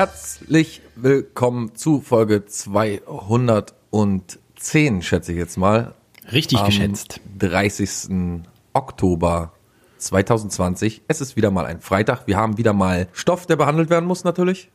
[0.00, 5.92] Herzlich willkommen zu Folge 210, schätze ich jetzt mal.
[6.32, 7.20] Richtig am geschätzt.
[7.38, 8.40] 30.
[8.72, 9.52] Oktober
[9.98, 11.02] 2020.
[11.06, 12.26] Es ist wieder mal ein Freitag.
[12.26, 14.70] Wir haben wieder mal Stoff, der behandelt werden muss, natürlich.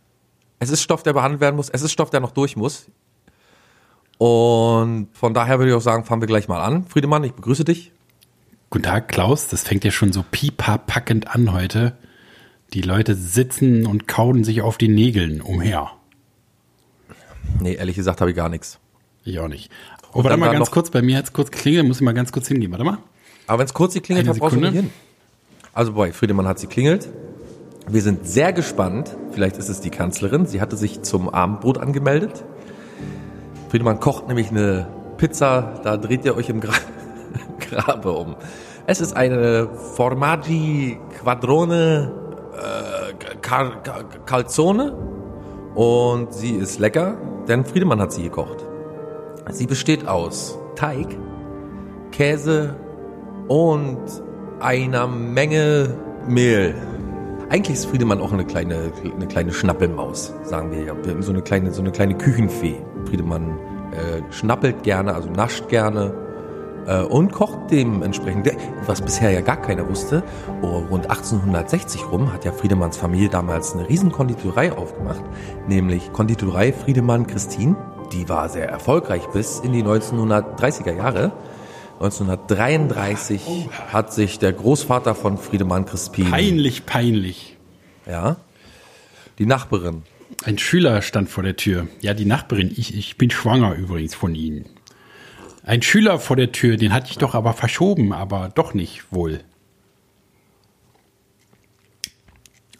[0.59, 1.71] Es ist Stoff, der behandelt werden muss.
[1.71, 2.85] Es ist Stoff, der noch durch muss.
[4.19, 6.85] Und von daher würde ich auch sagen, fangen wir gleich mal an.
[6.85, 7.93] Friedemann, ich begrüße dich.
[8.69, 9.47] Guten Tag, Klaus.
[9.47, 11.97] Das fängt ja schon so pipapackend an heute.
[12.73, 15.91] Die Leute sitzen und kauen sich auf die Nägeln umher.
[17.59, 18.79] Nee, ehrlich gesagt habe ich gar nichts.
[19.23, 19.71] Ich auch nicht.
[20.13, 22.31] Oh, warte mal ganz kurz, bei mir hat es kurz geklingelt, muss ich mal ganz
[22.31, 22.71] kurz hingehen.
[22.71, 22.97] Warte mal.
[23.47, 24.89] Aber wenn es kurz geklingelt hat, brauchst du nicht hin.
[25.73, 27.09] Also bei Friedemann hat sie klingelt.
[27.87, 29.15] Wir sind sehr gespannt.
[29.31, 30.45] Vielleicht ist es die Kanzlerin.
[30.45, 32.43] Sie hatte sich zum Abendbrot angemeldet.
[33.69, 35.81] Friedemann kocht nämlich eine Pizza.
[35.83, 36.73] Da dreht ihr euch im Gra
[37.59, 38.35] Grabe um.
[38.87, 42.24] Es ist eine Formaggi Quadrone
[42.57, 44.93] äh, Cal Cal Calzone.
[45.75, 47.17] Und sie ist lecker,
[47.47, 48.65] denn Friedemann hat sie gekocht.
[49.51, 51.17] Sie besteht aus Teig,
[52.11, 52.75] Käse
[53.47, 53.99] und
[54.61, 55.95] einer Menge
[56.27, 56.75] Mehl.
[57.49, 60.93] Eigentlich ist Friedemann auch eine kleine, eine kleine Schnappelmaus, sagen wir ja.
[61.19, 62.81] So eine kleine, so eine kleine Küchenfee.
[63.05, 63.59] Friedemann
[63.91, 66.24] äh, schnappelt gerne, also nascht gerne
[66.87, 68.51] äh, und kocht dementsprechend.
[68.85, 70.23] Was bisher ja gar keiner wusste,
[70.61, 75.23] oh, rund 1860 rum hat ja Friedemanns Familie damals eine riesen Konditorei aufgemacht,
[75.67, 77.75] nämlich Konditorei Friedemann Christine.
[78.11, 81.31] Die war sehr erfolgreich bis in die 1930er Jahre.
[81.99, 87.57] 1933 hat sich der Großvater von Friedemann Crispin, Peinlich, peinlich.
[88.05, 88.35] ja,
[89.39, 90.03] die Nachbarin,
[90.43, 91.87] Ein Schüler stand vor der Tür.
[92.01, 94.65] Ja, die Nachbarin, ich, ich bin schwanger übrigens von Ihnen.
[95.65, 99.43] Ein Schüler vor der Tür, den hatte ich doch aber verschoben, aber doch nicht wohl.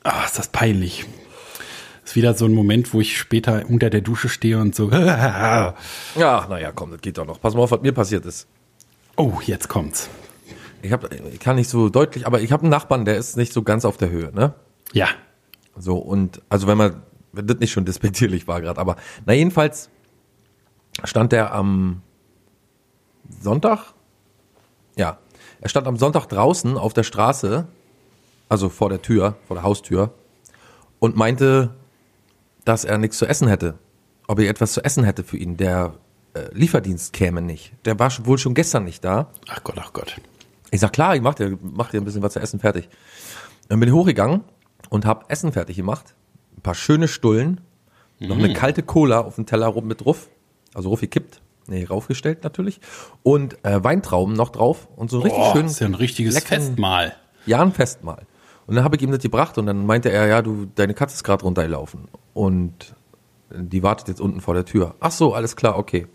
[0.03, 1.05] Ah, ist das peinlich.
[2.04, 4.92] Ist wieder so ein Moment, wo ich später unter der Dusche stehe und so.
[4.92, 5.76] Ja,
[6.15, 7.42] naja, komm, das geht doch noch.
[7.42, 8.48] Pass mal auf, was mir passiert ist.
[9.17, 10.08] Oh, jetzt kommt's.
[10.83, 13.52] Ich, hab, ich kann nicht so deutlich, aber ich habe einen Nachbarn, der ist nicht
[13.52, 14.54] so ganz auf der Höhe, ne?
[14.93, 15.08] Ja.
[15.76, 17.02] So, und also wenn man,
[17.32, 19.89] wenn das nicht schon despektierlich war gerade, aber na jedenfalls
[21.04, 22.04] stand der am
[23.41, 23.93] Sonntag,
[24.95, 25.19] ja,
[25.61, 27.67] er stand am Sonntag draußen auf der Straße,
[28.49, 30.13] also vor der Tür, vor der Haustür,
[30.99, 31.75] und meinte,
[32.64, 33.77] dass er nichts zu essen hätte.
[34.27, 35.55] Ob er etwas zu essen hätte für ihn.
[35.58, 35.93] Der
[36.33, 37.73] äh, Lieferdienst käme nicht.
[37.85, 39.30] Der war wohl schon gestern nicht da.
[39.47, 40.19] Ach Gott, ach Gott.
[40.71, 42.89] Ich sag, klar, ich mach dir, mach dir ein bisschen was zu essen fertig.
[43.69, 44.41] Dann bin ich hochgegangen
[44.89, 46.15] und hab Essen fertig gemacht.
[46.58, 47.61] Ein paar schöne Stullen.
[48.19, 50.30] Noch eine kalte Cola auf den Teller rum mit drauf.
[50.73, 51.41] Also drauf gekippt.
[51.67, 52.80] Nee, raufgestellt natürlich.
[53.23, 54.87] Und äh, Weintrauben noch drauf.
[54.95, 55.64] Und so richtig Oh, schön.
[55.64, 57.14] das ist ja ein richtiges Festmahl.
[57.45, 58.23] Ja, ein Festmahl.
[58.67, 61.15] Und dann habe ich ihm das gebracht und dann meinte er, ja, du, deine Katze
[61.15, 62.08] ist gerade runtergelaufen.
[62.33, 62.95] Und
[63.52, 64.95] die wartet jetzt unten vor der Tür.
[64.99, 66.08] Ach so, alles klar, okay.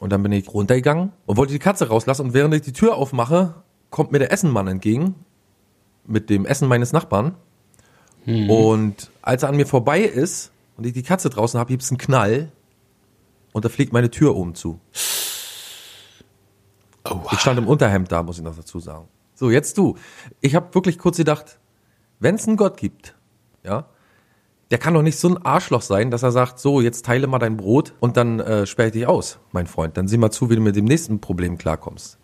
[0.00, 2.22] Und dann bin ich runtergegangen und wollte die Katze rauslassen.
[2.26, 3.54] Und während ich die Tür aufmache,
[3.90, 5.14] kommt mir der Essenmann entgegen.
[6.06, 7.34] Mit dem Essen meines Nachbarn.
[8.26, 11.98] Und als er an mir vorbei ist und ich die Katze draußen habe, gibt's einen
[11.98, 12.52] Knall.
[13.52, 14.80] Und da fliegt meine Tür oben zu.
[17.08, 19.08] Oh, Ich stand im Unterhemd da, muss ich noch dazu sagen.
[19.34, 19.96] So, jetzt du.
[20.40, 21.58] Ich habe wirklich kurz gedacht,
[22.20, 23.14] wenn es einen Gott gibt,
[23.64, 23.86] ja,
[24.70, 27.38] der kann doch nicht so ein Arschloch sein, dass er sagt, so, jetzt teile mal
[27.38, 29.96] dein Brot und dann äh, sperre ich dich aus, mein Freund.
[29.96, 32.18] Dann sieh mal zu, wie du mit dem nächsten Problem klarkommst.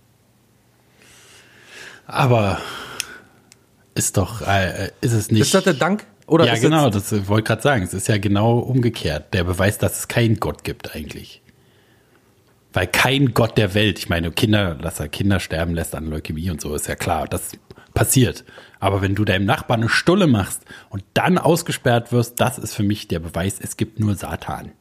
[2.07, 2.59] aber
[3.95, 5.41] ist doch, äh, ist es nicht.
[5.43, 6.05] Ist das der Dank?
[6.27, 7.83] Oder ja, genau, Das, äh, wollte gerade sagen.
[7.83, 9.35] Es ist ja genau umgekehrt.
[9.35, 11.43] Der Beweis, dass es keinen Gott gibt eigentlich.
[12.73, 16.51] Weil kein Gott der Welt, ich meine, Kinder, dass er Kinder sterben lässt an Leukämie
[16.51, 17.53] und so, ist ja klar, das
[17.95, 18.45] passiert.
[18.81, 22.83] Aber wenn du deinem Nachbarn eine Stulle machst und dann ausgesperrt wirst, das ist für
[22.83, 24.73] mich der Beweis, es gibt nur Satan.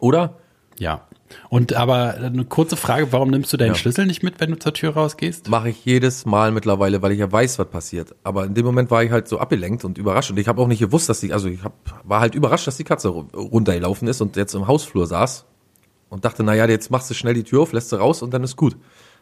[0.00, 0.38] oder?
[0.78, 1.06] Ja.
[1.48, 3.74] Und aber eine kurze Frage, warum nimmst du deinen Ja.
[3.74, 5.48] Schlüssel nicht mit, wenn du zur Tür rausgehst?
[5.48, 8.14] Mache ich jedes Mal mittlerweile, weil ich ja weiß, was passiert.
[8.24, 10.30] Aber in dem Moment war ich halt so abgelenkt und überrascht.
[10.30, 11.72] Und ich habe auch nicht gewusst, dass die, also ich hab,
[12.04, 15.44] war halt überrascht, dass die Katze ru- runtergelaufen ist und jetzt im Hausflur saß
[16.08, 18.34] und dachte, na ja, jetzt machst du schnell die Tür auf, lässt sie raus und
[18.34, 18.76] dann ist gut.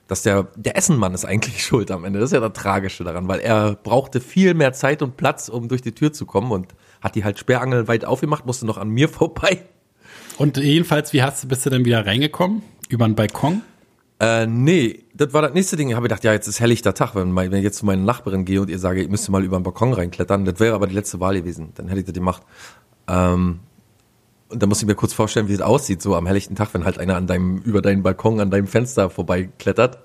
[0.06, 2.18] Dass der, der Essenmann ist eigentlich schuld am Ende.
[2.18, 5.68] Das ist ja das Tragische daran, weil er brauchte viel mehr Zeit und Platz, um
[5.68, 6.68] durch die Tür zu kommen und
[7.02, 9.66] hat die halt Sperrangeln weit aufgemacht, musste noch an mir vorbei.
[10.38, 12.62] Und jedenfalls, wie hast du, bist du denn wieder reingekommen?
[12.88, 13.62] Über den Balkon?
[14.20, 15.88] Äh, nee, das war das nächste Ding.
[15.90, 18.02] Ich habe gedacht, ja, jetzt ist helllichter Tag, wenn, mein- wenn ich jetzt zu meiner
[18.02, 20.44] Nachbarin gehe und ihr sage, ich müsste mal über den Balkon reinklettern.
[20.44, 21.72] Das wäre aber die letzte Wahl gewesen.
[21.74, 22.42] Dann hätte ich das gemacht.
[23.08, 23.60] Ähm,
[24.48, 26.84] und da muss ich mir kurz vorstellen, wie es aussieht, so am helllichten Tag, wenn
[26.84, 29.98] halt einer an deinem, über deinen Balkon, an deinem Fenster vorbeiklettert.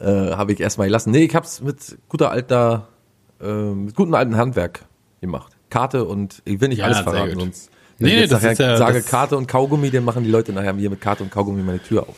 [0.00, 1.10] Äh, habe ich erstmal gelassen.
[1.12, 2.88] Nee, ich hab's mit guter alter,
[3.40, 4.86] äh, mit gutem alten Handwerk
[5.20, 5.52] gemacht.
[5.70, 7.70] Karte und ich will nicht Ja, alles verraten, sonst
[8.02, 10.30] wenn Nee, ich jetzt das nachher ist ja- sage Karte und Kaugummi, dann machen die
[10.30, 12.16] Leute nachher hier mit Karte und Kaugummi meine Tür auf.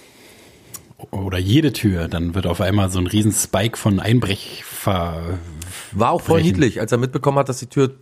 [1.10, 5.38] Oder jede Tür, dann wird auf einmal so ein riesen Spike von Einbrech ver...
[5.92, 6.52] War auch voll Brechen.
[6.52, 7.94] niedlich, als er mitbekommen hat, dass die Tür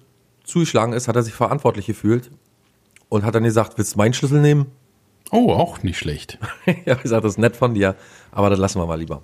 [0.44, 2.30] zugeschlagen ist, hat er sich verantwortlich gefühlt
[3.08, 4.66] und hat dann gesagt, willst du meinen Schlüssel nehmen?
[5.30, 6.38] Oh, auch nicht schlecht.
[6.86, 7.96] ja, ich gesagt, das ist nett von dir,
[8.30, 9.22] aber das lassen wir mal lieber.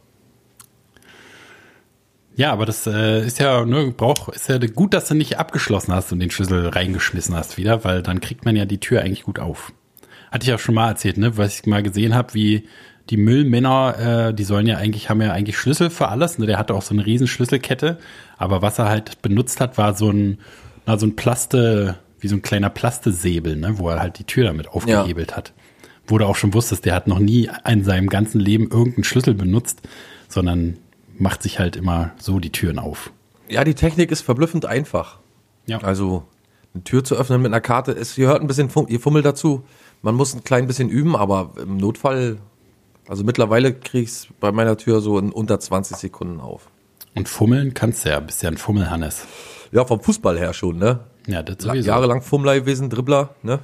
[2.38, 5.92] Ja, aber das äh, ist ja, ne, brauch, ist ja gut, dass du nicht abgeschlossen
[5.92, 9.24] hast und den Schlüssel reingeschmissen hast wieder, weil dann kriegt man ja die Tür eigentlich
[9.24, 9.72] gut auf.
[10.30, 12.68] Hatte ich auch schon mal erzählt, ne, was ich mal gesehen habe, wie
[13.10, 16.46] die Müllmänner, äh, die sollen ja eigentlich, haben ja eigentlich Schlüssel für alles, ne?
[16.46, 17.98] Der hatte auch so eine riesen Schlüsselkette,
[18.36, 20.38] aber was er halt benutzt hat, war so ein,
[20.86, 24.44] na, so ein Plaste, wie so ein kleiner Plastesäbel, ne, wo er halt die Tür
[24.44, 25.54] damit aufgehebelt hat.
[26.06, 29.34] Wo du auch schon wusstest, der hat noch nie in seinem ganzen Leben irgendeinen Schlüssel
[29.34, 29.80] benutzt,
[30.28, 30.78] sondern
[31.18, 33.12] macht sich halt immer so die Türen auf.
[33.48, 35.18] Ja, die Technik ist verblüffend einfach.
[35.66, 35.78] Ja.
[35.78, 36.24] Also
[36.74, 39.22] eine Tür zu öffnen mit einer Karte ist, hier hört ein bisschen Fum ihr Fummel
[39.22, 39.64] dazu.
[40.02, 42.38] Man muss ein klein bisschen üben, aber im Notfall,
[43.08, 46.68] also mittlerweile kriege ich es bei meiner Tür so in unter 20 Sekunden auf.
[47.14, 49.26] Und fummeln kannst du ja, bist ja ein Fummelhannes.
[49.72, 51.00] Ja, vom Fußball her schon, ne?
[51.26, 51.88] Ja, das sowieso.
[51.88, 53.60] Jahrelang Fummler gewesen, Dribbler, ne?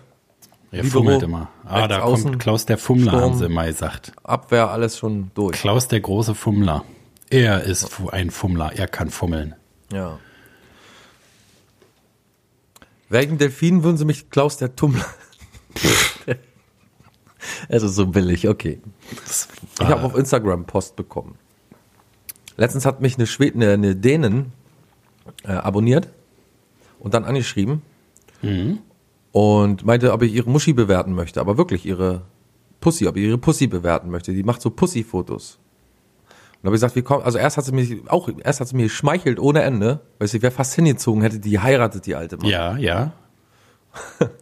[0.75, 1.49] er Libero, fummelt immer.
[1.65, 3.23] Ah, da außen, kommt Klaus der Fummler, Sturm.
[3.23, 4.13] haben sie mal gesagt.
[4.23, 5.57] Abwehr, alles schon durch.
[5.57, 6.85] Klaus der große Fummler.
[7.35, 9.57] Er ist ein Fummler, er kann fummeln.
[9.93, 10.21] Ja.
[13.09, 15.05] Welchen Delfin würden Sie mich Klaus der Tummler?
[17.69, 18.81] es ist so billig, okay.
[19.81, 21.37] Ich habe auf Instagram Post bekommen.
[22.57, 24.53] Letztens hat mich eine Schweden, eine, eine Dänen
[25.43, 26.11] äh, abonniert
[27.01, 27.83] und dann angeschrieben
[29.33, 32.23] und meinte, ob ich ihre Muschi bewerten möchte, aber wirklich ihre
[32.79, 34.33] Pussy, ob ich ihre Pussy bewerten möchte.
[34.33, 35.59] Die macht so Pussy-Fotos.
[36.65, 38.77] Und habe ich gesagt, wie kommt, also erst hat sie mich auch, erst hat sie
[38.77, 42.47] mir geschmeichelt ohne Ende, weil sie wäre fast hingezogen, hätte die heiratet, die alte Mann.
[42.47, 43.13] Ja, ja.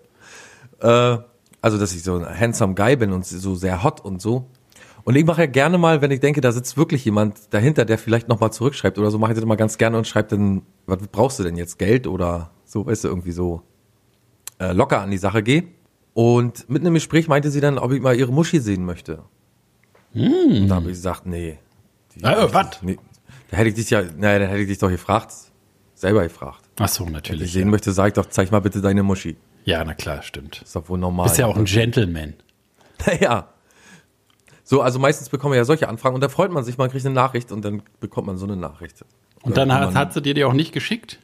[1.60, 4.50] Also, dass ich so ein handsome Guy bin und so sehr hot und so.
[5.04, 7.98] Und ich mache ja gerne mal, wenn ich denke, da sitzt wirklich jemand dahinter, der
[7.98, 10.98] vielleicht nochmal zurückschreibt oder so, mache ich das immer ganz gerne und schreibe dann, was
[11.10, 11.78] brauchst du denn jetzt?
[11.78, 13.62] Geld oder so, weißt du, irgendwie so
[14.58, 15.64] äh, locker an die Sache gehe.
[16.14, 19.22] Und mitten im Gespräch meinte sie dann, ob ich mal ihre Muschi sehen möchte.
[20.60, 21.58] Und da habe ich gesagt, nee.
[22.16, 22.82] Die- Ah, was?
[22.82, 22.98] Nee,
[23.50, 25.32] da hätte ich dich ja, naja, dann hätte ich dich doch gefragt,
[25.94, 26.60] selber gefragt.
[26.80, 27.52] Ach so, Wenn ich natürlich.
[27.52, 27.70] sehen Ja.
[27.70, 29.36] möchte, sag ich doch, zeig mal bitte deine Muschi.
[29.64, 30.62] ja, na klar, stimmt.
[30.62, 31.26] Ist doch wohl normal.
[31.26, 32.34] Bist ja auch ein Gentleman.
[33.20, 33.48] Ja.
[34.64, 37.04] So, also meistens bekommen wir ja solche Anfragen und da freut man sich, man kriegt
[37.04, 39.04] eine Nachricht und dann bekommt man so eine Nachricht.
[39.42, 41.18] Und dann hat, hat sie dir die auch nicht geschickt?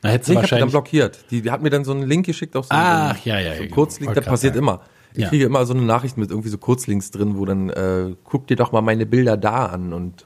[0.00, 0.72] Da hättest Nee, du ich hab die dann wahrscheinlich.
[0.72, 1.24] blockiert.
[1.30, 2.82] Die, die hat mir dann so einen Link geschickt auf so einen,
[3.14, 4.80] Ach, ja, ja, so einen ja, Kurzlink, das passiert immer.
[5.14, 5.28] Ich Ja.
[5.28, 8.56] kriege immer so eine Nachricht mit irgendwie so Kurzlinks drin, wo dann, äh, guck dir
[8.56, 10.24] doch mal meine Bilder da an und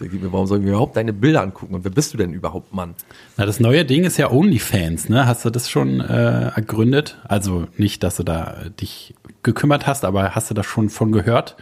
[0.00, 2.18] denke ich mir, warum soll ich mir überhaupt deine Bilder angucken und wer bist du
[2.18, 2.94] denn überhaupt, Mann?
[3.36, 5.26] Na, das neue Ding ist ja OnlyFans, ne?
[5.26, 7.18] Hast du das schon äh, ergründet?
[7.24, 11.12] Also nicht, dass du da äh, dich gekümmert hast, aber hast du das schon von
[11.12, 11.56] gehört?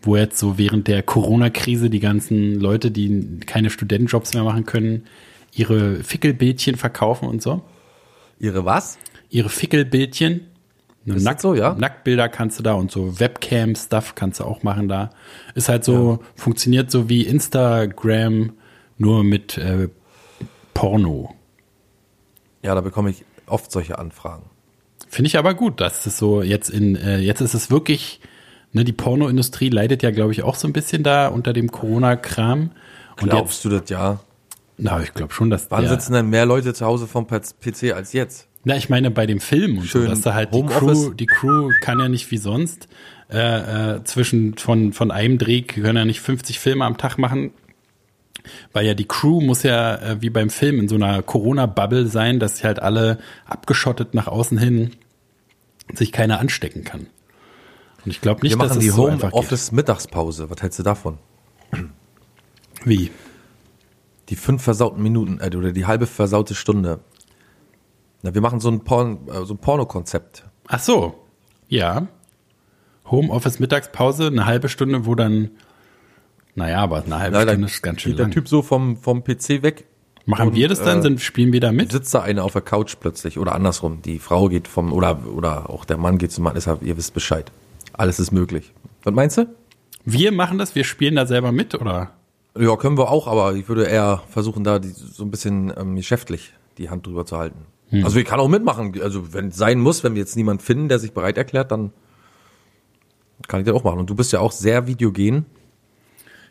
[0.00, 5.04] Wo jetzt so während der Corona-Krise die ganzen Leute, die keine Studentenjobs mehr machen können,
[5.52, 7.62] ihre Fickelbildchen verkaufen und so?
[8.40, 8.98] Ihre was?
[9.28, 10.42] Ihre Fickelbildchen.
[11.16, 11.74] Ist das so, ja?
[11.74, 15.10] Nacktbilder kannst du da und so Webcam-Stuff kannst du auch machen da.
[15.54, 18.52] Ist halt so, funktioniert so wie Instagram,
[18.96, 19.88] nur mit äh,
[20.74, 21.34] Porno.
[22.62, 24.44] Ja, da bekomme ich oft solche Anfragen.
[25.08, 28.20] Finde ich aber gut, dass es so jetzt in, äh, jetzt ist es wirklich,
[28.72, 32.72] ne, die Pornoindustrie leidet ja, glaube ich, auch so ein bisschen da unter dem Corona-Kram.
[33.16, 34.12] Glaubst du das ja?
[34.12, 34.24] jetzt,
[34.78, 38.12] na, ich glaube schon, dass Wann sitzen denn mehr Leute zu Hause vom PC als
[38.12, 38.47] jetzt?
[38.64, 40.62] Na, ich meine bei dem Film und Schön so, dass da halt die.
[40.62, 42.88] Crew, die Crew kann ja nicht wie sonst
[43.30, 47.52] äh, äh, zwischen von von einem Dreh können ja nicht 50 Filme am Tag machen,
[48.72, 52.40] weil ja die Crew muss ja äh, wie beim Film in so einer Corona-Bubble sein,
[52.40, 54.90] dass sie halt alle abgeschottet nach außen hin
[55.94, 57.06] sich keiner anstecken kann.
[58.04, 59.34] Und ich glaube nicht, Wir dass es die so einfach geht.
[59.34, 60.50] Homeoffice Mittagspause.
[60.50, 61.18] Was hältst du davon?
[62.84, 63.10] Wie?
[64.28, 67.00] Die fünf versauten Minuten äh, oder die halbe versaute Stunde.
[68.22, 70.44] Na, wir machen so ein, Porn, äh, so ein Porno-Konzept.
[70.66, 71.14] Ach so,
[71.68, 72.08] ja.
[73.10, 75.50] Homeoffice Mittagspause, eine halbe Stunde, wo dann,
[76.54, 78.32] naja, aber eine halbe dann Stunde ist ganz schön geht der lang.
[78.32, 79.84] Typ so vom, vom PC weg,
[80.28, 80.98] Machen und, wir das dann?
[80.98, 81.90] äh, Sind, spielen wir da mit?
[81.90, 84.02] sitzt da einer auf der Couch plötzlich oder andersrum.
[84.02, 87.14] Die Frau geht vom, oder, oder auch der Mann geht zum Mann, deshalb, ihr wisst
[87.14, 87.50] Bescheid.
[87.94, 88.74] Alles ist möglich.
[89.04, 89.46] Was meinst du?
[90.04, 92.10] Wir machen das, wir spielen da selber mit, oder?
[92.58, 95.96] Ja, können wir auch, aber ich würde eher versuchen, da die, so ein bisschen ähm,
[95.96, 97.64] geschäftlich die Hand drüber zu halten.
[97.90, 98.04] Hm.
[98.04, 99.00] Also ich kann auch mitmachen.
[99.02, 101.92] Also wenn es sein muss, wenn wir jetzt niemanden finden, der sich bereit erklärt, dann
[103.46, 104.00] kann ich das auch machen.
[104.00, 105.46] Und du bist ja auch sehr videogen.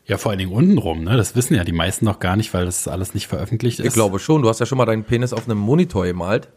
[0.06, 1.18] Ja, vor allen Dingen unten rum, ne?
[1.18, 3.86] Das wissen ja die meisten noch gar nicht, weil das alles nicht veröffentlicht ist.
[3.86, 6.48] Ich glaube schon, du hast ja schon mal deinen Penis auf einem Monitor gemalt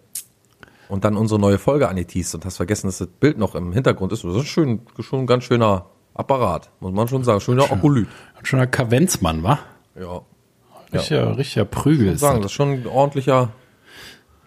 [0.88, 4.12] und dann unsere neue Folge angeteased und hast vergessen, dass das Bild noch im Hintergrund
[4.12, 4.22] ist.
[4.22, 7.40] Das ist schön, schon ein ganz schöner Apparat, muss man schon sagen.
[7.40, 8.06] Schöner Okolyt.
[8.38, 9.58] Ein schöner Kavenzmann, wa?
[9.98, 10.22] Ja.
[10.92, 12.42] Richtiger, richtiger Prügel Ich sagen, das.
[12.42, 13.52] das ist schon ein ordentlicher,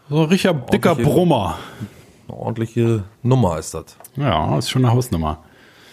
[0.09, 1.57] So ein richtiger dicker Brummer.
[2.27, 3.85] eine ordentliche Nummer ist das.
[4.15, 5.43] Ja, ist schon eine Hausnummer.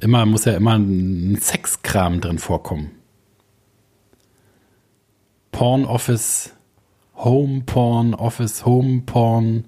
[0.00, 2.90] immer, muss ja immer ein Sexkram drin vorkommen.
[5.52, 6.52] Porn Office,
[7.16, 9.64] Home Porn Office, Home Porn.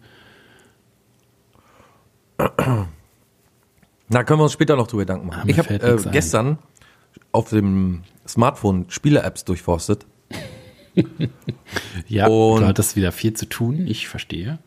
[4.08, 5.42] Na, können wir uns später noch drüber Gedanken machen.
[5.44, 6.58] Ah, ich habe äh, gestern
[7.32, 10.06] auf dem Smartphone Spiele-Apps durchforstet.
[12.08, 14.58] Ja, Und- du hattest wieder viel zu tun, ich verstehe.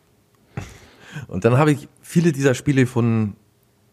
[1.28, 3.36] Und dann habe ich viele dieser Spiele gefunden,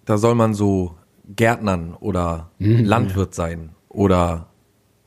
[0.09, 0.95] da soll man so
[1.27, 4.47] Gärtnern oder Mhm, Landwirt sein oder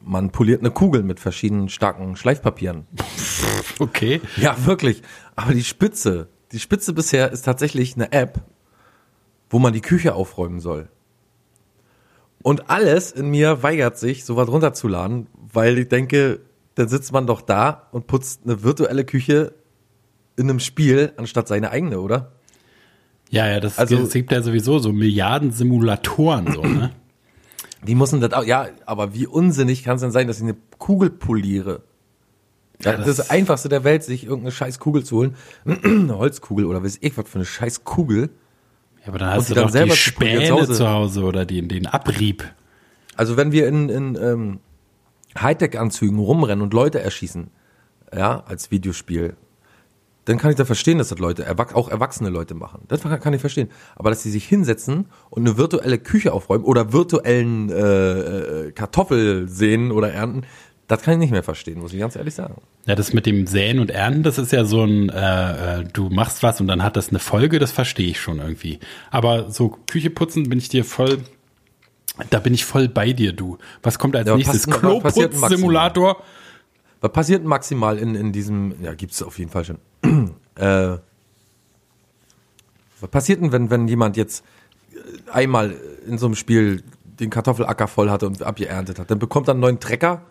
[0.01, 2.87] man poliert eine Kugel mit verschiedenen starken Schleifpapieren.
[3.81, 4.21] Okay.
[4.37, 5.03] Ja, wirklich.
[5.35, 8.43] Aber die Spitze, die Spitze bisher ist tatsächlich eine App,
[9.51, 10.89] wo man die Küche aufräumen soll.
[12.43, 16.41] Und alles in mir weigert sich, sowas runterzuladen, weil ich denke,
[16.77, 19.55] dann sitzt man doch da und putzt eine virtuelle Küche
[20.37, 22.33] in einem Spiel anstatt seine eigene, oder?
[23.33, 26.91] Ja, ja, das Also- es gibt ja sowieso so Milliarden Simulatoren, so, ne?
[27.87, 30.55] Die müssen das auch, ja, aber wie unsinnig kann es denn sein, dass ich eine
[30.79, 31.81] Kugel poliere?
[32.83, 35.35] Ja, das, das- ist das einfachste der Welt, sich irgendeine scheiß Kugel zu holen.
[35.65, 38.31] eine Holzkugel oder weiß ich was für eine scheiß Kugel.
[39.01, 40.91] Ja, aber dann hast du dann doch selber die zu Späne zu zu Hause.
[40.91, 42.45] Hause, oder den, den Abrieb.
[43.17, 44.61] Also wenn wir in, in ähm,
[45.41, 47.49] Hightech-Anzügen rumrennen und Leute erschießen,
[48.15, 49.35] ja, als Videospiel,
[50.25, 52.83] dann kann ich da verstehen, dass das Leute, auch erwachsene Leute machen.
[52.89, 53.71] Das kann ich verstehen.
[53.97, 57.79] Aber dass sie sich hinsetzen und eine virtuelle Küche aufräumen oder virtuellen äh,
[58.69, 60.43] äh, Kartoffel sehen oder ernten,
[60.89, 62.55] das kann ich nicht mehr verstehen, muss ich ganz ehrlich sagen.
[62.87, 66.11] Ja, das mit dem Säen und Ernten, das ist ja so ein, äh, äh, du
[66.11, 68.79] machst was und dann hat das eine Folge, das verstehe ich schon irgendwie.
[69.11, 71.19] Aber so Küche putzen bin ich dir voll,
[72.31, 73.59] da bin ich voll bei dir, du.
[73.83, 74.67] Was kommt als Ja, nächstes?
[74.67, 76.23] pass- was passiert Kloputz-Simulator?
[77.01, 79.79] Was passiert maximal in, in diesem, ja, gibt's auf jeden Fall schon.
[80.57, 80.99] Äh,
[83.01, 84.45] was passiert denn, wenn, wenn jemand jetzt
[84.93, 85.75] äh, einmal
[86.07, 89.11] in so einem Spiel den Kartoffelacker voll hatte und abgeerntet hat?
[89.11, 90.23] Dann bekommt er einen neuen Trecker?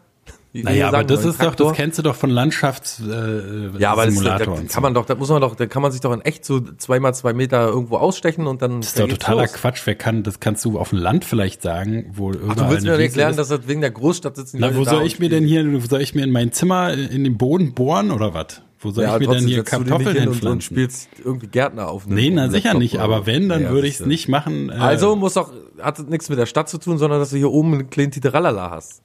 [0.54, 1.70] Wie Naja, aber das ist doch, Traktor?
[1.70, 5.06] das kennst du doch von Landschafts äh, ja, aber das, da und kann man doch,
[5.06, 7.70] da muss man doch, da kann man sich doch in echt so zweimal zwei Meter
[7.70, 8.82] irgendwo ausstechen und dann.
[8.82, 9.84] Das ist doch totaler Quatsch.
[9.86, 12.92] Wer kann, das kannst du auf dem Land vielleicht sagen, wo Ach, du willst mir
[12.92, 13.38] doch erklären, ist.
[13.38, 15.46] dass das wegen der Großstadt sitzen die Na, Leute wo da soll ich mir denn
[15.46, 18.62] hier, wo soll ich mir in mein Zimmer in den Boden bohren oder was?
[18.84, 22.06] Wo soll ja, ich mir denn hier Kartoffeln hin und, und spielst irgendwie Gärtner auf.
[22.08, 24.10] einem- Nee, na sicher nicht, aber wenn, dann Ja, würde ich es siehste.
[24.10, 24.70] nicht machen.
[24.70, 27.52] Äh, Also muss doch, hat nichts mit der Stadt zu tun, sondern dass du hier
[27.52, 29.02] oben einen kleinen Titerallala hast.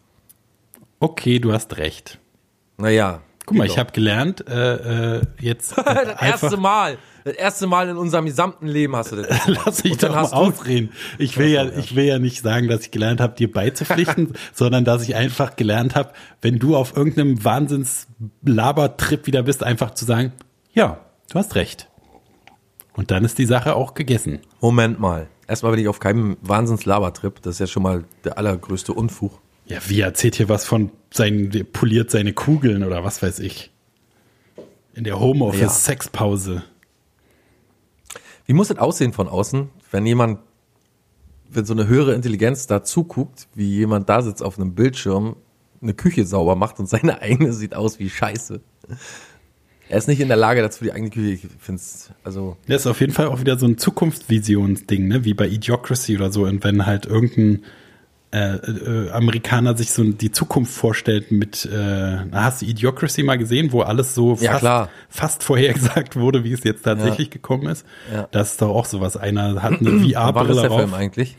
[1.00, 2.18] okay, du hast recht.
[2.78, 3.20] Naja.
[3.44, 3.80] Guck mal, geht ich doch.
[3.80, 8.94] habe gelernt, äh, äh, jetzt das erste Mal, das erste Mal in unserem gesamten Leben
[8.94, 9.46] hast du das.
[9.46, 10.90] lass mich doch mal ausreden.
[11.18, 14.84] Ich will ja, ich will ja nicht sagen, dass ich gelernt habe, dir beizupflichten, sondern
[14.84, 20.34] dass ich einfach gelernt habe, wenn du auf irgendeinem Wahnsinns-Labertrip wieder bist, einfach zu sagen,
[20.72, 21.88] ja, du hast recht.
[22.92, 24.38] Und dann ist die Sache auch gegessen.
[24.60, 25.26] Moment mal.
[25.48, 27.42] Erstmal bin ich auf keinem Wahnsinns-Labertrip.
[27.42, 29.40] Das ist ja schon mal der allergrößte Unfug.
[29.64, 33.72] Ja, wie erzählt hier was von sein, der poliert seine Kugeln oder was weiß ich.
[34.94, 35.18] In der
[36.54, 36.66] Ja.
[38.46, 40.38] Wie muss das aussehen von außen, wenn jemand,
[41.50, 45.36] wenn so eine höhere Intelligenz da zuguckt, wie jemand da sitzt auf einem Bildschirm,
[45.82, 48.60] eine Küche sauber macht und seine eigene sieht aus wie Scheiße.
[49.88, 52.82] Er ist nicht in der Lage dazu, die eigene Küche, ich finde es, also, Das
[52.82, 55.24] ist auf jeden Fall auch wieder so ein Zukunftsvisionsding, ne?
[55.24, 56.44] wie bei Idiocracy oder so.
[56.44, 57.64] Und wenn halt irgendein
[58.36, 63.72] äh, äh, Amerikaner sich so die Zukunft vorstellt mit, äh, hast du Idiocracy mal gesehen,
[63.72, 64.88] wo alles so Ja, fast, klar.
[65.08, 67.86] fast vorhergesagt wurde, wie es jetzt tatsächlich gekommen ist?
[68.12, 68.28] Ja.
[68.32, 69.16] Das ist doch auch sowas.
[69.16, 70.94] Einer hat eine VR-Brille der Film drauf.
[70.94, 71.36] eigentlich?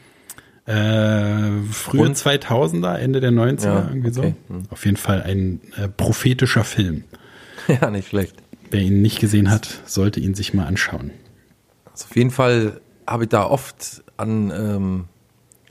[0.65, 2.17] Äh, frühe Und?
[2.17, 4.21] 2000er, Ende der 90er, Ja, irgendwie so.
[4.21, 4.35] okay.
[4.49, 4.63] Hm.
[4.69, 7.03] Auf jeden Fall ein äh, prophetischer Film.
[7.67, 8.35] ja, nicht schlecht.
[8.69, 11.11] Wer ihn nicht gesehen hat, sollte ihn sich mal anschauen.
[11.91, 15.05] Also auf jeden Fall habe ich da oft an ähm,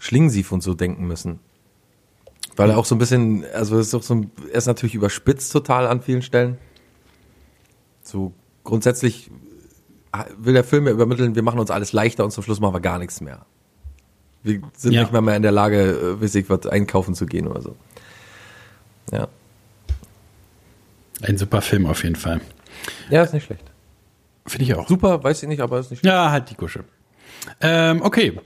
[0.06, 1.40] Schlingensief und so denken müssen.
[2.56, 4.94] Weil er auch so ein bisschen, also es ist doch so ein, er ist natürlich
[4.94, 6.58] überspitzt total an vielen Stellen.
[8.02, 8.32] so
[8.64, 9.30] grundsätzlich
[10.38, 12.80] will der Film ja übermitteln, wir machen uns alles leichter und zum Schluss machen wir
[12.80, 13.44] gar nichts mehr.
[14.42, 15.02] Wir sind Ja.
[15.02, 17.76] nicht mehr, mehr in der Lage, äh, weiß ich, was einkaufen zu gehen oder so.
[19.12, 19.28] Ja.
[21.22, 22.40] Ein super Film auf jeden Fall.
[23.10, 23.64] Ja, ist nicht schlecht.
[24.46, 24.88] Finde ich auch.
[24.88, 26.14] Super, weiß ich nicht, aber ist nicht schlecht.
[26.14, 26.84] Ja, halt die Gusche.
[27.60, 28.38] Ähm, okay.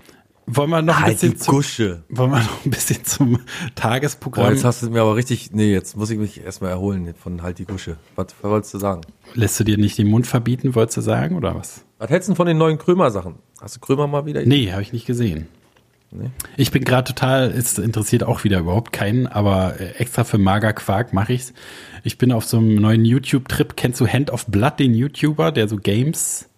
[0.52, 2.02] Wollen wir noch ein Halt die bisschen zum, Gusche.
[2.08, 3.40] wollen wir noch ein bisschen zum Boah,
[3.74, 4.52] Tagesprogramm?
[4.52, 7.58] jetzt hast du mir aber richtig, nee, jetzt muss ich mich erstmal erholen von halt
[7.58, 7.96] die Gusche.
[8.16, 9.02] Was, was wolltest du sagen?
[9.34, 11.84] Lässt du dir nicht den Mund verbieten, wolltest du sagen, oder was?
[11.98, 13.36] Was hältst du von den neuen Krömer-Sachen?
[13.60, 14.42] Hast du Krömer mal wieder?
[14.44, 15.46] Nee, habe ich nicht gesehen.
[16.12, 16.30] Nee.
[16.56, 20.72] Ich bin gerade total, es interessiert auch wieder überhaupt keinen, aber äh, extra für Mager
[20.72, 21.52] Quark mache ich's.
[22.02, 23.76] Ich bin auf so einem neuen YouTube-Trip.
[23.76, 26.49] Kennst du Hand of Blood, den YouTuber, der so Games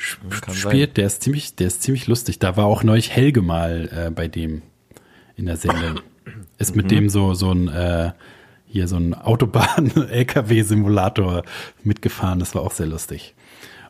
[0.00, 0.96] spielt?
[0.96, 2.38] Der ist ziemlich, der ist ziemlich lustig.
[2.38, 4.62] Da war auch neulich Helge mal äh, bei dem
[5.36, 6.00] in der Sendung.
[6.58, 8.12] Ist mit dem so so ein äh,
[8.66, 11.42] hier so ein Autobahn-LKW-Simulator
[11.82, 12.38] mitgefahren.
[12.38, 13.34] Das war auch sehr lustig.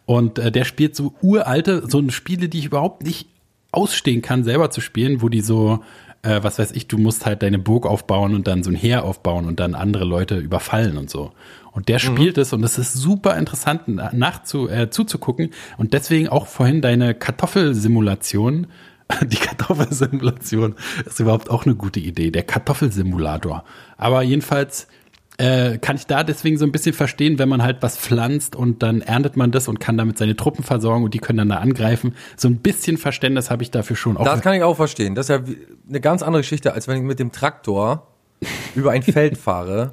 [0.07, 3.29] Und äh, der spielt so uralte, so eine Spiele, die ich überhaupt nicht
[3.73, 5.85] ausstehen kann, selber zu spielen, wo die so,
[6.23, 9.05] äh, was weiß ich, du musst halt deine Burg aufbauen und dann so ein Heer
[9.05, 11.33] aufbauen und dann andere Leute überfallen und so.
[11.81, 15.49] Und der spielt es und es ist super interessant nachzu, äh, zuzugucken.
[15.79, 18.67] Und deswegen auch vorhin deine Kartoffelsimulation.
[19.23, 20.75] Die Kartoffelsimulation
[21.07, 22.31] ist überhaupt auch eine gute Idee.
[22.31, 23.65] Der Kartoffelsimulator.
[23.97, 24.89] Aber jedenfalls
[25.39, 28.83] äh, kann ich da deswegen so ein bisschen verstehen, wenn man halt was pflanzt und
[28.83, 31.57] dann erntet man das und kann damit seine Truppen versorgen und die können dann da
[31.61, 32.15] angreifen.
[32.37, 34.19] So ein bisschen Verständnis habe ich dafür schon.
[34.19, 35.15] Auch Das kann ich auch verstehen.
[35.15, 35.55] Das ist ja
[35.89, 38.07] eine ganz andere Geschichte, als wenn ich mit dem Traktor
[38.75, 39.93] über ein Feld fahre.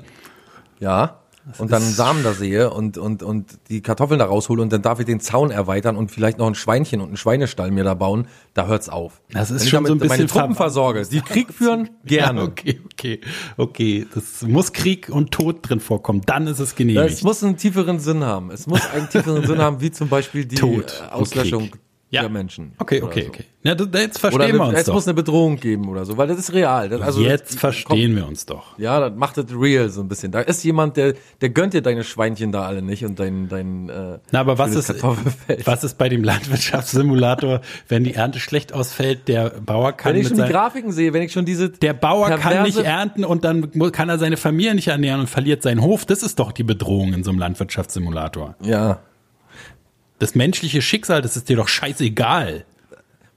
[0.81, 1.21] Ja.
[1.57, 4.81] Und dann einen Samen da sehe und, und, und die Kartoffeln da raushole und dann
[4.81, 7.93] darf ich den Zaun erweitern und vielleicht noch ein Schweinchen und einen Schweinestall mir da
[7.93, 9.21] bauen, da hört's auf.
[9.31, 11.53] Das ist Wenn ich schon so ein damit meine bisschen Truppen ver- versorge, die Krieg
[11.53, 12.41] führen, gerne.
[12.41, 13.21] Ja, okay, okay,
[13.55, 14.07] okay.
[14.13, 16.21] Das muss Krieg und Tod drin vorkommen.
[16.25, 17.23] Dann ist es Es genehmigt.
[17.23, 18.51] muss einen tieferen Sinn haben.
[18.51, 21.69] Es muss einen tieferen Sinn haben, wie zum Beispiel die Tod äh, Auslöschung.
[22.09, 22.29] Ja.
[22.29, 22.71] Menschen.
[22.77, 23.27] Okay, oder okay, so.
[23.29, 23.43] okay.
[23.63, 23.83] Ja, jetzt
[24.23, 24.93] Oder verstehen wir eine, uns es doch.
[24.93, 26.87] muss eine Bedrohung geben oder so, weil das ist real.
[26.87, 28.79] Das, also jetzt das- verstehen wir uns doch.
[28.79, 30.31] Ja, das macht es real so ein bisschen.
[30.31, 33.89] Da ist jemand, der, der gönnt dir deine Schweinchen da alle nicht und dein, dein
[33.89, 35.03] äh, Na, aber was ist,
[35.65, 40.29] was ist bei dem Landwirtschaftssimulator, wenn die Ernte schlecht ausfällt, der Bauer kann Wenn ich
[40.29, 43.71] schon die Grafiken sehe, wenn ich schon diese der Bauer kann nicht ernten und dann
[43.91, 46.05] kann er seine Familie nicht ernähren und verliert seinen Hof.
[46.05, 48.55] Das ist doch die Bedrohung in so einem Landwirtschaftssimulator.
[48.63, 48.99] Ja.
[50.19, 52.65] Das menschliche Schicksal, das ist dir doch scheißegal.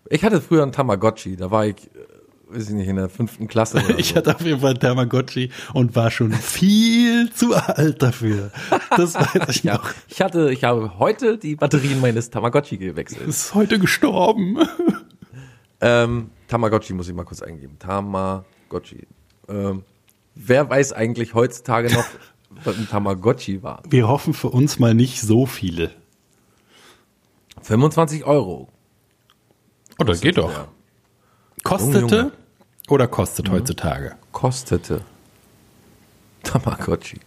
[0.09, 3.47] Ich hatte früher einen Tamagotchi, da war ich, äh, weiß ich nicht, in der fünften
[3.49, 4.15] Klasse Ich so.
[4.17, 8.51] hatte auf jeden Fall einen Tamagotchi und war schon viel zu alt dafür.
[8.97, 9.91] Das weiß ich Ja, noch.
[10.09, 13.29] ich hatte, ich habe heute die Batterien meines Tamagotchi gewechselt.
[13.29, 14.59] Ist heute gestorben.
[15.83, 17.79] Ähm, Tamagotchi muss ich mal kurz eingeben.
[17.79, 19.07] Tamagotchi.
[19.49, 19.83] Ähm,
[20.35, 22.05] wer weiß eigentlich heutzutage noch,
[22.65, 23.83] was ein Tamagotchi war?
[23.89, 25.91] Wir hoffen für uns mal nicht so viele.
[27.63, 28.69] 25 Euro.
[29.99, 30.53] Oder geht doch.
[30.53, 30.69] Ja.
[31.63, 32.33] Kostete Junge, Junge.
[32.89, 34.17] oder kostet heutzutage?
[34.33, 35.03] Kostete.
[36.43, 37.21] Tamagotchi.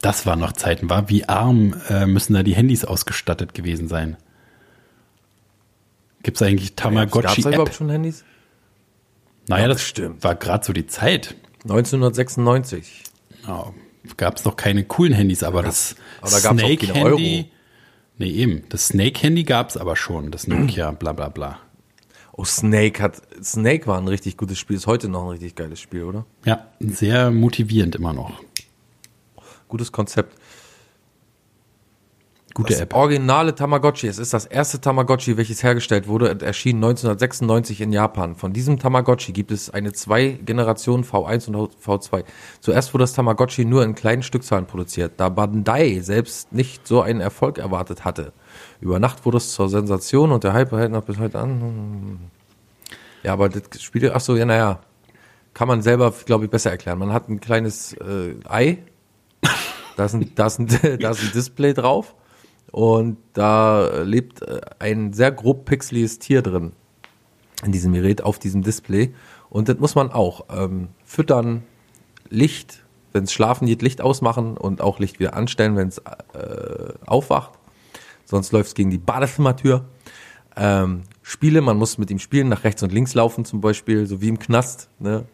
[0.00, 4.16] Das waren noch Zeiten, war wie arm äh, müssen da die Handys ausgestattet gewesen sein.
[6.22, 8.24] Gibt es eigentlich Gab es überhaupt schon Handys?
[9.48, 10.24] Naja, Ja, das bestimmt.
[10.24, 11.36] war gerade so die Zeit.
[11.64, 13.04] 1996.
[13.46, 13.72] Ja,
[14.16, 17.50] Gab es noch keine coolen Handys, aber das aber da gab's auch keine Snake-Handy.
[18.18, 18.64] Nee, eben.
[18.68, 20.30] Das Snake-Handy gab es aber schon.
[20.30, 21.58] Das Nokia, bla bla bla.
[22.32, 25.80] Oh, Snake hat, Snake war ein richtig gutes Spiel, ist heute noch ein richtig geiles
[25.80, 26.26] Spiel, oder?
[26.44, 28.42] Ja, sehr motivierend immer noch.
[29.68, 30.36] Gutes Konzept.
[32.56, 32.94] Gute das App.
[32.94, 38.34] originale Tamagotchi, es ist das erste Tamagotchi, welches hergestellt wurde, und erschien 1996 in Japan.
[38.34, 42.24] Von diesem Tamagotchi gibt es eine zwei Generationen V1 und V2.
[42.60, 47.20] Zuerst wurde das Tamagotchi nur in kleinen Stückzahlen produziert, da Bandai selbst nicht so einen
[47.20, 48.32] Erfolg erwartet hatte.
[48.80, 52.30] Über Nacht wurde es zur Sensation und der Hype hält noch bis heute an.
[53.22, 54.80] Ja, aber das Spiel, ach so, ja, naja,
[55.52, 57.00] kann man selber, glaube ich, besser erklären.
[57.00, 58.78] Man hat ein kleines äh, Ei,
[59.98, 60.68] da ist, ein, da, ist ein,
[61.00, 62.14] da ist ein Display drauf
[62.72, 66.72] und da lebt äh, ein sehr grob pixeliges Tier drin
[67.64, 69.12] in diesem Gerät auf diesem Display
[69.50, 71.62] und das muss man auch ähm, füttern,
[72.28, 76.92] Licht, wenn es schlafen geht, Licht ausmachen und auch Licht wieder anstellen, wenn es äh,
[77.06, 77.58] aufwacht.
[78.24, 79.84] Sonst läuft es gegen die Badezimmertür.
[80.56, 84.20] Ähm, Spiele, man muss mit ihm spielen, nach rechts und links laufen zum Beispiel, so
[84.20, 84.88] wie im Knast.
[84.98, 85.24] Ne?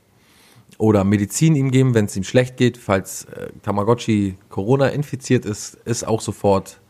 [0.79, 2.77] Oder Medizin ihm geben, wenn es ihm schlecht geht.
[2.77, 6.81] Falls äh, Tamagotchi Corona infiziert ist, ist auch sofort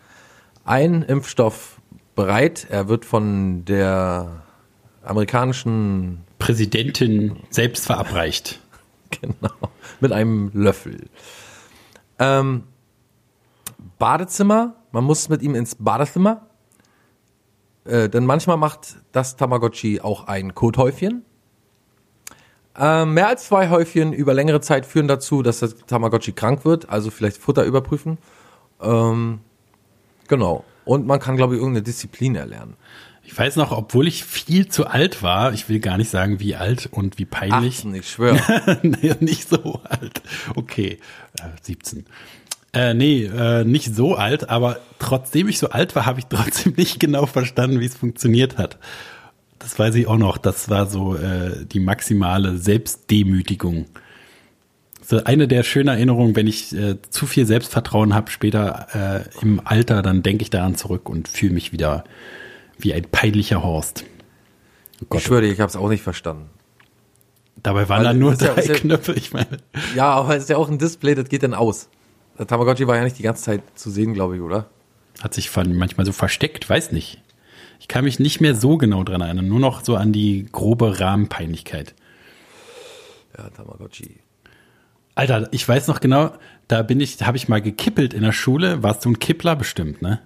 [0.65, 1.81] ein Impfstoff
[2.15, 2.67] bereit.
[2.71, 4.43] Er wird von der
[5.03, 8.61] amerikanischen, Präsidentin selbst verabreicht.
[9.11, 9.71] genau,
[10.01, 11.09] mit einem Löffel.
[12.19, 12.65] Ähm,
[13.99, 14.75] Badezimmer.
[14.91, 16.49] Man muss mit ihm ins Badezimmer.
[17.85, 21.25] Äh, denn manchmal macht das Tamagotchi auch ein Kothäufchen.
[22.77, 26.89] Äh, mehr als zwei Häufchen über längere Zeit führen dazu, dass das Tamagotchi krank wird,
[26.89, 28.19] also vielleicht Futter überprüfen.
[28.81, 29.41] Ähm,
[30.33, 30.65] genau.
[30.87, 32.75] Und man kann, glaube ich, irgendeine Disziplin erlernen.
[33.23, 36.57] Ich weiß noch, obwohl ich viel zu alt war, ich will gar nicht sagen, wie
[36.57, 37.81] alt und wie peinlich.
[37.81, 38.41] 18, ich schwöre.
[38.83, 40.23] nee, nicht so alt.
[40.57, 40.99] Okay,
[41.39, 42.07] äh, 17.
[42.73, 46.73] Äh, nee, äh, nicht so alt, aber trotzdem ich so alt war, habe ich trotzdem
[46.77, 48.79] nicht genau verstanden, wie es funktioniert hat.
[49.59, 50.39] Das weiß ich auch noch.
[50.39, 53.87] Das war so äh, die maximale Selbstdemütigung.
[55.13, 59.61] So eine der schönen Erinnerungen, wenn ich äh, zu viel Selbstvertrauen habe später äh, im
[59.63, 62.05] Alter, dann denke ich daran zurück und fühle mich wieder
[62.79, 64.07] wie ein peinlicher Horst.
[65.11, 66.49] Oh ich schwöre dir, ich habe es auch nicht verstanden.
[67.63, 69.59] Dabei waren da nur drei ja, Knöpfe, ich meine.
[69.95, 71.91] Ja, aber es ist ja auch ein Display, das geht dann aus.
[72.39, 74.71] Der Tamagotchi war ja nicht die ganze Zeit zu sehen, glaube ich, oder?
[75.21, 77.21] Hat sich manchmal so versteckt, weiß nicht.
[77.81, 81.01] Ich kann mich nicht mehr so genau dran erinnern, nur noch so an die grobe
[81.01, 81.95] Rahmenpeinlichkeit.
[83.37, 84.23] Ja, Tamagotchi.
[85.15, 86.33] Alter, ich weiß noch genau,
[86.69, 88.83] da bin ich, habe ich mal gekippelt in der Schule.
[88.83, 90.21] Warst du ein Kippler bestimmt, ne?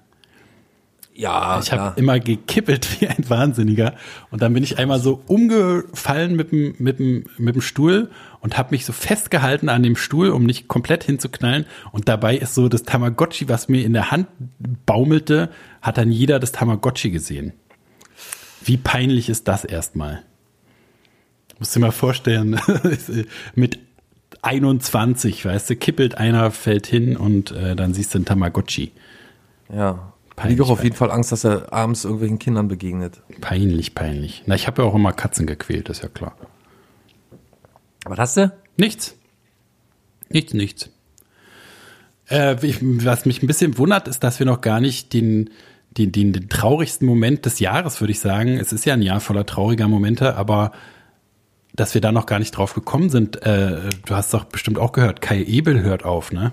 [1.18, 3.94] Ja, ich habe immer gekippelt wie ein Wahnsinniger
[4.30, 8.58] und dann bin ich einmal so umgefallen mit dem mit dem mit dem Stuhl und
[8.58, 12.68] habe mich so festgehalten an dem Stuhl, um nicht komplett hinzuknallen und dabei ist so
[12.68, 14.28] das Tamagotchi, was mir in der Hand
[14.84, 15.48] baumelte,
[15.80, 17.54] hat dann jeder das Tamagotchi gesehen.
[18.62, 20.22] Wie peinlich ist das erstmal?
[21.58, 22.60] Musst dir mal vorstellen,
[23.54, 23.78] mit
[24.46, 28.92] 21, weißt du, kippelt einer, fällt hin und äh, dann siehst du ein Tamagotchi.
[29.72, 33.22] Ja, Peinlich, ich habe auf jeden Fall Angst, dass er abends irgendwelchen Kindern begegnet.
[33.40, 34.42] Peinlich, peinlich.
[34.44, 36.36] Na, ich habe ja auch immer Katzen gequält, ist ja klar.
[38.04, 38.52] Was hast du?
[38.76, 39.16] Nichts.
[40.28, 40.90] Nichts, nichts.
[42.26, 45.48] Äh, was mich ein bisschen wundert, ist, dass wir noch gar nicht den,
[45.96, 48.58] den, den, den traurigsten Moment des Jahres, würde ich sagen.
[48.58, 50.72] Es ist ja ein Jahr voller trauriger Momente, aber
[51.76, 53.42] dass wir da noch gar nicht drauf gekommen sind.
[53.42, 56.52] Äh, du hast doch bestimmt auch gehört, Kai Ebel hört auf, ne?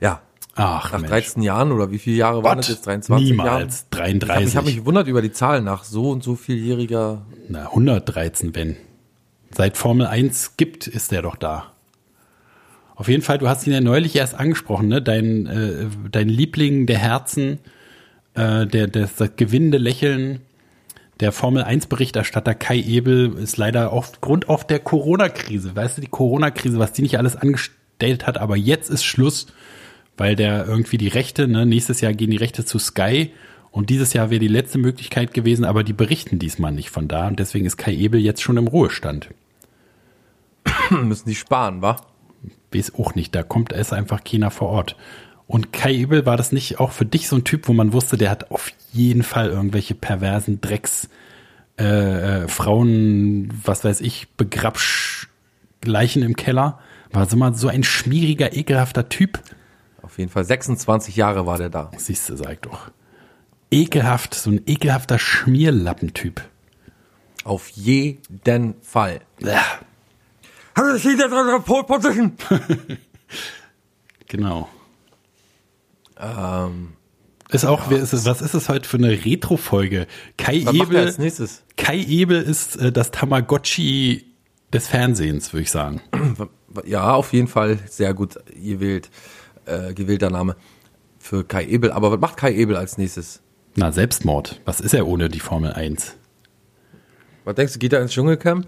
[0.00, 0.20] Ja,
[0.56, 1.10] Ach, nach Mensch.
[1.10, 2.86] 13 Jahren oder wie viele Jahre waren das jetzt?
[2.86, 3.86] 23 Niemals.
[3.92, 4.08] Jahre?
[4.08, 4.48] 33.
[4.48, 7.22] Ich habe mich gewundert über die Zahlen nach so und so vieljähriger.
[7.48, 8.76] Na, 113, wenn.
[9.50, 11.72] Seit Formel 1 gibt, ist der doch da.
[12.96, 15.02] Auf jeden Fall, du hast ihn ja neulich erst angesprochen, ne?
[15.02, 17.58] Dein, äh, dein Liebling der Herzen,
[18.34, 20.40] äh, der, der, das gewinnende Lächeln,
[21.24, 26.08] der Formel 1 Berichterstatter Kai Ebel ist leider aufgrund auf der Corona-Krise, weißt du, die
[26.08, 29.46] Corona-Krise, was die nicht alles angestellt hat, aber jetzt ist Schluss
[30.16, 33.32] weil der irgendwie die Rechte, ne, nächstes Jahr gehen die Rechte zu Sky
[33.70, 37.26] und dieses Jahr wäre die letzte Möglichkeit gewesen, aber die berichten diesmal nicht von da
[37.28, 39.30] und deswegen ist Kai Ebel jetzt schon im Ruhestand.
[40.90, 41.96] Müssen die sparen, wa?
[42.72, 44.96] Weiß auch nicht, da kommt es einfach keiner vor Ort.
[45.46, 48.16] Und Kai Ebel war das nicht auch für dich so ein Typ, wo man wusste,
[48.16, 51.08] der hat auf jeden Fall irgendwelche perversen Drecks
[51.78, 55.28] äh, äh, Frauen, was weiß ich, begrabsch
[55.84, 56.78] Leichen im Keller.
[57.10, 59.40] War so mal so ein schmieriger, ekelhafter Typ.
[60.02, 61.90] Auf jeden Fall 26 Jahre war der da.
[61.96, 62.90] Siehst du, sag doch.
[63.70, 66.42] Ekelhaft, so ein ekelhafter Schmierlappentyp.
[67.44, 69.20] Auf jeden Fall.
[69.40, 69.62] Ja.
[74.28, 74.68] genau.
[76.18, 76.94] Ähm,
[77.50, 80.06] ist auch, ja, ist was ist es heute für eine Retro-Folge?
[80.36, 80.96] Kai was Ebel.
[80.98, 81.62] als nächstes?
[81.76, 84.26] Kai Ebel ist äh, das Tamagotchi
[84.72, 86.00] des Fernsehens, würde ich sagen.
[86.84, 89.08] Ja, auf jeden Fall sehr gut gewählt
[89.66, 90.56] äh, gewählter Name
[91.18, 91.92] für Kai Ebel.
[91.92, 93.42] Aber was macht Kai Ebel als nächstes?
[93.76, 94.60] Na, Selbstmord.
[94.64, 96.16] Was ist er ohne die Formel 1?
[97.44, 98.66] Was denkst du, geht er ins Dschungelcamp?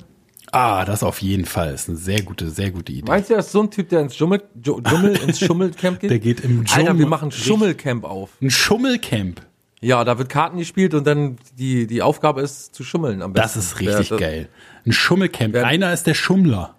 [0.53, 1.75] Ah, das auf jeden Fall.
[1.75, 3.09] Ist eine sehr gute, sehr gute Idee.
[3.09, 6.11] Meinst du, er ist so ein Typ, der ins Dschungel, Dschungel ins Schummelcamp geht?
[6.11, 6.89] Der geht im Dschungel.
[6.89, 8.31] Alter, wir machen Schummelcamp auf.
[8.41, 9.43] Ein Schummelcamp?
[9.81, 13.59] Ja, da wird Karten gespielt und dann die, die Aufgabe ist zu schummeln am besten.
[13.59, 14.49] Das ist richtig der, geil.
[14.87, 15.55] Ein Schummelcamp.
[15.57, 16.75] Einer ist der Schummler.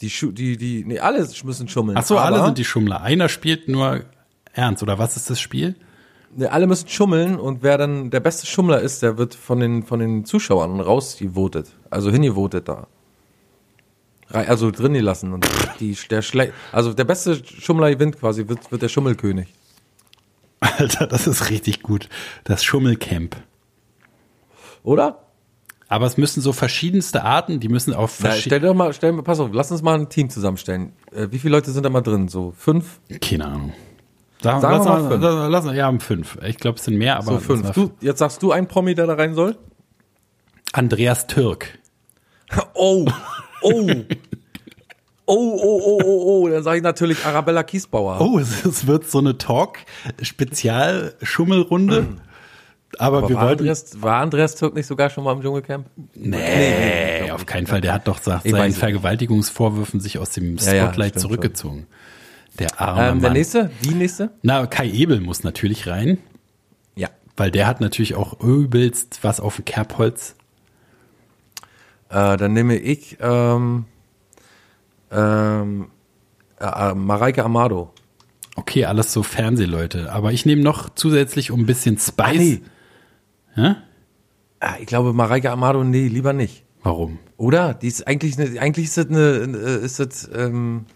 [0.00, 1.96] Die, die, die, nee, alle müssen schummeln.
[1.96, 3.02] Ach so, alle sind die Schummler.
[3.02, 4.04] Einer spielt nur
[4.52, 5.76] ernst, oder was ist das Spiel?
[6.36, 9.84] Nee, alle müssen schummeln und wer dann der beste Schummler ist, der wird von den,
[9.84, 11.72] von den Zuschauern rausgevotet.
[11.90, 12.88] Also hingevotet da.
[14.28, 15.46] Also drin gelassen und
[15.78, 19.46] die, der Schle also der beste Schummler gewinnt quasi, wird, wird der Schummelkönig.
[20.60, 22.08] Alter, das ist richtig gut.
[22.42, 23.36] Das Schummelcamp.
[24.82, 25.20] Oder?
[25.88, 28.40] Aber es müssen so verschiedenste Arten, die müssen auf verschiedene.
[28.40, 30.94] Stell dir doch mal, stell, pass auf, lass uns mal ein Team zusammenstellen.
[31.12, 32.26] Äh, wie viele Leute sind da mal drin?
[32.28, 32.98] So fünf?
[33.20, 33.72] Keine Ahnung.
[34.44, 35.22] Sag, Sagen lass, wir mal fünf.
[35.22, 36.36] Lass, lass, ja, fünf.
[36.44, 37.32] Ich glaube, es sind mehr, aber.
[37.32, 37.70] So fünf.
[37.70, 39.56] Du, jetzt sagst du ein Promi, der da rein soll?
[40.72, 41.78] Andreas Türk.
[42.74, 43.06] Oh,
[43.62, 43.90] oh.
[45.26, 48.20] Oh, oh, oh, oh, oh, dann sage ich natürlich Arabella Kiesbauer.
[48.20, 52.18] Oh, es, es wird so eine Talk-Spezial-Schummelrunde.
[52.98, 53.62] Aber, Aber wir war, wollten.
[53.62, 55.86] Andreas, war Andreas Türk nicht sogar schon mal im Dschungelcamp?
[56.14, 57.80] Nee, auf keinen Fall.
[57.80, 58.72] Der hat doch nach seinen.
[58.72, 61.86] Vergewaltigungsvorwürfen sich aus dem Ja, ja, Spotlight stimmt zurückgezogen.
[62.58, 63.32] Der arme Ähm, der Mann.
[63.38, 63.70] nächste?
[63.82, 64.30] Die nächste?
[64.42, 66.18] Na, Kai Ebel muss natürlich rein,
[66.94, 67.08] Ja.
[67.36, 70.36] weil der hat natürlich auch übelst was auf dem Kerbholz.
[72.10, 73.86] Äh, dann nehme ich ähm,
[75.10, 75.88] ähm,
[76.60, 77.92] äh, äh, Mareike Amado.
[78.56, 80.12] Okay, alles so Fernsehleute.
[80.12, 82.38] Aber ich nehme noch zusätzlich um ein bisschen Spice.
[82.38, 82.62] nee.
[83.56, 83.74] Hä?
[84.60, 86.64] Ah, ich glaube, Mareike Amado, nee, lieber nicht.
[86.82, 87.18] Warum?
[87.36, 87.74] Oder?
[87.74, 90.86] Die ist eigentlich, eine, eigentlich ist das, eine, äh, ist das ähm,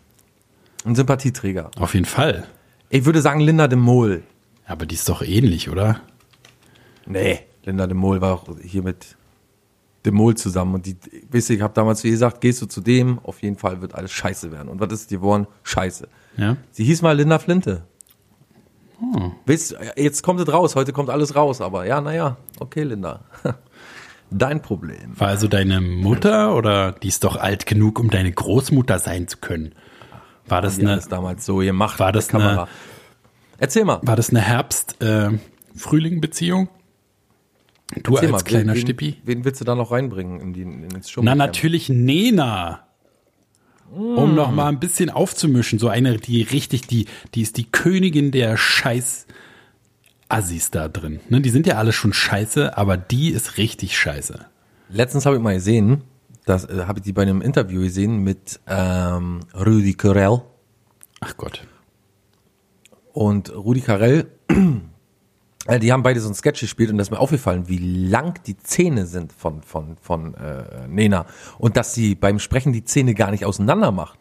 [0.88, 1.70] ein Sympathieträger.
[1.78, 2.46] Auf jeden Fall.
[2.90, 4.22] Ich würde sagen Linda de Mol.
[4.66, 6.00] Aber die ist doch ähnlich, oder?
[7.06, 7.40] Nee.
[7.64, 9.16] Linda de Mol war auch hier mit
[10.04, 10.74] de Mol zusammen.
[10.74, 10.96] Und die,
[11.30, 13.94] weißt du, ich habe damals ihr gesagt, gehst du zu dem, auf jeden Fall wird
[13.94, 14.68] alles scheiße werden.
[14.68, 15.46] Und was ist geworden?
[15.62, 16.08] Scheiße.
[16.36, 16.56] Ja.
[16.70, 17.84] Sie hieß mal Linda Flinte.
[19.46, 23.24] Weißt, du, jetzt kommt es raus, heute kommt alles raus, aber ja, naja, okay, Linda.
[24.30, 25.18] Dein Problem.
[25.18, 29.38] War also deine Mutter oder die ist doch alt genug, um deine Großmutter sein zu
[29.38, 29.74] können?
[30.48, 32.00] War das eine, damals so gemacht.
[32.00, 32.68] War das Kamera.
[33.58, 34.00] Erzähl mal.
[34.02, 36.70] war das eine Herbst-Frühling-Beziehung?
[38.02, 39.16] du Erzähl als mal, kleiner wen, Stippi?
[39.24, 41.38] Wen, willst du da noch reinbringen in die, in ins Na, Dschungelcamp?
[41.38, 42.84] natürlich Nena.
[43.90, 45.78] Um noch mal ein bisschen aufzumischen.
[45.78, 49.26] So eine, die richtig, die, die ist die Königin der Scheiß
[50.28, 51.20] Assis da drin.
[51.30, 54.44] Ne, die sind ja alle schon scheiße, aber die ist richtig scheiße.
[54.90, 56.02] Letztens habe ich mal gesehen,
[56.48, 60.42] das äh, habe ich die bei einem Interview gesehen mit ähm, Rudi Carell.
[61.20, 61.66] Ach Gott.
[63.12, 64.28] Und Rudi Carell,
[65.66, 68.40] äh, die haben beide so ein Sketch gespielt und da ist mir aufgefallen, wie lang
[68.46, 71.26] die Zähne sind von, von, von äh, Nena.
[71.58, 74.18] Und dass sie beim Sprechen die Zähne gar nicht auseinander macht.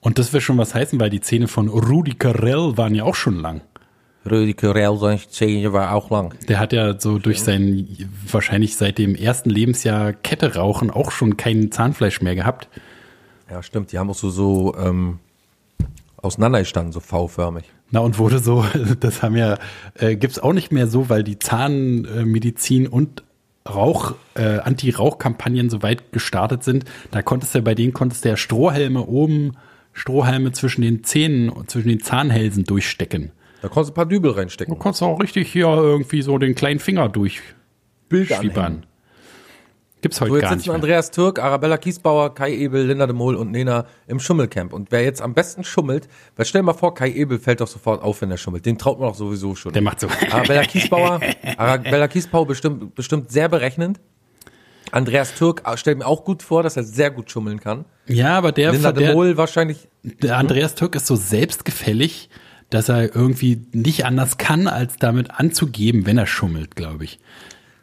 [0.00, 3.16] Und das will schon was heißen, weil die Zähne von Rudi Carell waren ja auch
[3.16, 3.62] schon lang.
[4.24, 6.34] Carell, seine Zähne war auch lang.
[6.48, 7.88] Der hat ja so durch sein,
[8.30, 12.68] wahrscheinlich seit dem ersten Lebensjahr Kette rauchen auch schon kein Zahnfleisch mehr gehabt.
[13.50, 15.18] Ja, stimmt, die haben auch so, so ähm,
[16.18, 17.64] auseinandergestanden, so V-förmig.
[17.90, 18.64] Na und wurde so,
[19.00, 19.58] das haben ja,
[19.94, 23.22] äh, gibt's auch nicht mehr so, weil die Zahnmedizin und
[23.68, 26.84] Rauch, äh, Anti-Rauch-Kampagnen so weit gestartet sind.
[27.10, 29.56] Da konntest du bei denen konntest du ja Strohhelme oben,
[29.92, 33.32] Strohhalme zwischen den Zähnen, zwischen den Zahnhälsen durchstecken.
[33.62, 34.78] Da konntest du ein paar Dübel Du reinstecken.
[34.78, 38.64] konntest auch richtig hier irgendwie so den kleinen Finger durchschwiebern.
[38.64, 38.86] anhängen.
[40.00, 40.74] Gibt's heute So, jetzt gar nicht sitzen.
[40.76, 44.72] Andreas Türk, Arabella Kiesbauer, Kai Ebel, Linda de Mol und Nena im Schummelcamp.
[44.72, 47.66] Und wer jetzt am besten schummelt, weil stell dir mal vor, Kai Ebel fällt doch
[47.66, 48.64] sofort auf, wenn er schummelt.
[48.64, 49.72] Den traut man doch sowieso schon.
[49.72, 50.06] Der macht so.
[50.30, 51.20] Arabella Kiesbauer,
[51.56, 53.98] Arabella Kiesbauer bestimmt, bestimmt sehr berechnend.
[54.92, 57.84] Andreas Türk äh, stellt mir auch gut vor, dass er sehr gut schummeln kann.
[58.06, 62.30] Ja, aber der, Linda de Mol wahrscheinlich, der Andreas Türk ist so selbstgefällig,
[62.70, 67.18] dass er irgendwie nicht anders kann, als damit anzugeben, wenn er schummelt, glaube ich.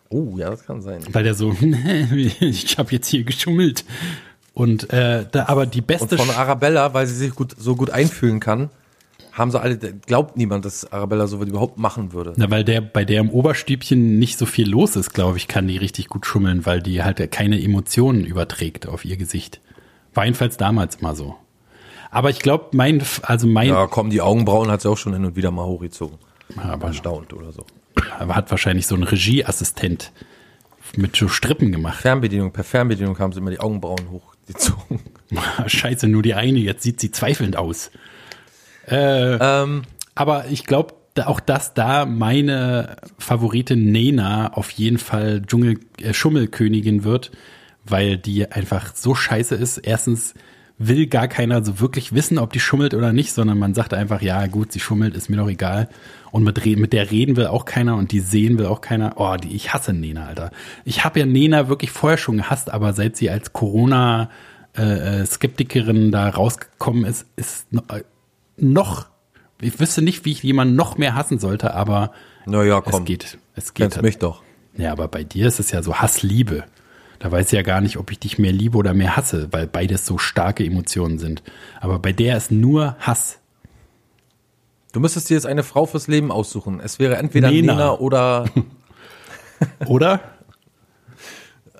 [0.10, 1.02] oh ja, das kann sein.
[1.12, 1.56] Weil der so,
[2.40, 3.84] ich habe jetzt hier geschummelt.
[4.54, 7.76] Und äh, da, aber die Und beste von Sch- Arabella, weil sie sich gut, so
[7.76, 8.70] gut einfühlen kann,
[9.34, 12.32] haben sie alle, glaubt niemand, dass Arabella so was überhaupt machen würde.
[12.38, 15.68] Na, weil der bei der im Oberstübchen nicht so viel los ist, glaube ich, kann
[15.68, 19.60] die richtig gut schummeln, weil die halt keine Emotionen überträgt auf ihr Gesicht.
[20.14, 21.36] War jedenfalls damals mal so.
[22.16, 25.26] Aber ich glaube, mein, also mein, Ja, komm, die Augenbrauen hat sie auch schon hin
[25.26, 26.18] und wieder mal hochgezogen.
[26.56, 27.66] aber Erstaunt oder so.
[28.18, 30.14] aber hat wahrscheinlich so einen Regieassistent
[30.96, 32.00] mit so Strippen gemacht.
[32.02, 35.02] Fernbedienung, per Fernbedienung haben sie immer die Augenbrauen hochgezogen.
[35.68, 37.92] Scheiße, nur die eine, jetzt sieht sie zweifelnd aus.
[38.88, 39.82] ähm,
[40.16, 40.94] Aber ich glaube
[41.26, 47.32] auch, dass da meine Favoritin Nena auf jeden Fall Dschungel, äh, Schummelkönigin wird,
[47.84, 49.80] weil die einfach so scheiße ist.
[49.80, 50.34] Erstens
[50.78, 54.22] will gar keiner so wirklich wissen, ob die schummelt oder nicht, sondern man sagt einfach,
[54.22, 55.88] ja gut, sie schummelt, ist mir doch egal.
[56.32, 59.14] Und mit, mit der reden will auch keiner und die sehen will auch keiner.
[59.16, 60.52] Oh, die, ich hasse Nena, Alter.
[60.84, 64.30] Ich habe ja Nena wirklich vorher schon gehasst, aber seit sie als Corona
[64.78, 68.02] äh, äh, Skeptikerin da rausgekommen ist, ist äh,
[68.58, 69.06] noch,
[69.62, 72.12] ich wüsste nicht, wie ich jemanden noch mehr hassen sollte, aber
[72.46, 73.02] naja, komm.
[73.02, 73.38] es geht.
[73.56, 73.92] Es geht.
[73.92, 74.44] Kennst mich doch.
[74.78, 76.66] Ja, aber bei dir ist es ja so Hass-Liebe.
[77.20, 79.68] Da weiß ich ja gar nicht, ob ich dich mehr liebe oder mehr hasse, weil
[79.68, 81.44] beides so starke Emotionen sind.
[81.82, 83.40] Aber bei der ist nur Hass.
[84.92, 86.80] Du müsstest dir jetzt eine Frau fürs Leben aussuchen.
[86.80, 87.74] Es wäre entweder Nena.
[87.74, 88.46] Nena, oder
[89.86, 90.22] Oder?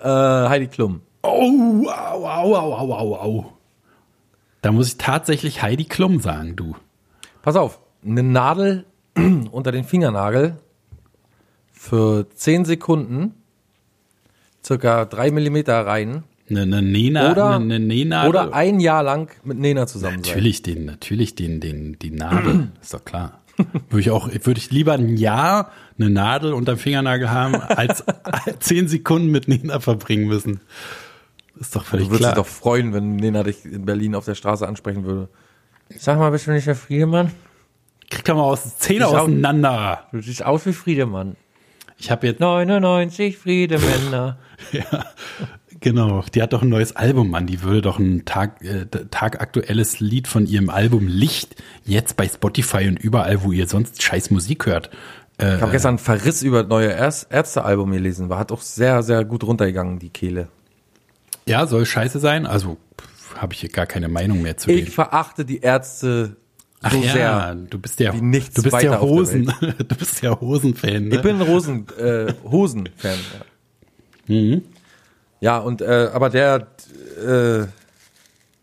[0.02, 1.02] äh, Heidi Klum.
[1.24, 3.54] Oh, au, au, au, au, au, au.
[4.62, 6.76] Da muss ich tatsächlich Heidi Klum sagen, du.
[7.42, 8.86] Pass auf, eine Nadel
[9.52, 10.58] unter den Fingernagel
[11.72, 13.34] für 10 Sekunden,
[14.66, 18.30] circa 3 Millimeter rein Eine, eine Nena, Oder, eine, eine Nähnadel.
[18.30, 20.34] oder ein Jahr lang mit Nena zusammen sein.
[20.34, 23.40] Natürlich den, natürlich den, den, die Nadel, ist doch klar.
[23.90, 28.04] Würde ich auch, würde ich lieber ein Jahr eine Nadel unterm Fingernagel haben, als
[28.60, 30.60] zehn Sekunden mit Nena verbringen müssen.
[31.58, 32.34] Ist doch völlig Du würdest klar.
[32.36, 35.30] dich doch freuen, wenn Nena dich in Berlin auf der Straße ansprechen würde.
[35.98, 37.32] Sag mal, bist du nicht der Friedemann?
[38.10, 40.04] Kriegt doch mal aus Zähne auseinander.
[40.12, 41.38] Du siehst aus wie Friedemann.
[42.06, 44.38] Ich habe jetzt, 99 Friedemänner.
[44.72, 45.06] ja,
[45.80, 47.48] genau, die hat doch ein neues Album, Mann.
[47.48, 52.88] Die würde doch ein Tag, äh, tagaktuelles Lied von ihrem Album Licht jetzt bei Spotify
[52.88, 54.92] und überall, wo ihr sonst scheiß Musik hört.
[55.40, 58.30] Äh, Ich habe gestern einen Verriss über das neue Ärz- Ärztealbum gelesen.
[58.30, 60.48] War hat auch sehr, sehr gut runtergegangen, die Kehle.
[61.48, 62.46] ja, soll scheiße sein.
[62.46, 62.78] Also
[63.36, 64.92] habe ich hier gar keine Meinung mehr zu Ich reden.
[64.92, 66.38] verachte die Ärzte
[66.88, 67.56] Ach so ja, sehr.
[67.56, 71.08] du bist ja, wie nichts du bist ja Hosen, du bist ja Hosen-Fan.
[71.08, 71.16] Ne?
[71.16, 73.18] Ich bin ein Rosen, äh, Hosen-Fan.
[74.28, 74.36] Ja.
[74.36, 74.62] Mhm.
[75.40, 76.68] ja, und äh, aber der,
[77.18, 77.66] äh,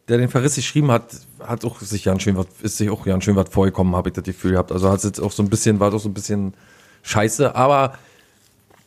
[0.06, 1.06] der den Verriss geschrieben hat,
[1.40, 4.14] hat auch sich ganz schön was, ist sich auch ganz schön was vorgekommen, habe ich
[4.14, 4.70] das Gefühl gehabt.
[4.70, 6.54] Also hat es jetzt auch so ein bisschen, war doch so ein bisschen
[7.02, 7.98] scheiße, aber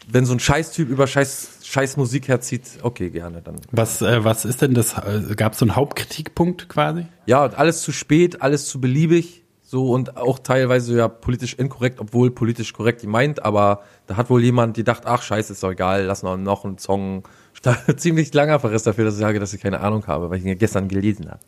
[0.08, 3.58] wenn so ein Scheißtyp über Scheiß, Scheiß Musik herzieht, okay, gerne dann.
[3.72, 4.96] was, äh, was ist denn das?
[5.36, 7.06] Gab es so einen Hauptkritikpunkt quasi?
[7.26, 12.32] Ja, alles zu spät, alles zu beliebig, so und auch teilweise ja politisch inkorrekt, obwohl
[12.32, 16.24] politisch korrekt gemeint, aber da hat wohl jemand gedacht, ach scheiße, ist doch egal, lass
[16.24, 17.24] noch, noch einen Song.
[17.62, 20.46] Da ziemlich langer Verriss dafür, dass ich sage, dass ich keine Ahnung habe, weil ich
[20.46, 21.40] ihn gestern gelesen habe.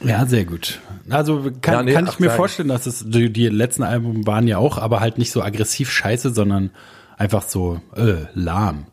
[0.00, 0.80] Ja, sehr gut.
[1.08, 4.26] Also kann, Ja, nee, kann ich mir sag- vorstellen, dass es die, die letzten Alben
[4.26, 6.70] waren ja auch, aber halt nicht so aggressiv scheiße, sondern
[7.18, 8.86] einfach so äh, lahm.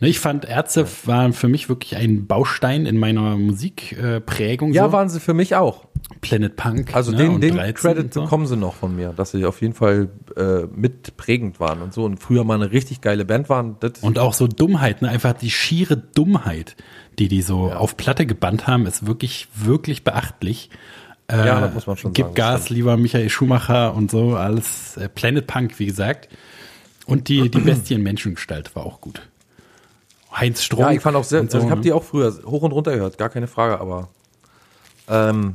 [0.00, 4.22] Ne, ich fand Ärzte waren für mich wirklich ein Baustein in meiner Musikprägung.
[4.26, 4.92] Prägung Ja, so.
[4.92, 5.84] waren sie für mich auch.
[6.20, 6.94] Planet Punk.
[6.94, 8.22] Also ne, den, den 13 Credit so.
[8.22, 12.04] bekommen sie noch von mir, dass sie auf jeden Fall äh, mitprägend waren und so
[12.04, 13.76] und früher mal eine richtig geile Band waren.
[14.00, 15.08] Und auch so Dummheit, ne?
[15.08, 16.76] einfach die schiere Dummheit,
[17.18, 20.70] die die so auf Platte gebannt haben, ist wirklich, wirklich beachtlich.
[21.30, 22.76] Äh, Ja, das muss man schon Gib sagen, Gas, stimmt.
[22.76, 26.28] lieber Michael Schumacher und so, alles äh, Planet Punk, wie gesagt.
[27.06, 29.22] Und die, die Bestien Menschengestalt war auch gut.
[30.32, 30.88] Heinz Strunk.
[30.88, 31.84] ja, ich fand auch sehr, und so, also ich habe ne?
[31.84, 34.08] die auch früher hoch und runter gehört, gar keine Frage, aber
[35.08, 35.54] ähm,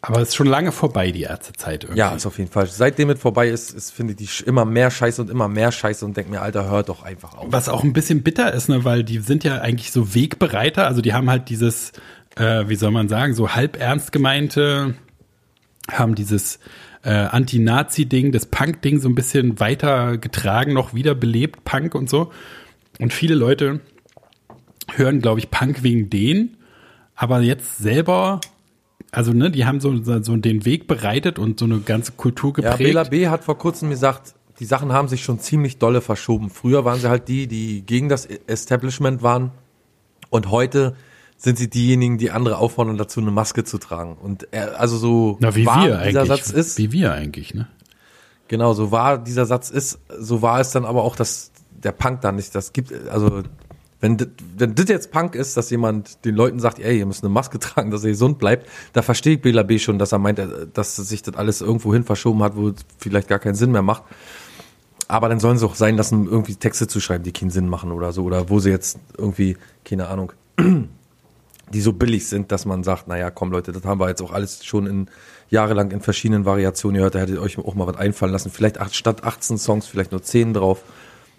[0.00, 1.98] Aber es ist schon lange vorbei, die Ärztezeit irgendwie.
[1.98, 2.66] Ja, ist auf jeden Fall.
[2.66, 6.16] Seitdem es vorbei ist, ist finde ich immer mehr Scheiße und immer mehr Scheiße und
[6.16, 7.46] denk mir, Alter, hört doch einfach auf.
[7.50, 11.00] Was auch ein bisschen bitter ist, ne, weil die sind ja eigentlich so Wegbereiter, also
[11.00, 11.92] die haben halt dieses,
[12.36, 14.94] äh, wie soll man sagen, so halb ernst gemeinte,
[15.90, 16.60] haben dieses
[17.02, 22.30] äh, Anti-Nazi-Ding, das Punk-Ding so ein bisschen weiter getragen, noch wiederbelebt, Punk und so.
[23.00, 23.80] Und viele Leute
[24.98, 26.56] hören, glaube ich, Punk wegen denen,
[27.14, 28.40] aber jetzt selber,
[29.10, 32.70] also ne, die haben so, so den Weg bereitet und so eine ganze Kultur Ja,
[32.70, 32.78] geprägt.
[32.78, 33.28] Bela B.
[33.28, 36.50] hat vor kurzem gesagt, die Sachen haben sich schon ziemlich dolle verschoben.
[36.50, 39.52] Früher waren sie halt die, die gegen das Establishment waren
[40.30, 40.94] und heute
[41.36, 44.16] sind sie diejenigen, die andere auffordern dazu, eine Maske zu tragen.
[44.20, 46.44] Und er, also so Na, wie wahr wir dieser eigentlich.
[46.44, 47.68] Satz ist, Wie wir eigentlich, ne?
[48.48, 52.22] Genau, so wahr dieser Satz ist, so war es dann aber auch, dass der Punk
[52.22, 52.92] da nicht das gibt.
[53.08, 53.42] Also,
[54.00, 57.24] wenn das, wenn das jetzt Punk ist, dass jemand den Leuten sagt, ey, ihr müsst
[57.24, 59.78] eine Maske tragen, dass ihr gesund bleibt, da verstehe ich Bela B.
[59.78, 62.76] schon, dass er meint, äh, dass sich das alles irgendwo hin verschoben hat, wo es
[62.98, 64.04] vielleicht gar keinen Sinn mehr macht.
[65.08, 67.92] Aber dann sollen sie auch sein lassen, irgendwie Texte zu schreiben, die keinen Sinn machen
[67.92, 70.32] oder so, oder wo sie jetzt irgendwie, keine Ahnung,
[71.72, 74.32] die so billig sind, dass man sagt, naja, komm Leute, das haben wir jetzt auch
[74.32, 75.10] alles schon in
[75.50, 78.50] jahrelang in verschiedenen Variationen gehört, da hättet ihr euch auch mal was einfallen lassen.
[78.50, 80.82] Vielleicht acht, statt 18 Songs, vielleicht nur 10 drauf.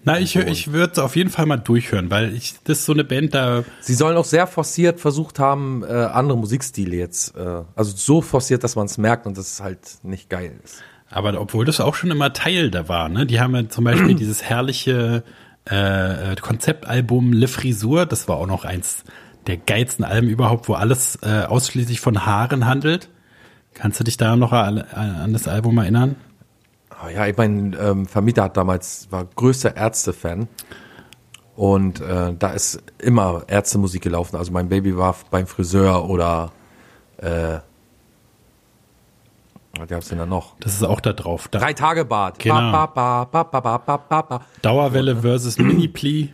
[0.04, 3.04] Na, ich, ich würde auf jeden Fall mal durchhören, weil ich, das ist so eine
[3.04, 7.96] Band, da, Sie sollen auch sehr forciert versucht haben, äh, andere Musikstile jetzt, äh, also
[7.96, 10.82] so forciert, dass man es merkt und das halt nicht geil ist.
[11.10, 13.26] aber obwohl das auch schon immer Teil da war, ne?
[13.26, 15.24] Die haben ja zum Beispiel dieses herrliche
[15.70, 19.04] äh, äh, Konzeptalbum Le Frisur, das war auch noch eins
[19.48, 23.10] der geilsten Alben überhaupt, wo alles äh, ausschließlich von Haaren handelt.
[23.74, 26.16] Kannst du dich da noch an, an das Album erinnern?
[27.02, 30.48] Ah Ja, ich mein ähm, Vermieter hat damals, war größter Ärzte-Fan.
[31.56, 34.36] Und äh, da ist immer Ärztemusik gelaufen.
[34.38, 36.52] Also mein Baby war beim Friseur oder
[37.18, 37.60] äh,
[39.78, 40.56] was gab's denn da noch?
[40.60, 41.48] Das ist auch da drauf.
[41.48, 42.40] Da, Drei Tage Bad.
[42.40, 42.72] Genau.
[42.72, 44.46] Ba, ba, ba, ba, ba, ba, ba, ba.
[44.62, 46.34] Dauerwelle versus Mini-Pli.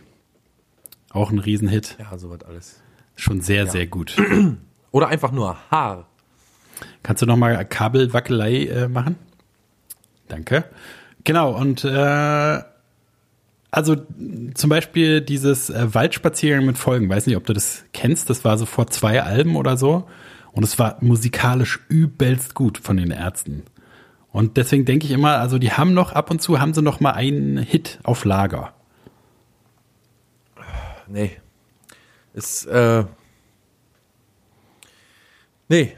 [1.10, 1.96] Auch ein Riesenhit.
[2.00, 2.82] Ja, sowas alles.
[3.14, 4.16] Schon sehr, sehr gut.
[4.90, 6.06] Oder einfach nur Haar.
[7.02, 9.16] Kannst du noch mal Kabelwackelei äh, machen?
[10.28, 10.64] Danke.
[11.24, 12.60] Genau, und äh,
[13.70, 13.96] also
[14.54, 18.58] zum Beispiel dieses äh, Waldspaziergang mit Folgen, weiß nicht, ob du das kennst, das war
[18.58, 20.08] so vor zwei Alben oder so.
[20.52, 23.64] Und es war musikalisch übelst gut von den Ärzten.
[24.32, 27.00] Und deswegen denke ich immer, also die haben noch ab und zu haben sie noch
[27.00, 28.72] mal einen Hit auf Lager.
[31.08, 31.36] Nee.
[32.32, 33.04] Ist, äh,
[35.68, 35.96] Nee,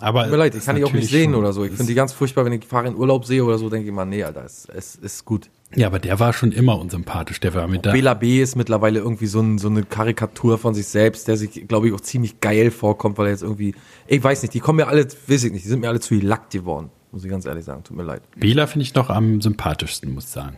[0.00, 1.64] Aber tut mir leid, ich ist kann die auch nicht sehen oder so.
[1.64, 3.94] Ich finde die ganz furchtbar, wenn ich Fahrer in Urlaub sehe oder so, denke ich
[3.94, 5.50] mal, nee, Alter, es, es ist gut.
[5.76, 7.38] Ja, aber der war schon immer unsympathisch.
[7.40, 7.92] Der war mit der.
[7.92, 8.42] Bela B.
[8.42, 11.94] ist mittlerweile irgendwie so, ein, so eine Karikatur von sich selbst, der sich, glaube ich,
[11.94, 13.74] auch ziemlich geil vorkommt, weil er jetzt irgendwie,
[14.08, 16.18] ich weiß nicht, die kommen mir alle, weiß ich nicht, die sind mir alle zu
[16.18, 18.22] gelackt geworden, muss ich ganz ehrlich sagen, tut mir leid.
[18.36, 20.56] Bela finde ich noch am sympathischsten, muss ich sagen.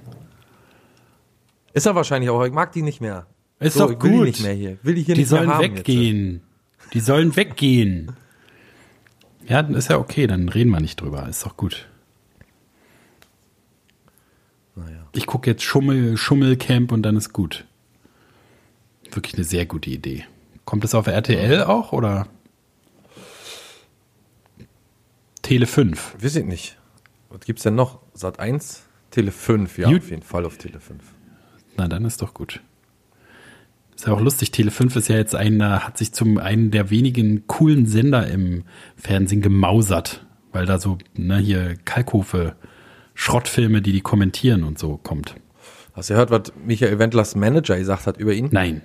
[1.75, 3.27] Ist er wahrscheinlich auch, ich mag die nicht mehr.
[3.61, 4.21] Ist so, doch ich will gut.
[4.21, 4.79] die nicht mehr hier.
[4.83, 6.43] Will die hier Die nicht mehr sollen haben weggehen.
[6.93, 8.13] Die sollen weggehen.
[9.49, 11.29] Ja, dann ist ja okay, dann reden wir nicht drüber.
[11.29, 11.89] Ist doch gut.
[14.75, 15.07] Naja.
[15.13, 17.67] Ich gucke jetzt Schummel, Schummelcamp und dann ist gut.
[19.11, 20.25] Wirklich eine sehr gute Idee.
[20.65, 22.27] Kommt es auf RTL auch oder?
[25.43, 26.23] Tele 5.
[26.23, 26.79] Weiß ich nicht.
[27.29, 28.01] Was gibt's denn noch?
[28.15, 28.85] Sat 1?
[29.11, 29.99] Tele 5, ja, Gut.
[30.03, 31.03] auf jeden Fall auf Tele 5.
[31.77, 32.61] Na, dann ist doch gut.
[34.03, 34.51] Ist ja auch lustig.
[34.51, 38.65] Tele 5 ist ja jetzt einer, hat sich zum einen der wenigen coolen Sender im
[38.97, 42.57] Fernsehen gemausert, weil da so, ne, hier Kalkofe,
[43.15, 45.37] Schrottfilme, die die kommentieren und so kommt.
[45.93, 48.49] Hast du gehört, was Michael Wendlers Manager gesagt hat über ihn?
[48.51, 48.83] Nein.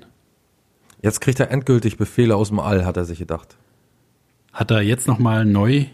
[1.02, 3.58] Jetzt kriegt er endgültig Befehle aus dem All, hat er sich gedacht.
[4.54, 5.86] Hat er jetzt nochmal neu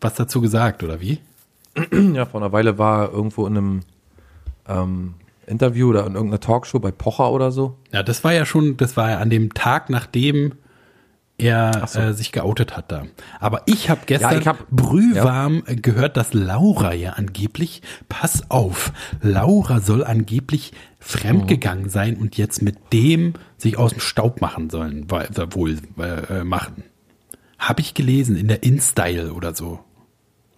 [0.00, 1.18] was dazu gesagt, oder wie?
[2.14, 3.80] Ja, vor einer Weile war er irgendwo in einem
[4.68, 5.14] ähm,
[5.46, 7.76] Interview oder in irgendeiner Talkshow bei Pocher oder so.
[7.92, 10.52] Ja, das war ja schon, das war ja an dem Tag, nachdem
[11.36, 11.98] er so.
[11.98, 13.02] äh, sich geoutet hat da.
[13.40, 18.92] Aber ich habe gestern ich hab- brühwarm äh, gehört, dass Laura ja angeblich, pass auf,
[19.20, 25.10] Laura soll angeblich fremdgegangen sein und jetzt mit dem sich aus dem Staub machen sollen,
[25.10, 26.84] weil- wohl äh, machen.
[27.58, 29.80] Habe ich gelesen in der InStyle oder so.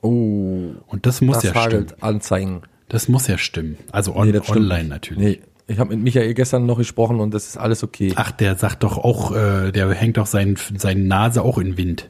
[0.03, 1.87] Oh, Und das muss das ja stimmen.
[2.01, 2.62] Anzeigen.
[2.89, 3.76] Das muss ja stimmen.
[3.91, 5.22] Also on, Nee, das online natürlich.
[5.22, 8.12] Nee, ich habe mit Michael gestern noch gesprochen und das ist alles okay.
[8.14, 12.09] Ach, der sagt doch auch, äh, der hängt doch sein, seine Nase auch in Wind.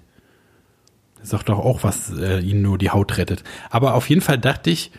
[1.18, 3.44] Der sagt doch auch, was äh, ihn nur die Haut rettet.
[3.70, 4.92] Aber auf jeden Fall dachte ich,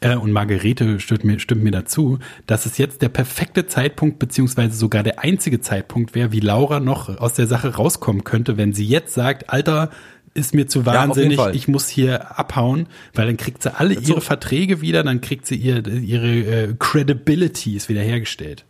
[0.00, 4.76] äh, und Margarete stimmt mir, stimmt mir dazu, dass es jetzt der perfekte Zeitpunkt, beziehungsweise
[4.76, 8.86] sogar der einzige Zeitpunkt wäre, wie Laura noch aus der Sache rauskommen könnte, wenn sie
[8.86, 9.90] jetzt sagt, Alter,
[10.36, 11.56] ist mir zu wahnsinnig, Fall.
[11.56, 15.46] ich muss hier abhauen, weil dann kriegt sie alle so- ihre Verträge wieder, dann kriegt
[15.46, 18.64] sie ihr, ihre äh, Credibility ist wieder hergestellt.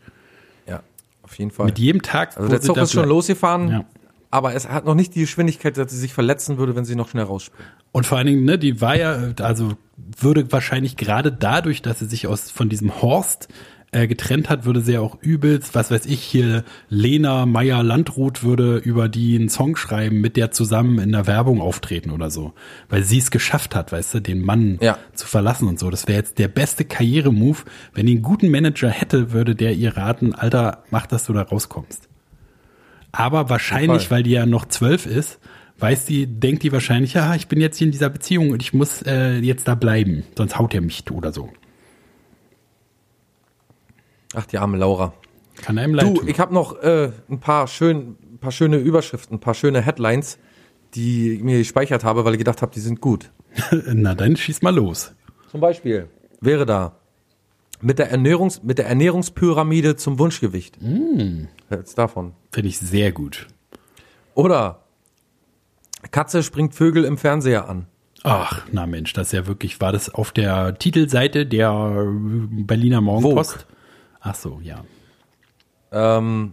[0.66, 0.82] Ja,
[1.22, 1.66] auf jeden Fall.
[1.66, 3.84] Mit jedem Tag, also der Zug ist schon losgefahren, Ja.
[4.30, 7.08] aber es hat noch nicht die Geschwindigkeit, dass sie sich verletzen würde, wenn sie noch
[7.08, 7.68] schnell rausspringt.
[7.92, 9.72] Und vor allen Dingen, ne, die war ja, also
[10.18, 13.48] würde wahrscheinlich gerade dadurch, dass sie sich aus von diesem Horst
[13.92, 18.42] äh, getrennt hat, würde sie ja auch übelst, was weiß ich, hier Lena Meyer Landrut
[18.42, 22.52] würde über die einen Song schreiben, mit der zusammen in der Werbung auftreten oder so.
[22.88, 24.98] Weil sie es geschafft hat, weißt du, den Mann Ja.
[25.14, 25.88] zu verlassen und so.
[25.90, 27.64] Das wäre jetzt der beste Karrieremove.
[27.94, 31.42] Wenn die einen guten Manager hätte, würde der ihr raten, Alter, mach, dass du da
[31.42, 32.08] rauskommst.
[33.12, 35.38] Aber wahrscheinlich, weil die ja noch zwölf ist,
[35.78, 38.74] weiß die, denkt die wahrscheinlich, ja, ich bin jetzt hier in dieser Beziehung und ich
[38.74, 41.50] muss äh, jetzt da bleiben, sonst haut er mich oder so.
[44.34, 45.12] Ach, die arme Laura.
[45.62, 46.28] Kann einem leid Du, tun.
[46.28, 50.38] ich habe noch äh, ein paar schön, ein paar schöne Überschriften, ein paar schöne Headlines,
[50.94, 53.30] die ich mir gespeichert habe, weil ich gedacht habe, die sind gut.
[53.86, 55.14] Na, dann schieß mal los.
[55.50, 56.08] Zum Beispiel
[56.40, 56.96] wäre da
[57.80, 60.80] mit der Ernährungs mit der Ernährungspyramide zum Wunschgewicht.
[60.80, 61.44] Mm.
[61.70, 62.32] Jetzt davon.
[62.52, 63.46] Finde ich sehr gut.
[64.34, 64.82] Oder
[66.10, 67.86] Katze springt Vögel im Fernseher an.
[68.22, 73.66] Ach, na Mensch, das ist ja wirklich, war das auf der Titelseite der Berliner Morgenpost?
[74.28, 74.84] Ach so, ja.
[75.92, 76.52] Ähm,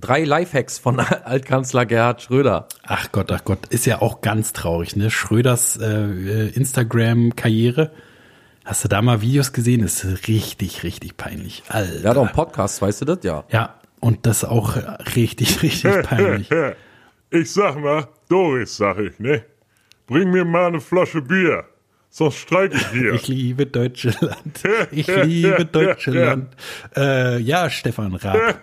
[0.00, 2.66] drei Lifehacks von Altkanzler Gerhard Schröder.
[2.82, 5.10] Ach Gott, ach Gott, ist ja auch ganz traurig, ne?
[5.10, 7.92] Schröders äh, Instagram-Karriere.
[8.64, 9.82] Hast du da mal Videos gesehen?
[9.82, 11.62] Das ist richtig, richtig peinlich.
[11.68, 12.08] Alter.
[12.08, 13.18] Hat auch einen Podcast, weißt du das?
[13.22, 13.44] Ja.
[13.50, 14.76] Ja, und das auch
[15.14, 16.48] richtig, richtig peinlich.
[17.34, 19.42] Ich sag mal, Doris, sag ich, ne?
[20.06, 21.64] Bring mir mal eine Flasche Bier,
[22.14, 23.14] sonst streik ich hier.
[23.14, 24.60] Ich liebe Deutschland.
[24.90, 26.54] Ich liebe Deutschland.
[26.94, 28.60] Äh, ja, Stefan Raab.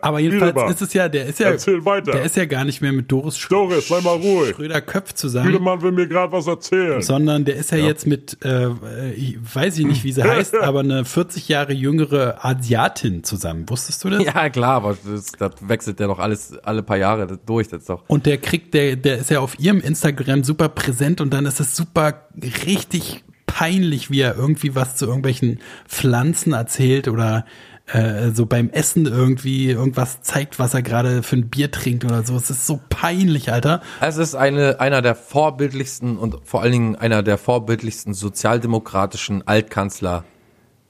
[0.00, 2.12] Aber jedenfalls ist es ja, der ist ja, erzähl weiter.
[2.12, 4.54] der ist ja gar nicht mehr mit Doris, Sch Doris, sei mal ruhig.
[4.54, 5.48] Schröder Köpf zusammen.
[5.48, 7.02] Wiedemann will mir gerade was erzählen.
[7.02, 8.68] sondern der ist ja, jetzt mit, äh,
[9.16, 13.68] ich weiß ich nicht, wie sie heißt, aber eine 40 Jahre jüngere Asiatin zusammen.
[13.68, 14.24] Wusstest du das?
[14.24, 17.68] Ja, klar, aber das, das wechselt ja doch alles alle paar Jahre durch.
[17.68, 18.04] Das doch.
[18.06, 21.58] Und der kriegt, der, der ist ja auf ihrem Instagram super präsent und dann ist
[21.58, 27.46] es super richtig peinlich, wie er irgendwie was zu irgendwelchen Pflanzen erzählt oder
[27.86, 32.22] äh, so beim Essen irgendwie irgendwas zeigt, was er gerade für ein Bier trinkt oder
[32.24, 32.36] so.
[32.36, 33.80] Es ist so peinlich, Alter.
[34.00, 40.24] Es ist eine, einer der vorbildlichsten und vor allen Dingen einer der vorbildlichsten sozialdemokratischen Altkanzler,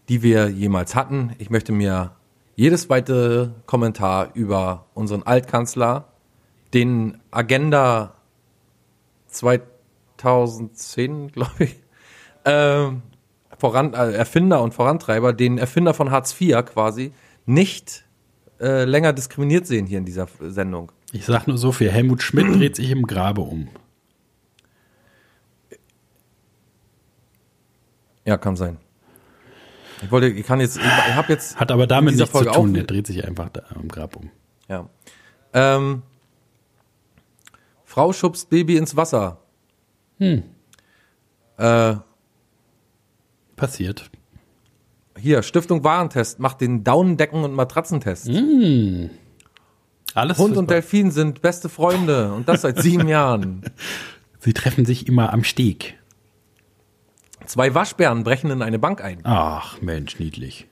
[0.09, 1.33] die wir jemals hatten.
[1.39, 2.13] Ich möchte mir
[2.55, 6.09] jedes weitere Kommentar über unseren Altkanzler
[6.73, 8.15] den Agenda
[10.19, 11.77] 2010, glaube ich,
[12.45, 13.03] ähm,
[13.59, 17.13] voran, äh, Erfinder und Vorantreiber, den Erfinder von Hartz IV quasi,
[17.45, 18.05] nicht
[18.61, 20.93] äh, länger diskriminiert sehen hier in dieser Sendung.
[21.13, 23.69] Ich sag nur so viel, Helmut Schmidt dreht sich im Grabe um.
[28.25, 28.79] Ja, kann sein.
[30.03, 31.59] Ich wollte, ich kann jetzt, ich, habe jetzt.
[31.59, 34.17] Hat aber damit nichts zu Folge tun, auch- der dreht sich einfach da im Grab
[34.17, 34.31] um.
[34.69, 34.89] Ja.
[35.55, 36.03] Ähm,
[37.85, 39.39] Frau schubst Baby ins Wasser.
[40.19, 40.43] Hm.
[41.59, 41.97] Äh,
[43.57, 44.11] Passiert.
[45.19, 48.29] hier, Stiftung Warentest macht den Daunendecken- und Matratzentest.
[50.15, 50.71] Alles Hund und.
[50.71, 53.63] Delfin sind beste Freunde und das seit sieben Jahren.
[54.41, 55.99] Sie treffen sich immer am Steg.
[57.47, 59.21] Zwei Waschbären brechen in eine Bank ein.
[59.25, 60.69] Ach, Mensch, niedlich.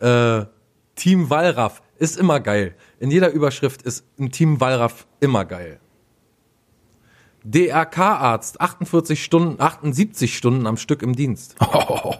[0.00, 0.46] Äh,
[0.96, 2.74] Team Wallraff ist immer geil.
[2.98, 5.78] In jeder Überschrift ist ein Team Wallraff immer geil.
[7.44, 11.56] DRK-Arzt, 48 Stunden, 78 Stunden am Stück im Dienst.
[11.60, 12.14] Oh,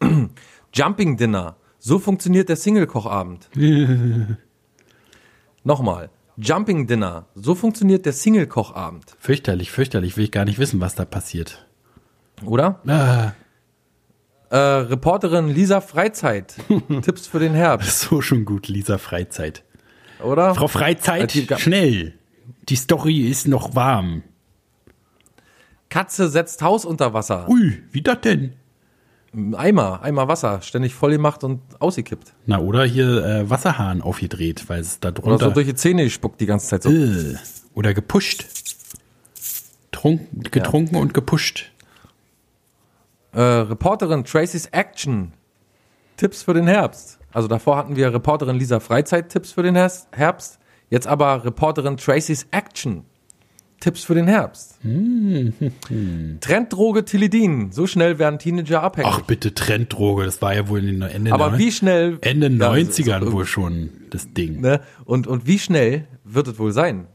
[0.74, 1.56] Jumping Dinner.
[1.78, 3.48] So funktioniert der Single-Kochabend.
[5.64, 6.10] Nochmal.
[6.36, 7.26] Jumping Dinner.
[7.34, 9.16] So funktioniert der Single-Kochabend.
[9.18, 10.16] fürchterlich, fürchterlich.
[10.16, 11.66] Will ich gar nicht wissen, was da passiert.
[12.44, 12.80] Oder?
[12.86, 13.32] Ah,
[14.50, 16.54] Äh, Reporterin Lisa Freizeit.
[17.02, 18.00] Tipps für den Herbst.
[18.00, 19.62] so schon gut, Lisa Freizeit.
[20.22, 20.54] Oder?
[20.54, 22.17] Frau Freizeit, schnell.
[22.68, 24.22] Die Story ist noch warm.
[25.88, 27.48] Katze setzt Haus unter Wasser.
[27.48, 28.52] Ui, wie das denn?
[29.54, 30.60] Eimer, Eimer Wasser.
[30.62, 32.34] Ständig voll gemacht und ausgekippt.
[32.46, 35.44] Na, oder hier äh, Wasserhahn aufgedreht, weil es da Oder drunter...
[35.46, 36.90] so durch die Zähne gespuckt die ganze Zeit so.
[36.90, 37.36] Äh,
[37.74, 38.46] oder gepusht.
[39.92, 41.72] Trunk, getrunken und gepusht.
[43.32, 45.32] Äh, Reporterin Tracy's Action.
[46.16, 47.18] Tipps für den Herbst.
[47.32, 50.58] Also davor hatten wir Reporterin Lisa Freizeit Tipps für den Her- Herbst.
[50.90, 53.04] Jetzt aber Reporterin Tracy's Action.
[53.80, 54.78] Tipps für den Herbst.
[56.40, 57.70] Trenddroge Tilidin.
[57.72, 59.10] So schnell werden Teenager abhängig.
[59.12, 62.18] Ach bitte, Trenddroge, das war ja wohl in den Ende, aber wie schnell.
[62.22, 64.60] Ende Ja, 90ern so- wohl schon das Ding.
[64.60, 64.80] Ne?
[65.04, 67.06] Und, und wie schnell wird es wohl sein?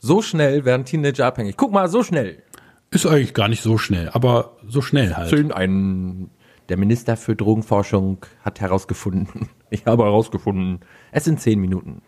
[0.00, 1.56] So schnell werden Teenager abhängig.
[1.56, 2.42] Guck mal, so schnell.
[2.90, 5.30] Ist eigentlich gar nicht so schnell, aber so schnell halt.
[5.30, 6.28] Schön, ein,
[6.68, 9.48] der Minister für Drogenforschung hat herausgefunden.
[9.70, 10.80] Ich habe herausgefunden.
[11.12, 12.02] Es sind zehn Minuten.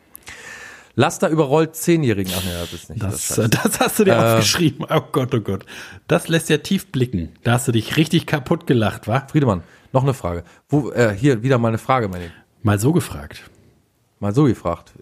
[0.97, 2.33] Laster überrollt Zehnjährigen.
[2.37, 3.29] Ach nee, das ist nicht das.
[3.29, 4.87] Das, das hast du dir aufgeschrieben.
[4.89, 5.67] Oh Gott, oh Gott.
[6.07, 7.31] Das lässt ja tief blicken.
[7.43, 9.27] Da hast du dich richtig kaputt gelacht, wa?
[9.29, 10.45] Friedemann, noch eine Frage.
[10.69, 12.31] Wo, äh, hier wieder mal eine Frage, meine.
[12.63, 13.43] Mal so gefragt.
[14.21, 14.93] Mal so gefragt.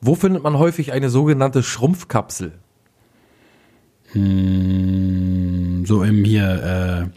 [0.00, 2.52] Wo findet man häufig eine sogenannte Schrumpfkapsel?
[4.12, 7.10] So im hier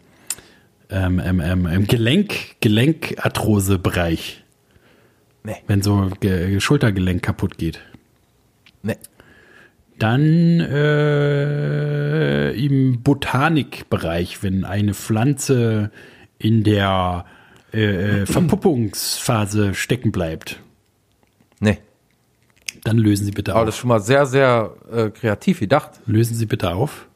[0.89, 4.43] äh, ähm, ähm, ähm, im Gelenk, Gelenkarthrose-Bereich.
[5.43, 5.55] Nee.
[5.67, 7.81] Wenn so Ge Schultergelenk kaputt geht.
[8.83, 8.97] Nee.
[9.97, 15.91] Dann äh, im Botanikbereich, wenn eine Pflanze
[16.37, 17.25] in der
[17.73, 20.61] äh, äh, Verpuppungsphase stecken bleibt,
[21.59, 21.79] Nee.
[22.85, 23.65] dann lösen Sie bitte Aber auf.
[23.65, 25.91] das ist schon mal sehr, sehr äh, kreativ gedacht.
[26.05, 27.07] Lösen Sie bitte auf.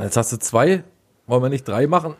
[0.00, 0.84] Jetzt hast du zwei.
[1.26, 2.14] Wollen wir nicht drei machen?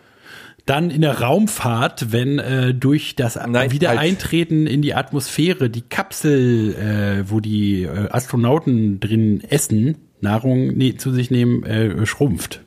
[0.67, 6.75] Dann in der Raumfahrt, wenn äh, durch das Nein, Wiedereintreten in die Atmosphäre die Kapsel,
[6.75, 12.65] äh, wo die äh, Astronauten drin essen, Nahrung ne zu sich nehmen, äh, schrumpft.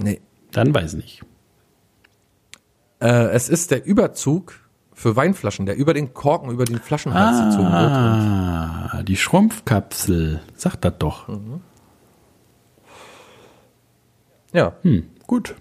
[0.00, 0.20] Nee.
[0.52, 1.22] Dann weiß ich nicht.
[3.00, 4.60] Äh, es ist der Überzug
[4.92, 7.90] für Weinflaschen, der über den Korken, über den Flaschenhals gezogen wird.
[7.92, 10.40] Ah, die Schrumpfkapsel.
[10.54, 11.28] Sagt das doch.
[14.52, 14.72] Ja.
[14.82, 15.56] Hm, gut.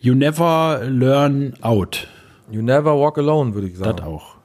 [0.00, 2.08] You never learn out.
[2.50, 3.98] You never walk alone, würde ich sagen.
[3.98, 4.36] Das auch.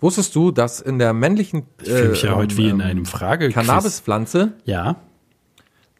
[0.00, 2.86] Wusstest du, dass in der männlichen Ich fühle mich ja ähm, heute wie in ähm,
[2.86, 3.50] einem Frage.
[3.50, 4.96] Cannabispflanze, Ja.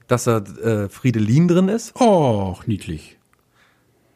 [0.09, 1.95] dass da äh, Friedelin drin ist?
[2.01, 3.19] Och, niedlich.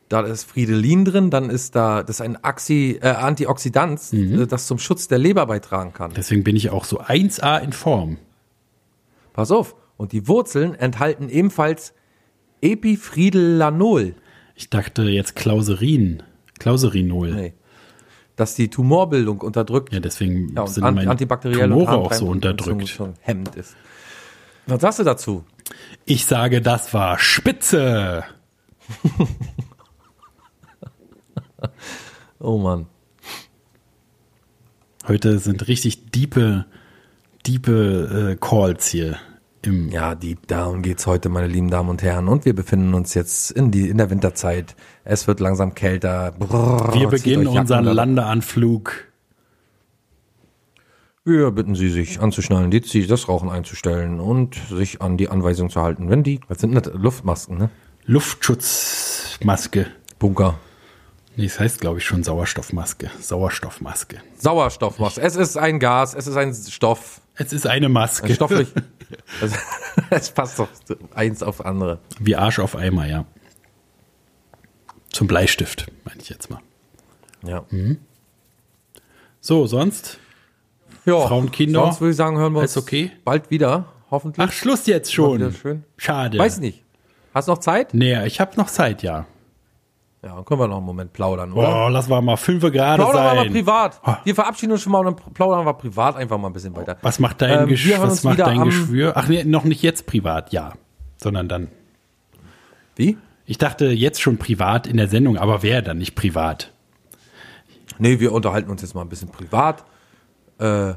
[0.09, 4.43] Da ist Friedelin drin, dann ist da, das ist ein Axi, äh, Antioxidant, Mhm.
[4.43, 6.13] äh, das zum Schutz der Leber beitragen kann.
[6.17, 8.19] Deswegen bin ich auch so 1A in Form.
[9.33, 9.77] Pass auf.
[9.97, 11.93] Und die Wurzeln enthalten ebenfalls
[12.61, 14.15] Epifridelanol.
[14.57, 16.23] Ich dachte jetzt Klauserin.
[16.59, 17.31] Klauserinol.
[17.33, 17.55] Nee.
[18.37, 19.93] Dass die Tumorbildung unterdrückt.
[19.93, 22.89] Ja, deswegen Ja, sind meine antibakterielle Tumore auch so unterdrückt.
[22.89, 23.77] Schon hemmend ist.
[24.67, 25.45] Was sagst du dazu?
[26.05, 28.25] Ich sage, das war spitze.
[32.39, 32.87] Oh Mann.
[35.09, 36.67] Heute sind richtig diepe,
[37.47, 39.17] diepe äh, Calls hier.
[39.67, 42.29] Im, Ja, Deep Down geht's heute, meine lieben Damen und Herren.
[42.29, 44.77] Und wir befinden uns jetzt in, die, in der Winterzeit.
[45.05, 46.33] Es wird langsam kälter.
[46.39, 48.93] Brrr, Wir beginnen unseren Landeanflug
[51.25, 55.69] Wir bitten Sie, sich anzuschnallen, die Ziel, das Rauchen einzustellen und sich an die Anweisung
[55.69, 56.09] zu halten.
[56.09, 56.93] Wenn die, was sind das?
[56.95, 57.71] Luftmasken, ne?
[58.05, 59.87] Luftschutzmaske.
[60.21, 60.59] Bunker.
[61.35, 63.11] Nee, es heißt, glaube ich, schon Sauerstoffmaske.
[63.21, 64.19] Sauerstoffmaske.
[64.39, 65.21] Sauerstoffmaske.
[65.21, 67.21] Es ist ein Gas, es ist ein Stoff.
[67.37, 68.29] Es ist eine Maske.
[68.29, 68.69] Ein stofflich.
[69.43, 69.53] es,
[70.11, 70.69] es passt doch
[71.15, 72.01] eins auf andere.
[72.19, 73.27] Wie Arsch auf Eimer, ja.
[75.11, 76.61] Zum Bleistift, meine ich jetzt mal.
[77.43, 77.65] Ja.
[79.41, 80.19] So, sonst?
[81.07, 81.27] ja.
[81.27, 81.81] Frauen, Kinder.
[81.81, 83.13] Sonst würde ich sagen, hören wir uns okay?
[83.25, 84.47] bald wieder, hoffentlich.
[84.47, 85.55] Ach, Schluss jetzt schon.
[85.97, 86.39] Schade.
[86.39, 86.83] Weiß nicht.
[87.33, 87.95] Hast du noch Zeit?
[87.95, 89.27] Nee, ich habe noch Zeit, ja.
[90.27, 91.71] Ja, dann können wir noch einen Moment plaudern, oder?
[91.71, 93.53] Boah, lass mal mal fünf gerade Plaudern wir mal sein.
[93.53, 94.01] privat.
[94.25, 96.97] Wir verabschieden uns schon mal und dann plaudern wir privat einfach mal ein bisschen weiter.
[97.03, 99.13] Was macht dein, Ähm, Gesch wir hören was macht dein Geschwür?
[99.15, 100.73] Ach nee, noch nicht jetzt privat, ja.
[101.17, 101.69] Sondern dann.
[102.97, 103.19] Wie?
[103.45, 106.73] Ich dachte jetzt schon privat in der Sendung, aber wer dann nicht privat?
[107.99, 109.85] Nee, wir unterhalten uns jetzt mal ein bisschen privat.
[110.59, 110.95] Äh,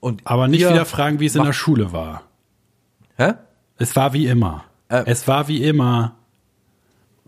[0.00, 2.22] und Aber nicht wieder fragen, wie es in der Schule war.
[3.16, 3.34] Hä?
[3.78, 4.64] Es war wie immer.
[4.88, 5.04] Äh.
[5.06, 6.16] es war wie immer.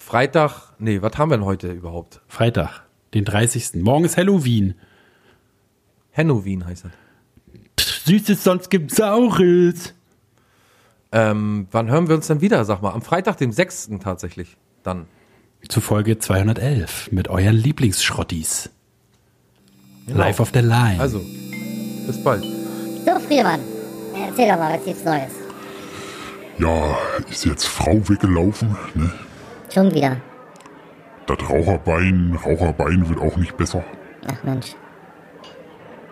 [0.05, 2.21] Freitag, nee, was haben wir denn heute überhaupt?
[2.29, 2.83] Freitag,
[3.15, 3.83] den 30.
[3.83, 4.75] Morgen ist Halloween.
[6.15, 8.05] Halloween heißt das.
[8.05, 9.95] Süßes, sonst gibt's Saures.
[11.11, 12.93] Ähm, wann hören wir uns denn wieder, sag mal?
[12.93, 13.93] Am Freitag, dem 6.
[14.03, 14.59] tatsächlich.
[14.83, 15.07] Dann.
[15.67, 18.69] Zu Folge 211 mit euren Lieblingsschrottis.
[20.07, 21.01] Live auf der Line.
[21.01, 21.25] Also,
[22.07, 22.43] bis bald.
[22.43, 23.61] So, Friedemann,
[24.15, 25.33] erzähl doch mal, was gibt's Neues?
[26.59, 26.99] Ja,
[27.31, 29.11] ist jetzt Frau weggelaufen, ne?
[29.75, 30.19] Schon wieder.
[31.27, 33.83] Das Raucherbein, Raucherbein wird auch nicht besser.
[34.31, 34.77] Ach Mensch.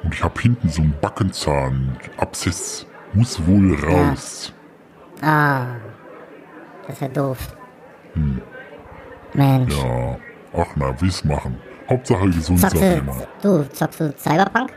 [0.02, 1.96] Und ich habe hinten so einen Backenzahn.
[2.16, 4.52] Abszess muss wohl raus.
[5.20, 5.66] Ah,
[6.86, 7.56] das ist ja doof.
[9.34, 9.76] Mensch.
[9.76, 10.16] Ja,
[10.54, 11.56] ach na, wie's machen.
[11.88, 13.02] Hauptsache gesund, Zockst ich
[13.42, 14.72] du, zockst du Cyberpunk?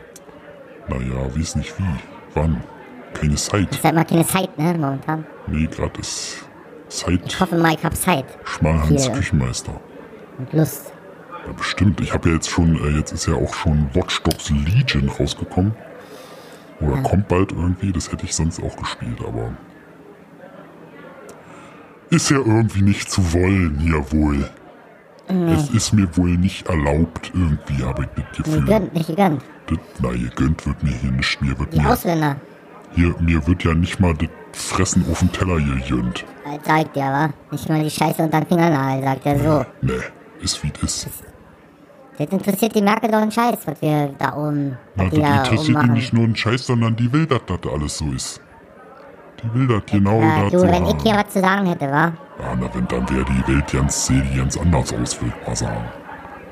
[0.88, 2.00] Naja, wie's nicht wie.
[2.36, 2.62] Wann?
[3.14, 3.72] Keine Zeit.
[3.72, 5.26] Ist halt mal keine Zeit, ne, momentan.
[5.48, 6.45] Nee, grad ist
[6.98, 7.40] Ich Zeit.
[7.40, 9.12] hoffe, Mike hat Zeit Schmalhans.
[9.12, 9.80] Küchenmeister.
[10.38, 10.92] und Lust.
[11.46, 12.02] Ja, bestimmt.
[12.02, 15.74] Ich habe ja jetzt schon, äh, jetzt ist ja auch schon Watch Dogs Legion rausgekommen.
[16.82, 17.92] Oder kommt bald irgendwie.
[17.92, 19.52] Das hätte ich sonst auch gespielt, aber.
[22.10, 24.50] Ist ja irgendwie nicht zu wollen hier wohl.
[25.28, 28.60] Es ist mir wohl nicht erlaubt, irgendwie, habe ich das Nicht Gefühl.
[28.62, 29.42] gegönnt, nicht gegönnt.
[29.66, 31.42] Das, na, gegönnt wird mir hier nicht.
[31.42, 32.36] Mir wird, Die mir, Ausländer.
[32.94, 36.26] hier, mir wird ja nicht mal das Fressen auf den Teller gegönnt.
[36.64, 37.30] Sagt der, wa?
[37.52, 39.66] Nicht mal die Scheiße unter den Fingernagel, sagt er so.
[39.82, 39.94] Nee,
[40.42, 41.24] ist wie es ist.
[42.18, 45.44] Das interessiert die Merkel doch einen Scheiß, was wir da oben, Na, das die da
[45.44, 48.42] interessiert die nicht nur einen Scheiß, sondern die will, dass das alles so ist.
[49.44, 51.88] Die will das genau Ja, das du, so wenn ich hier was zu sagen hätte,
[51.92, 52.14] wa?
[52.40, 55.48] Ja, na, wenn dann wäre die Welt ganz, sähe die ganz anders aus, will ich
[55.48, 55.86] mal sagen.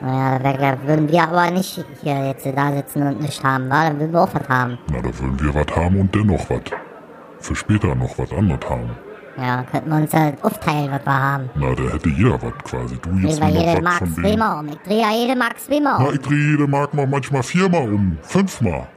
[0.01, 3.87] Naja, da würden wir aber nicht hier jetzt da sitzen und nichts haben, wa?
[3.87, 4.77] Dann würden wir auch was haben.
[4.91, 6.61] Na, da würden wir was haben und dennoch was.
[7.39, 8.89] Für später noch was anderes haben.
[9.37, 11.49] Ja, könnten wir uns ja aufteilen, was wir haben.
[11.55, 12.97] Na, da hätte jeder was quasi.
[13.01, 14.67] Du jetzt drehe nur jede noch was Mark zweimal um.
[14.69, 16.13] Ich drehe ja jede Mark zweimal Na, um.
[16.13, 18.17] ich drehe jede Mark mal manchmal viermal um.
[18.21, 18.87] Fünfmal.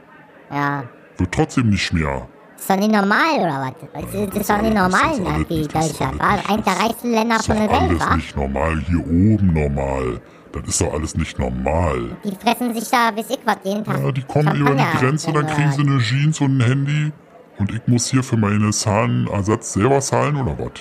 [0.51, 0.83] Ja.
[1.17, 2.27] Wird trotzdem nicht mehr.
[2.55, 3.89] Ist doch nicht normal, oder was?
[3.93, 6.21] Das ist, das ist doch nicht normal Das ist in alles wie das ist Deutschland?
[6.21, 8.15] Eins der reichsten Länder Das ist von der Welt, alles wa?
[8.15, 8.79] nicht normal.
[8.87, 10.21] Hier oben normal.
[10.53, 12.17] Das ist doch alles nicht normal.
[12.23, 13.99] Die fressen sich da, bis ich was, jeden Tag.
[14.03, 17.11] Ja, die kommen über die Grenze, dann kriegen sie eine Jeans und ein Handy.
[17.59, 20.71] Und ich muss hier für meine Zahnersatz selber zahlen oder was?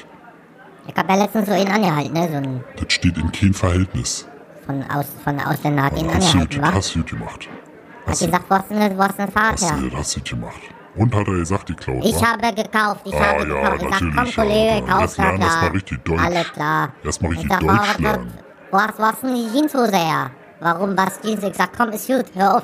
[0.89, 2.29] Ich hab ja letztens so einen angehalten, ne?
[2.29, 4.29] So ein Das steht in kein Verhältnis.
[4.67, 6.73] von, aus, von Ausländer hat ihn Also hast, angehalten, wa?
[6.75, 7.49] hast du gut gemacht.
[7.49, 8.97] Hat Hast, du- gesagt, wo hast du denn
[9.33, 9.79] Fahrrad hast, her?
[9.91, 10.61] du- hast du gut gemacht.
[10.97, 12.27] Und hat er gesagt, die klaut, Ich wa?
[12.33, 13.83] habe gekauft, ich Ah, habe ja, gekauft.
[13.83, 14.33] Ich sag, komm ja.
[14.33, 15.41] Kollege, Ja, kauf, na klar.
[15.41, 16.23] erst mal richtig Deutsch.
[16.25, 16.93] Alles klar.
[17.05, 18.33] Erst mal richtig ich sag, Deutsch oh, was, lernen.
[18.71, 20.31] Wo hast, wo hast du die Jeanshose her?
[20.61, 21.43] Warum, was Jeans?
[21.45, 22.63] Ich sag, komm, ist gut, hör auf.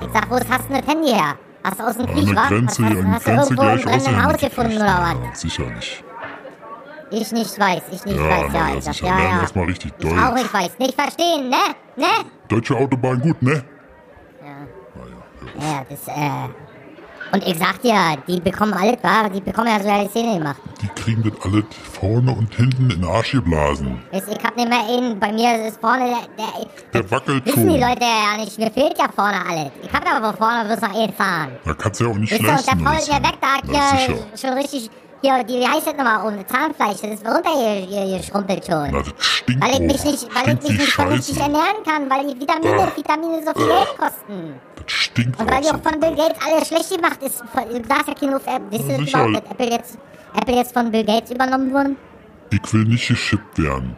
[0.00, 1.36] Ich sag, wo hast du denn das Handy her?
[1.66, 2.46] Hast du aus dem Krieg, wa?
[2.46, 5.14] Grenze, hast, hast, der hast du irgendwo gleich brennenden Haus gefunden, oder was?
[5.14, 6.04] Ja, sicher nicht.
[7.10, 8.68] Ich nicht weiß, ich nicht Ja, weiß, na, ja.
[8.74, 9.46] ja, Ich ja, ja.
[9.54, 10.34] mal richtig Ich auch Deutsch.
[10.34, 11.56] nicht weiß, nicht verstehen, ne?
[11.96, 12.06] Ne?
[12.46, 13.52] Deutsche Autobahn gut, ne?
[13.52, 14.48] Ja.
[14.94, 15.64] Naja, hör auf.
[15.64, 16.65] Ja, das, äh.
[17.32, 19.28] Und ich sag dir, die bekommen alles, wa?
[19.28, 20.60] Die bekommen ja sogar die Szene gemacht.
[20.80, 21.64] Die kriegen das alles
[22.00, 24.00] vorne und hinten in den Arsch geblasen.
[24.12, 26.44] Weißt, Ich hab nicht mehr einen, bei mir ist vorne der,
[26.92, 27.80] der, Der wackelt Wissen die schon.
[27.88, 29.70] Leute ja nicht, mir fehlt ja vorne alles.
[29.82, 31.50] Ich hab ja aber vorne bloß noch einen fahren.
[31.64, 33.08] Da kannst du ja auch nicht ihr, und der fault das.
[33.08, 34.26] mir weg, da hat hier sicher.
[34.48, 34.90] schon richtig,
[35.22, 38.90] hier, die, wie heißt das nochmal, ohne Zahnfleisch, das ist runtergeschrumpelt schon.
[38.92, 42.26] Na, das stinkt Weil ich mich nicht, weil ich mich nicht vernünftig ernähren kann, weil
[42.32, 42.96] die Vitamine, Ah.
[42.96, 44.60] Vitamine so viel Geld kosten.
[44.86, 45.74] Stinkt Und weil die so.
[45.74, 47.40] auch von Bill Gates alles schlecht gemacht ist.
[47.40, 48.70] Du darfst ja keine auf Apple.
[48.70, 49.98] Wisst ihr überhaupt, dass Apple jetzt,
[50.34, 51.96] Apple jetzt von Bill Gates übernommen wurde?
[52.50, 53.96] Ich will nicht geschippt werden.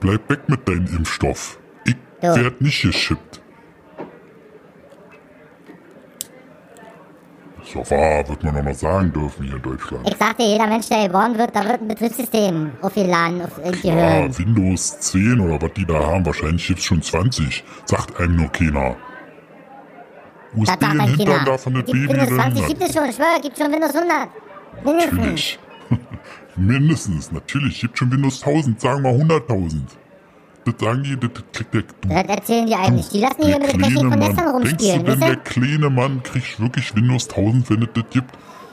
[0.00, 1.58] Bleib weg mit deinem Impfstoff.
[1.84, 2.34] Ich Ja.
[2.36, 3.40] werd nicht geschippt.
[7.62, 10.08] Ist doch wahr, wird man doch noch sagen dürfen hier in Deutschland.
[10.08, 14.38] Ich sagte, jeder Mensch, der geboren wird, da wird ein Betriebssystem aufgeladen auf Ja, Gehirn.
[14.38, 17.62] Windows 10 oder was die da haben, wahrscheinlich gibt's schon 20.
[17.84, 18.96] Sagt einem nur keiner.
[20.54, 22.68] USB ein den Hintern davon das Gibt Baby Windows drin 20 hat.
[22.68, 24.28] gibt es schon, ich schwöre, gibt schon Windows 100.
[24.84, 25.16] Mindestens.
[25.16, 25.58] Natürlich.
[26.56, 27.80] Mindestens, natürlich.
[27.80, 29.82] Gibt schon Windows 1000, sagen wir 100.000.
[30.64, 31.82] Das sagen die, das kriegt der...
[31.82, 33.08] Du, Das erzählen die eigentlich.
[33.08, 36.22] Die lassen hier mit der Technik von gestern Denkst du rumspielen, denn, der kleine Mann
[36.22, 38.30] kriegt wirklich Windows 1000, wenn es das gibt?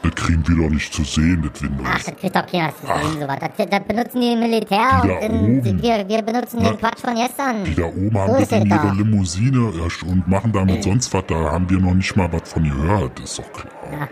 [0.10, 1.88] Das kriegen wir doch nicht zu sehen, das Windows.
[1.92, 3.38] Ach, das kriegt doch keiner zu sehen, sowas.
[3.40, 5.82] Das, das benutzen die Militär Die und da in, oben.
[5.82, 7.64] wir, wir benutzen Na, den Quatsch von gestern.
[7.66, 8.94] Die da oben haben So das in ihrer.
[8.94, 11.24] Limousine erst und machen damit sonst was.
[11.28, 13.20] Da haben wir noch nicht mal was von gehört.
[13.20, 14.08] Das ist doch klar.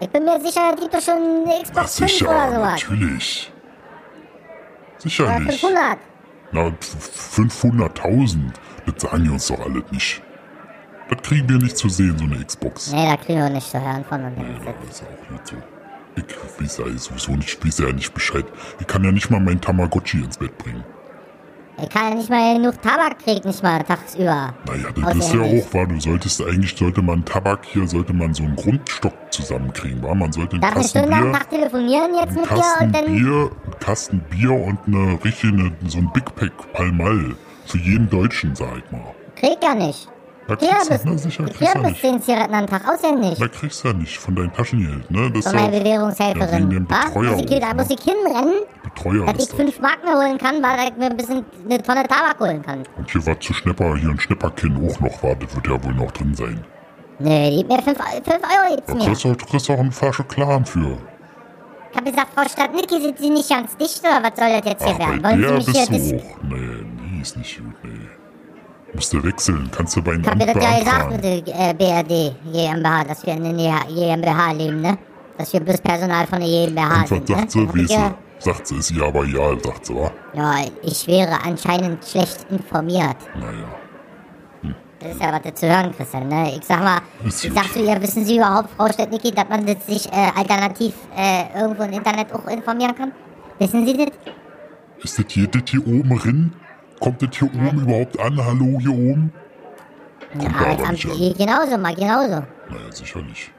[0.00, 2.82] Ich bin mir sicher, die gibt doch schon eine Na, Xbox 5 sicher, oder sowas.
[2.82, 3.52] natürlich.
[4.98, 5.60] Oder Sicherlich.
[5.60, 5.98] 500.
[6.52, 8.36] Na, f- 500.000.
[8.86, 10.22] Das sagen die uns doch alle nicht.
[11.12, 12.90] Das kriegen wir nicht zu sehen, so eine Xbox.
[12.90, 14.34] Nee, da kriegen wir nicht zu hören von uns.
[14.38, 15.56] Ja, das ist auch nicht so.
[16.16, 18.46] Ich weiß ja sowieso nicht, ich weiß ja nicht Bescheid.
[18.80, 20.82] Ich kann ja nicht mal meinen Tamagotchi ins Bett bringen.
[21.82, 24.54] Ich kann ja nicht mal genug Tabak kriegen, nicht mal tagsüber.
[24.66, 25.86] Naja, das ist ja auch wahr.
[25.86, 30.14] Du solltest eigentlich, sollte man Tabak hier, sollte man so einen Grundstock zusammenkriegen, war?
[30.14, 32.84] Man sollte einen Darf Kasten Stunde am Bier, Tag telefonieren jetzt einen mit dir Kasten
[32.84, 33.06] und dann...
[33.06, 37.34] Bier, einen Kasten Bier und eine richtige, so ein Big Pack Palmal.
[37.66, 39.14] Für jeden Deutschen, sag ich mal.
[39.36, 40.08] Krieg ja nicht.
[40.48, 42.00] Da Ja, kriegst bis, du, na sicher, ich kriegst krieg du nicht.
[42.00, 43.38] 10 Zigaretten am Tag, auswendig.
[43.38, 45.30] Da kriegst du ja nicht von deinem Taschengeld, ne?
[45.30, 46.70] Das Von meiner ja Bewährungshelferin.
[46.70, 47.04] Ja, Was?
[47.06, 47.94] Betreuer Muss ich, da muss ne?
[47.98, 49.56] ich hinrennen, Betreuer dass ich das.
[49.56, 52.82] fünf Marken holen kann, weil ich mir ein bisschen eine Tonne Tabak holen kann.
[52.96, 55.94] Und hier war zu Schnepper, hier ein Schnepperkinn auch noch war, das wird ja wohl
[55.94, 56.64] noch drin sein.
[57.20, 59.04] Nee, die gibt mir 5 Euro mir.
[59.06, 60.98] kriegst du du kriegst auch eine Flasche Clan für.
[61.92, 64.82] Ich hab gesagt, Frau Stadtnicki, sind Sie nicht ganz dicht oder was soll das jetzt
[64.82, 65.22] hier Ach, werden?
[65.22, 66.18] bei Wollen der Sie mich bist hier...
[66.18, 66.42] du auch.
[66.42, 68.01] Nee, nee, ist nicht gut, nee.
[68.94, 71.70] Musst du wechseln, kannst du bei einem Ich hab dir das ja gesagt mit der
[71.70, 74.98] äh, BRD GmbH, dass wir in der GmbH leben, ne?
[75.38, 77.46] Dass wir bloß Personal von der GmbH Und sind, sagt ne?
[77.50, 77.94] sie, wie sie?
[77.94, 80.10] ja- Sagt sie, ist ihr aber ja, sagt sie, wa?
[80.34, 83.16] Ja, ich wäre anscheinend schlecht informiert.
[83.36, 83.68] Naja.
[84.98, 86.52] Das ist ja was zu hören, Christian, ne?
[86.56, 87.58] Ich sag mal, Ist ich gut.
[87.62, 91.82] sag zu ihr, wissen Sie überhaupt, Frau Stadtnicki, dass man sich äh, alternativ äh, irgendwo
[91.84, 93.12] im Internet auch informieren kann?
[93.58, 94.08] Wissen Sie das?
[95.02, 96.52] Ist das hier, das hier oben drin?
[97.02, 98.38] Kommt das hier oben überhaupt an?
[98.44, 99.32] Hallo, hier oben?
[100.38, 101.12] Kommt da aber nicht an.
[101.12, 102.28] hier genauso, mal genauso.
[102.30, 103.50] Naja, sicherlich.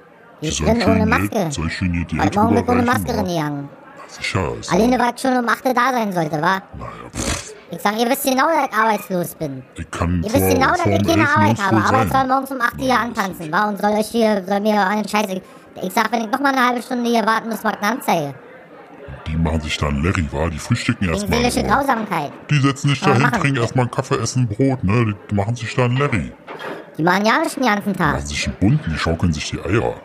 [0.42, 1.52] Die Die ist drin ohne Maske.
[1.52, 3.14] Soll ich Ihnen hier die Heute Morgen mit ohne Maske wa?
[3.18, 3.70] reingegangen.
[4.08, 4.54] Sicher.
[4.60, 6.62] Ist Alleine, weil ich schon um 8 Uhr da sein sollte, wa?
[6.78, 9.64] Naja, pff, Ich sag, ihr wisst genau, dass ich arbeitslos bin.
[9.76, 11.36] ich kann Ihr wisst genau, dass ich keine 11.
[11.36, 13.70] Arbeit habe, aber ich soll morgens um 8 Uhr hier antanzen, wa?
[13.70, 15.26] Und soll euch hier, soll mir einen Scheiß...
[15.82, 17.92] Ich sag, wenn ich noch mal eine halbe Stunde hier warten muss, mag ich eine
[17.98, 18.36] Anzeige.
[19.28, 20.50] Die machen sich dann Larry, wa?
[20.50, 21.40] Die frühstücken erstmal.
[21.40, 21.76] seelische wa?
[21.76, 22.32] Grausamkeit.
[22.50, 25.16] Die setzen sich dahin, trinken erstmal einen Kaffee, essen Brot, ne?
[25.30, 26.32] Die machen sich dann Larry.
[26.98, 28.14] Die machen ja nicht den ganzen Tag.
[28.14, 29.96] Machen sich einen bunten, die schaukeln sich die Eier.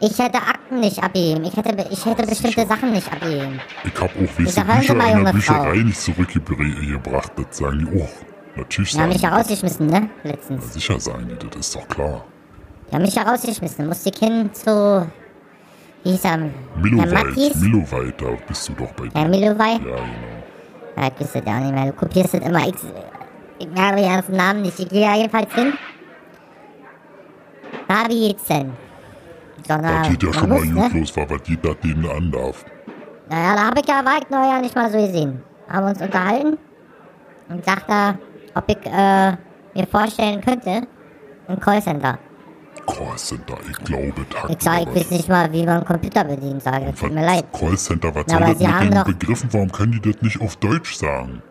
[0.00, 1.44] Ich hätte Akten nicht abgeben.
[1.44, 3.60] Ich hätte, ich hätte bestimmte Sachen nicht abgeben.
[3.84, 5.84] Ich hab auch Sie Bücher mal, in der Bücherei Frau.
[5.84, 7.32] nicht zurückgebracht.
[7.36, 8.08] Das sagen die auch.
[8.56, 10.10] Natürlich Die haben sagen mich die ja rausgeschmissen, ne?
[10.24, 10.74] Letztens.
[10.74, 12.24] sicher sagen die, das ist doch klar.
[12.90, 13.86] Die haben mich ja rausgeschmissen.
[13.86, 15.06] Musste ich hin zu...
[16.04, 16.22] Er?
[16.22, 16.50] Herr
[16.82, 17.56] Milloweit?
[17.60, 19.28] Milloweit, da bist du doch bei dir.
[19.28, 19.72] Milowai?
[19.72, 19.96] Ja, genau.
[20.96, 21.86] Ja, ich wüsste ja auch nicht mehr.
[21.86, 22.68] Du kopierst das immer.
[22.68, 22.74] Ich,
[23.58, 24.78] ich habe die ganzen Namen nicht.
[24.78, 25.72] Ich gehe ja jedenfalls hin.
[27.88, 28.72] Na, wie geht's denn?
[29.66, 31.00] So, na, Das geht ja schon mal gut ne?
[31.00, 32.64] los, war, was jeder denen andarf.
[33.28, 35.42] Naja, da habe ich ja Waldneuer ja nicht mal so gesehen.
[35.68, 36.58] Haben uns unterhalten
[37.48, 37.90] und sagt
[38.54, 39.32] ob ich äh,
[39.74, 40.82] mir vorstellen könnte,
[41.48, 42.18] ein Callcenter.
[42.86, 46.90] Callcenter, ich glaube, Tag Ich sage, ich weiß nicht mal, wie man Computer bedient, sage
[46.90, 47.00] ich.
[47.00, 47.44] Tut mir leid.
[47.52, 49.48] Callcenter, was Ja, soll aber das Sie mit haben den Begriffen?
[49.52, 51.42] Warum können die das nicht auf Deutsch sagen?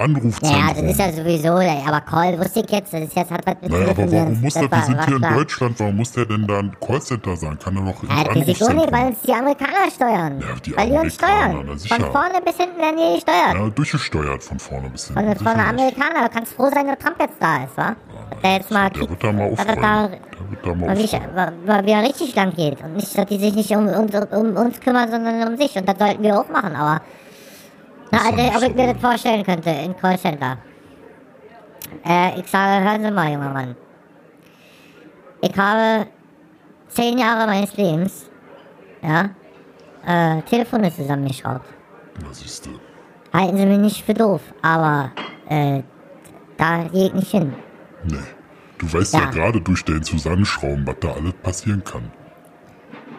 [0.00, 0.60] Anrufzentrum.
[0.60, 3.54] Naja, das ist ja sowieso, aber Call wusste ich jetzt, das ist jetzt hat was
[3.60, 5.22] mit Naja, aber warum muss der, wir sind hier in.
[5.22, 7.58] Deutschland, warum muss der denn da ein Callcenter sein?
[7.58, 10.40] Kann er doch Ja, das auch nicht, weil uns die Amerikaner steuern.
[10.40, 11.78] Ja, die weil die uns steuern.
[11.78, 13.54] Von vorne bis hinten werden die gesteuert.
[13.54, 15.36] Ja, durchgesteuert von vorne bis hinten.
[15.36, 15.66] Von, von den.
[15.68, 16.24] Amerikanern.
[16.24, 17.96] Du kannst froh sein, dass Trump jetzt da ist, wa?
[18.42, 19.82] Der jetzt mal Der wird da mal aufräumen.
[19.82, 22.82] da Der wird da mal mal wieder richtig lang geht.
[22.82, 25.76] Und nicht, dass die sich nicht um, um, um uns kümmern, sondern um sich.
[25.76, 27.02] Und das sollten wir auch machen, aber.
[28.10, 30.58] Na, doch also, ob ich mir das vorstellen könnte, in Callcenter.
[32.04, 33.76] Äh, ich sage, hören Sie mal, junger Mann.
[35.40, 36.06] Ich habe
[36.88, 38.30] zehn Jahre meines Lebens,
[39.02, 39.30] ja,
[40.06, 41.66] äh, Telefone zusammengeschraubt.
[42.22, 42.70] Na, siehst du.
[43.32, 45.12] Halten Sie mich nicht für doof, aber,
[45.48, 45.82] äh,
[46.56, 47.54] da gehe ich nicht hin.
[48.04, 48.16] Nee.
[48.78, 49.30] Du weißt ja, Ja.
[49.30, 52.10] gerade durch dein Zusammenschrauben, was da alles passieren kann.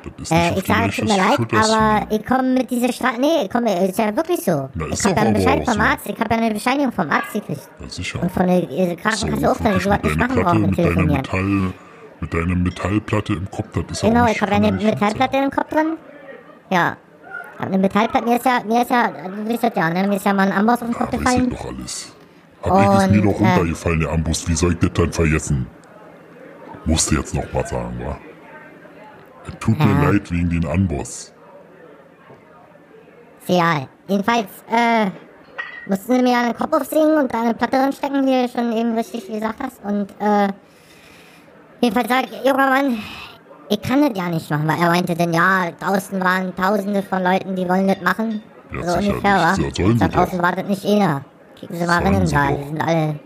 [0.03, 3.19] Das ist Äh, ich sage, es tut mir leid, aber ich komme mit dieser Straße.
[3.19, 4.69] Nee, ich komme, ist ja wirklich so.
[4.73, 5.79] Na, ich ist habe ja einen Bescheid vom so.
[5.79, 7.69] Arzt, ich habe ja eine Bescheinigung vom Arzt gekriegt.
[7.79, 8.21] Ja, sicher.
[8.23, 11.17] Und von der äh, So, Krankenkasse auch, dass ich sowas nicht machen brauche mit Telefonieren.
[11.17, 11.73] Metall,
[12.19, 15.97] Mit deiner Metallplatte im Kopf, das ist Genau, ich habe eine Metallplatte im Kopf drin.
[16.69, 16.97] Ja.
[17.59, 20.07] Eine Metallplatte, mir ist ja, mir ist ja, du das ja, ne?
[20.07, 21.49] Mir ist ja mal ein Amboss auf den Kopf Ja, weiß ich gefallen.
[21.51, 22.13] doch alles.
[22.63, 24.47] Hab ich ist mir Und, doch äh, runtergefallen, der Ambus.
[24.47, 25.67] Wie soll ich das dann vergessen?
[26.85, 28.17] Musste jetzt noch mal sagen, wa?
[29.47, 30.09] Es tut mir Ja.
[30.11, 31.33] leid wegen den Amboss.
[33.41, 33.87] Ist egal.
[34.07, 35.07] Jedenfalls, äh,
[35.87, 38.93] mussten sie mir einen Kopf aufsingen und da eine Platte reinstecken, wie du schon eben
[38.95, 39.83] richtig gesagt hast.
[39.83, 40.47] Und, äh,
[41.81, 42.97] jedenfalls sag ich, junger Mann,
[43.69, 47.23] ich kann das ja nicht machen, weil er meinte dann, ja, draußen waren tausende von
[47.23, 48.43] Leuten, die wollen das machen.
[48.73, 49.55] Ja, so ungefähr, wa?
[49.57, 49.77] nicht.
[49.77, 51.25] Ja, sollen da draußen war das nicht einer.
[51.59, 52.19] Kicken Sie mal rein da,
[52.51, 53.19] die sind alle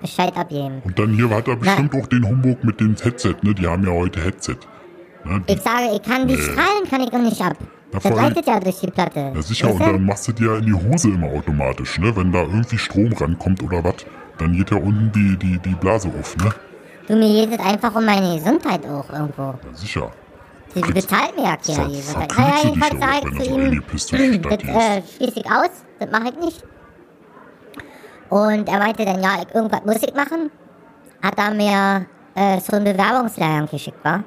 [0.00, 0.82] Bescheid abgeben.
[0.84, 3.54] Und dann hier hat er bestimmt auch den Humbug mit dem Headset, ne?
[3.54, 4.56] Die haben ja heute Headset.
[5.24, 6.40] Die, Ich sage, ich kann die Nee.
[6.42, 7.56] Strahlen kann ich doch nicht ab.
[7.92, 9.32] Na, Das leitet ja durch die Platte.
[9.34, 12.14] ja, sicher, Weißt und dann machst du dir ja in die Hose immer automatisch, ne?
[12.16, 13.94] Wenn da irgendwie Strom rankommt oder was,
[14.38, 16.50] dann geht ja unten die, die, die Blase auf, ne?
[17.06, 19.42] Du, mir geht es einfach um meine Gesundheit auch irgendwo.
[19.42, 20.10] Ja, sicher.
[20.74, 22.30] Sie bezahlt mir ja keiner die Gesundheit.
[22.32, 25.70] du dich jedenfalls sage ich zu ihm, die das äh, schließe ich aus,
[26.00, 26.64] das mache ich nicht.
[28.28, 30.50] Und er meinte dann, ja, ich- irgendwas muss ich machen.
[31.22, 34.24] Hat er mir äh, so einen Bewerbungslehrgang geschickt, wa?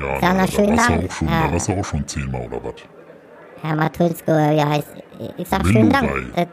[0.00, 1.46] Ja, Ja, da, na, da schönen warst auch schon, Ja.
[1.46, 2.74] da warst du auch schon zehnmal oder was?
[3.62, 4.88] Herr Matulsko, wie heißt
[5.36, 6.10] Ich sag schönen Dank.
[6.34, 6.46] Das,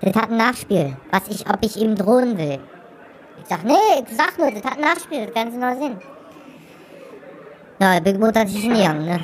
[0.00, 0.96] das hat ein Nachspiel.
[1.10, 2.58] Was ich, ob ich ihm drohen will.
[3.42, 3.72] Ich sag, nee,
[4.08, 5.96] ich sag nur, das hat ein Nachspiel, das werden Sie noch sehen.
[7.78, 9.20] Na, Big Mutter hat sich hingegangen, ne?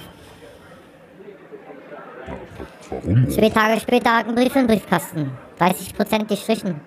[2.90, 3.28] Warum?
[3.30, 5.30] Zwei Tage später hat ein Brief im Briefkasten.
[5.58, 6.80] 30% gestrichen.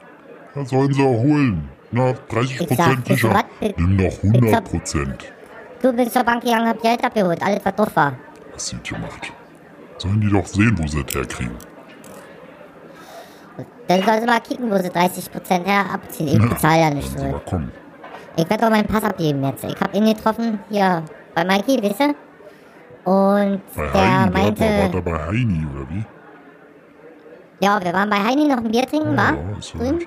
[0.56, 1.70] Ja, sollen sie holen.
[1.92, 3.34] Na, 30 Ich sag, Prozent wisst ihr sicher.
[3.62, 3.74] was?
[3.78, 5.34] Nimm Ich 100 hab- Prozent.
[5.82, 8.14] Du bist zur Bank gegangen, hab Geld abgeholt, alles was drauf war.
[8.54, 9.32] Hast du gemacht.
[9.98, 11.56] Sollen die doch sehen, wo sie das herkriegen.
[13.88, 16.28] Dann soll sie mal kicken, wo sie 30% her abziehen.
[16.44, 17.62] Ich bezahle ja nicht Sollen sie zurück.
[18.36, 19.64] Ich werde auch meinen Pass abgeben jetzt.
[19.64, 21.04] Ich hab ihn getroffen, hier
[21.34, 22.16] bei Mikey, wisst ihr?
[23.04, 26.06] Und Bei der Heini, meinte, war, war bei Heini, oder wie?
[27.60, 29.58] ja, wir waren bei Heini noch ein Bier trinken, Ja, war?
[29.58, 30.02] ist so Drüben.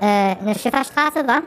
[0.00, 1.42] Äh, in der Schifferstraße, war?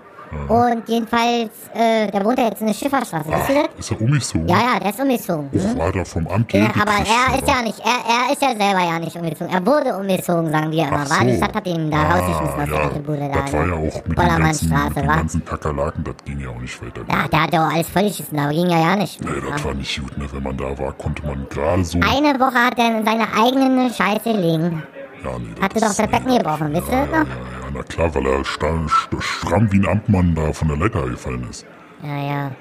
[0.48, 3.70] Und jedenfalls, äh, der wohnt ja jetzt in der Schifferstraße, wisst ihr das?
[3.80, 4.48] Ist er umgezogen?
[4.48, 5.50] Ja, ja, der ist umgezogen.
[5.54, 5.78] Och, Hm?
[5.80, 8.84] war da vom Amt Ja, aber er ist ja nicht, er, er ist ja selber
[8.84, 9.54] ja nicht umgezogen.
[9.54, 11.04] Er wurde umgezogen, sagen wir immer.
[11.06, 11.38] Ach War die so.
[11.38, 13.42] Stadt hat ihn da rausgeschmissen aus der ja, alten Bude da.
[13.42, 13.72] das war ne?
[13.72, 17.02] ja auch mit den ganzen, mit den ganzen Kakerlaken, das ging ja auch nicht weiter.
[17.10, 19.24] Ja, der hat ja auch alles vollgeschissen, aber ging ja ja nicht.
[19.24, 20.26] Nee, das war nicht gut, ne?
[20.32, 22.00] Wenn man da war, konnte man gerade so...
[22.00, 24.84] Eine Woche hat er in seine eigene Scheiße gelegen.
[25.24, 27.28] Ja, nee, Hatte doch das Becken gebrochen, wisst ihr ja, das noch?
[27.28, 31.48] ja, ja, na klar, weil er stramm wie ein Amtmann da von der Leiter gefallen
[31.50, 31.66] ist.
[32.04, 32.52] Ja, ja.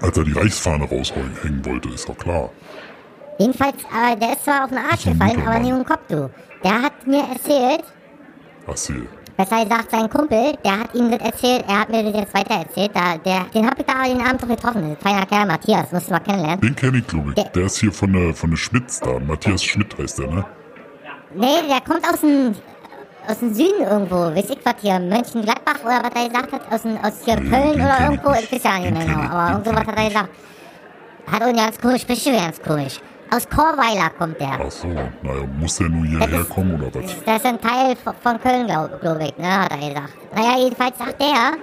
[0.00, 2.50] Als er die Reichsfahne raushängen wollte, ist doch klar.
[3.38, 6.00] Jedenfalls, aber der ist zwar auf den Arsch gefallen, guter aber nicht um den Kopf,
[6.08, 6.30] du.
[6.64, 7.84] Der hat mir erzählt,
[8.66, 9.06] Erzähl.
[9.36, 12.54] besser gesagt sein Kumpel, der hat ihm das erzählt, er hat mir das jetzt weiter
[12.56, 15.90] erzählt, da, der, den hab ich da den Abend doch getroffen, ein feiner Kerl, Matthias,
[15.92, 16.60] musst du mal kennenlernen.
[16.60, 17.34] Den kenne ich, glaube ich.
[17.36, 19.18] Der- Der ist hier von der, von der Schmitz da.
[19.20, 20.44] Matthias Schmidt heißt der, ne?
[21.34, 22.54] Nee, der kommt aus dem,
[23.28, 26.82] aus dem Süden irgendwo, weiß ich was hier, Mönchengladbach oder was er gesagt hat, aus,
[26.82, 29.50] dem, aus hier Nee, Köln den oder irgendwo, ich weiß ja nicht mehr genau, aber
[29.52, 30.28] irgendwo was hat er gesagt.
[31.30, 33.00] Hat auch ganz komisch, schon ganz komisch.
[33.30, 34.58] Aus Chorweiler kommt der.
[34.66, 34.88] Ach so.
[34.88, 35.10] Naja,
[35.60, 37.14] muss der nur hierher ist- kommen oder was?
[37.26, 40.14] Das ist ein Teil von- von Köln, glaube glaub ich, ne, hat er gesagt.
[40.34, 41.58] Naja, jedenfalls sagt der,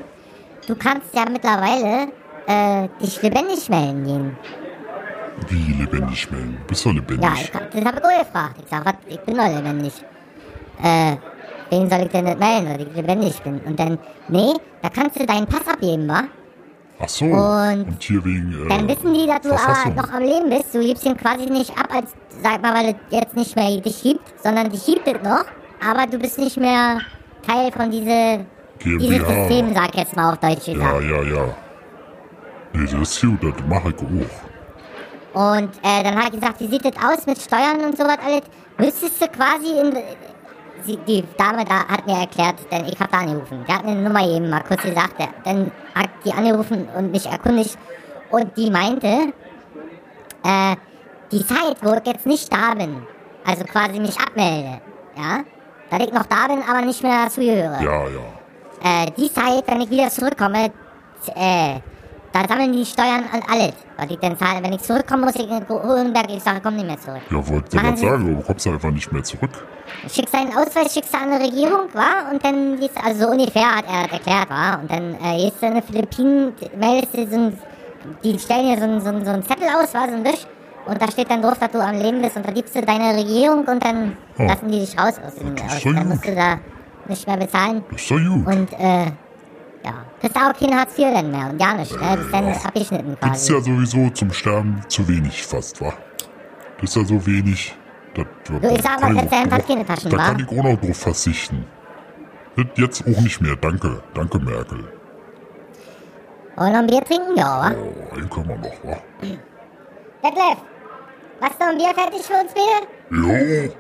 [0.68, 2.10] du kannst ja mittlerweile
[2.48, 4.38] äh, dich lebendig melden gehen.
[5.50, 6.58] Wie lebendig melden?
[6.68, 7.24] Bist du lebendig?
[7.24, 8.56] Ja, ich, hab- das habe ich auch gefragt.
[8.64, 9.94] Ich sag, was, ich bin doch lebendig.
[10.84, 11.16] Äh,
[11.70, 13.60] wen soll ich denn nicht melden, dass ich lebendig bin?
[13.60, 13.98] Und dann,
[14.30, 16.24] nee, da kannst du deinen Pass abgeben, wa?
[17.00, 17.26] Ach so.
[17.26, 18.66] Und hier wegen.
[18.66, 19.96] Äh, Dann wissen die, dass du aber Verfassung.
[19.96, 20.74] noch am Leben bist.
[20.74, 24.02] Du gibst ihn quasi nicht ab, als, sag mal, weil es jetzt nicht mehr dich
[24.02, 25.46] gibt, sondern dich gibt es noch.
[25.86, 27.00] Aber du bist nicht mehr
[27.46, 28.46] Teil von diese,
[28.80, 28.98] GmbH.
[29.00, 31.56] dieses System, sag ich jetzt mal auf Deutsch Ja, ja, ja.
[32.74, 34.45] Nee, das ist gut, das mache ich auch.
[35.36, 38.42] Und äh, dann hat gesagt, wie sieht das aus mit Steuern und sowas alles?
[38.78, 39.98] Müsstest du quasi in...
[40.84, 43.66] Sie, die Dame da hat mir erklärt, denn ich habe da angerufen.
[43.68, 45.20] Die hat mir eine Nummer eben mal kurz gesagt.
[45.20, 47.78] der- Dann hat die angerufen und mich erkundigt.
[48.30, 49.08] Und die meinte,
[50.44, 50.76] äh,
[51.32, 53.02] die Zeit, wo ich jetzt nicht da bin,
[53.46, 54.80] also quasi mich abmelde,
[55.18, 55.40] ja,
[55.90, 57.80] dass ich noch da bin, aber nicht mehr dazugehöre.
[57.84, 59.04] Ja, ja.
[59.04, 60.72] Äh, die Zeit, wenn ich wieder zurückkomme,
[61.36, 61.80] äh,
[62.36, 64.62] da sammeln die Steuern an alles, was ich dann zahle.
[64.64, 67.22] Wenn ich zurückkomme, muss ich in Hohenberg, ich sage, komm nicht mehr zurück.
[67.32, 69.52] Ja, wollte gerade sagen, du kommst einfach nicht mehr zurück.
[70.14, 72.30] Schickst deinen Ausweis, schickst du an die Regierung, wa?
[72.32, 74.76] Und dann gehst du, also so ungefähr hat er erklärt, wa?
[74.76, 77.60] Und dann äh, gehst du in die Philippinen, meldest du so ein,
[78.24, 80.08] die stellen dir so einen so ein- so ein Zettel aus, wa?
[80.08, 80.46] So ein Wisch.
[80.88, 83.16] Und da steht dann drauf, dass du am Leben bist und da gibst du deine
[83.18, 84.44] Regierung und dann Oh.
[84.44, 86.60] lassen die dich raus aus dem, Das ist aus, so dann musst du da
[87.08, 87.84] nicht mehr bezahlen.
[87.90, 88.46] Das ist doch gut.
[88.48, 89.06] Und äh,
[89.86, 89.94] Ja.
[90.20, 92.18] Kriegst auch kein Hartz IV denn mehr und ja nicht, ne?
[92.18, 93.54] Bist dann Ach, abgeschnitten Das ist quasi.
[93.54, 95.94] ja sowieso zum Sterben zu wenig fast, wa?
[96.82, 97.76] Das ist ja so wenig.
[98.16, 100.78] Das, Du, ich sag mal, sind auch- einfach keine Taschen, Da kann ich auch noch
[100.80, 101.66] drauf verzichten.
[102.56, 104.02] Das jetzt auch nicht mehr, danke.
[104.14, 104.80] Danke, Merkel.
[106.56, 107.36] Und noch ein Bier trinken?
[107.36, 107.72] Ja, wa?
[107.76, 108.98] Oh, einen können wir noch, wa?
[110.24, 110.58] Detlef,
[111.42, 113.68] was noch ein Bier fertig für uns bitte?
[113.68, 113.74] Jo!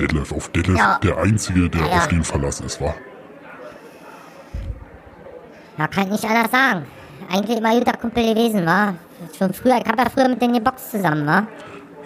[0.00, 0.98] Detlef, auf Detlef, Ja.
[1.02, 1.96] der Einzige, der Ja, ja.
[1.98, 2.94] auf den Verlass ist, wa?
[5.78, 6.84] Ja, kann ich nicht anders sagen.
[7.30, 8.94] Eigentlich immer guter Kumpel gewesen, wa?
[9.36, 11.46] Schon früher, ich hab ja früher mit denen geboxt zusammen, wa?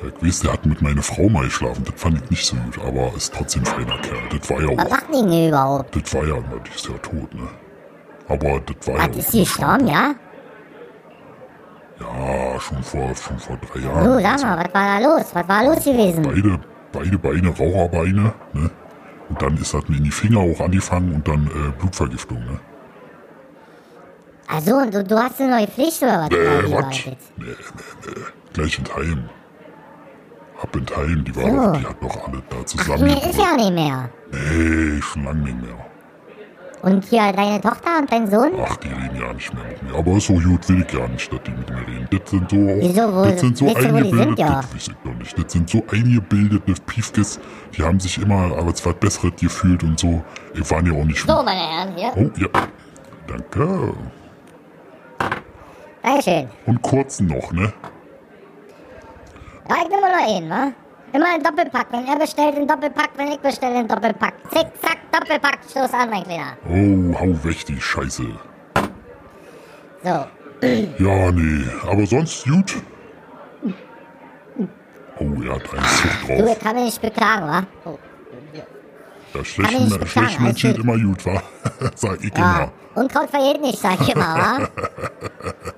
[0.03, 1.85] Ja, Ich weiß, der hat mit meiner Frau mal geschlafen.
[1.85, 4.19] Das fand ich nicht so gut, aber ist trotzdem ein feiner Kerl.
[4.39, 4.91] Das war ja Was auch.
[4.91, 5.97] macht die denn überhaupt?
[5.97, 7.49] Das war ja, na, die ist ja tot, ne?
[8.29, 9.01] Aber das war ja.
[9.01, 10.15] Was, auch ist die gestorben, ja?
[12.01, 14.39] Ja, schon vor, schon vor drei Du, Jahren.
[14.39, 15.27] sag mal, was war da los?
[15.35, 16.23] Was war los gewesen?
[16.23, 16.59] beide,
[16.93, 18.71] beide Beine, Raucherbeine, ne?
[19.29, 22.59] Und dann ist das mir in die Finger auch angefangen und dann äh, Blutvergiftung, ne?
[24.55, 26.31] Also, und du, du hast eine neue Pflicht oder was?
[26.31, 27.05] War was?
[27.07, 28.13] Nee, nee, nee.
[28.53, 29.29] Gleich ins Heim.
[30.61, 31.57] Ab in Heim, die war So.
[31.73, 33.05] doch, die hat doch alle da Ach, zusammen.
[33.05, 34.11] nee, ist ja nicht mehr.
[34.31, 35.75] Nee, schon lange nicht mehr.
[36.83, 38.51] Und hier deine Tochter und dein Sohn?
[38.61, 39.95] Ach, die reden ja nicht mehr mit mir.
[39.97, 42.09] Aber so gut will ich ja nicht, dass die mit mir reden.
[42.11, 45.39] Das sind so, Wieso, wo- das sind so eingebildete, das weiß ich doch nicht.
[45.39, 47.39] Das sind so eingebildete Piefkes,
[47.77, 50.25] die haben sich immer als was Besseres gefühlt und so.
[50.55, 52.13] Ich war ja auch nicht So, meine Herren, hier.
[52.17, 52.49] Oh, ja.
[53.29, 53.95] Danke.
[56.03, 56.49] Dankeschön.
[56.67, 57.73] Und kurzen noch, ne?
[59.69, 60.73] Ja, ich nehme noch einen, wa?
[61.13, 61.87] Immer ein Doppelpack.
[61.91, 63.11] Wenn er bestellt, ein Doppelpack.
[63.17, 64.35] Wenn ich bestelle, ein Doppelpack.
[64.51, 65.59] Zick, zack, Doppelpack.
[65.71, 66.57] Stoß an, mein Kleiner.
[66.69, 68.25] Oh, hau weg die Scheiße.
[70.03, 70.09] So.
[70.99, 71.65] Ja, nee.
[71.89, 72.83] Aber sonst gut.
[75.19, 76.53] Oh, er hat einen Zug Du, drauf.
[76.57, 77.63] ich kann mich nicht beklagen, wa?
[77.85, 77.99] Oh.
[79.35, 79.45] Ja, kann
[80.05, 81.43] ich schlechten, nicht geht immer gut, wa?
[81.95, 82.73] Sag ich Ja, immer.
[82.95, 84.69] Unkraut verjährt nicht, sag ich immer, wa?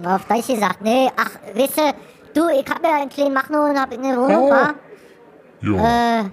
[0.00, 1.94] Mal auf Deutsch gesagt, nee, ach, weißt du,
[2.40, 4.50] du, ich hab ja einen kleinen Machno und hab eine Wohnung, Oh.
[4.50, 4.74] wa?
[5.60, 6.24] Ja, Äh,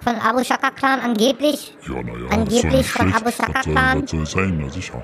[0.00, 1.76] von Abu Shaka Clan angeblich.
[1.86, 2.32] ja, naja, das ist
[2.64, 3.14] angeblich von.
[3.14, 4.02] Abu Shaka Clan.
[4.02, 4.58] was soll sein?
[4.62, 5.02] Na sicher.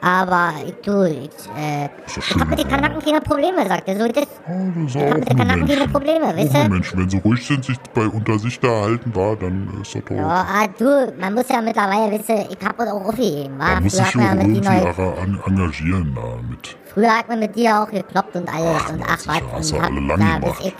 [0.00, 3.98] Aber ich, du, ich, äh, ich hab mit den Kanaken keine Probleme, sagt er.
[3.98, 5.88] So, das, Oh, das Ich hab auch mit den Kanaken keine.
[5.88, 6.58] Probleme, weißt du?
[6.58, 6.98] nur Menschen.
[7.00, 10.14] Wenn sie ruhig sind, sich bei unter sich da halten, war, dann ist das doch...
[10.14, 13.74] ja, ah, du, man muss ja mittlerweile wissen, ich hab uns auch aufgegeben, wa?
[13.74, 16.76] Da muss sich man ja auch mit die irgendwie neu, engagieren damit.
[16.92, 19.42] früher hat man mit dir auch gekloppt und alles Ach, und ach, was.
[19.52, 20.62] hast und du hab alle lang da, gemacht.
[20.64, 20.74] ich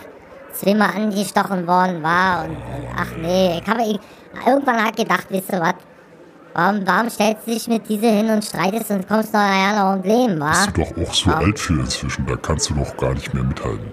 [0.53, 3.99] zweimal angestochen worden war und, und ach nee, ich habe ich,
[4.45, 5.75] irgendwann halt gedacht, wisst ihr was?
[6.57, 9.91] Warum, warum stellst du dich mit diese hin und streitest und kommst noch nachher noch
[9.91, 10.49] ums Leben, wa?
[10.49, 13.43] Bist du doch auch so alt für inzwischen, da kannst du doch gar nicht mehr
[13.43, 13.91] mithalten.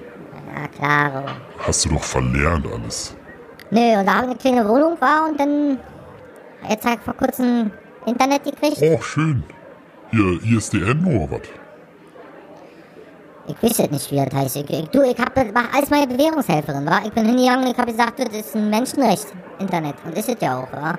[0.48, 1.26] Ja, klaro.
[1.58, 3.14] Hast du doch verlernt alles.
[3.70, 5.78] Nö, und da habe ich eine kleine Wohnung war und dann
[6.66, 7.70] jetzt halt vor kurzem
[8.06, 8.78] Internet gekriegt.
[8.80, 9.42] Oh, schön.
[10.10, 11.40] Hier, ISDN oder was?
[13.46, 14.56] Ich weiß jetzt nicht, wie das heißt.
[14.56, 17.02] Ich, ich, du, ich hab, mach alles meine Bewährungshelferin, wa?
[17.04, 19.26] Ich bin hingegangen, ich habe gesagt, das ist ein Menschenrecht,
[19.58, 19.96] Internet.
[20.06, 20.98] Und ist es ja auch, wa?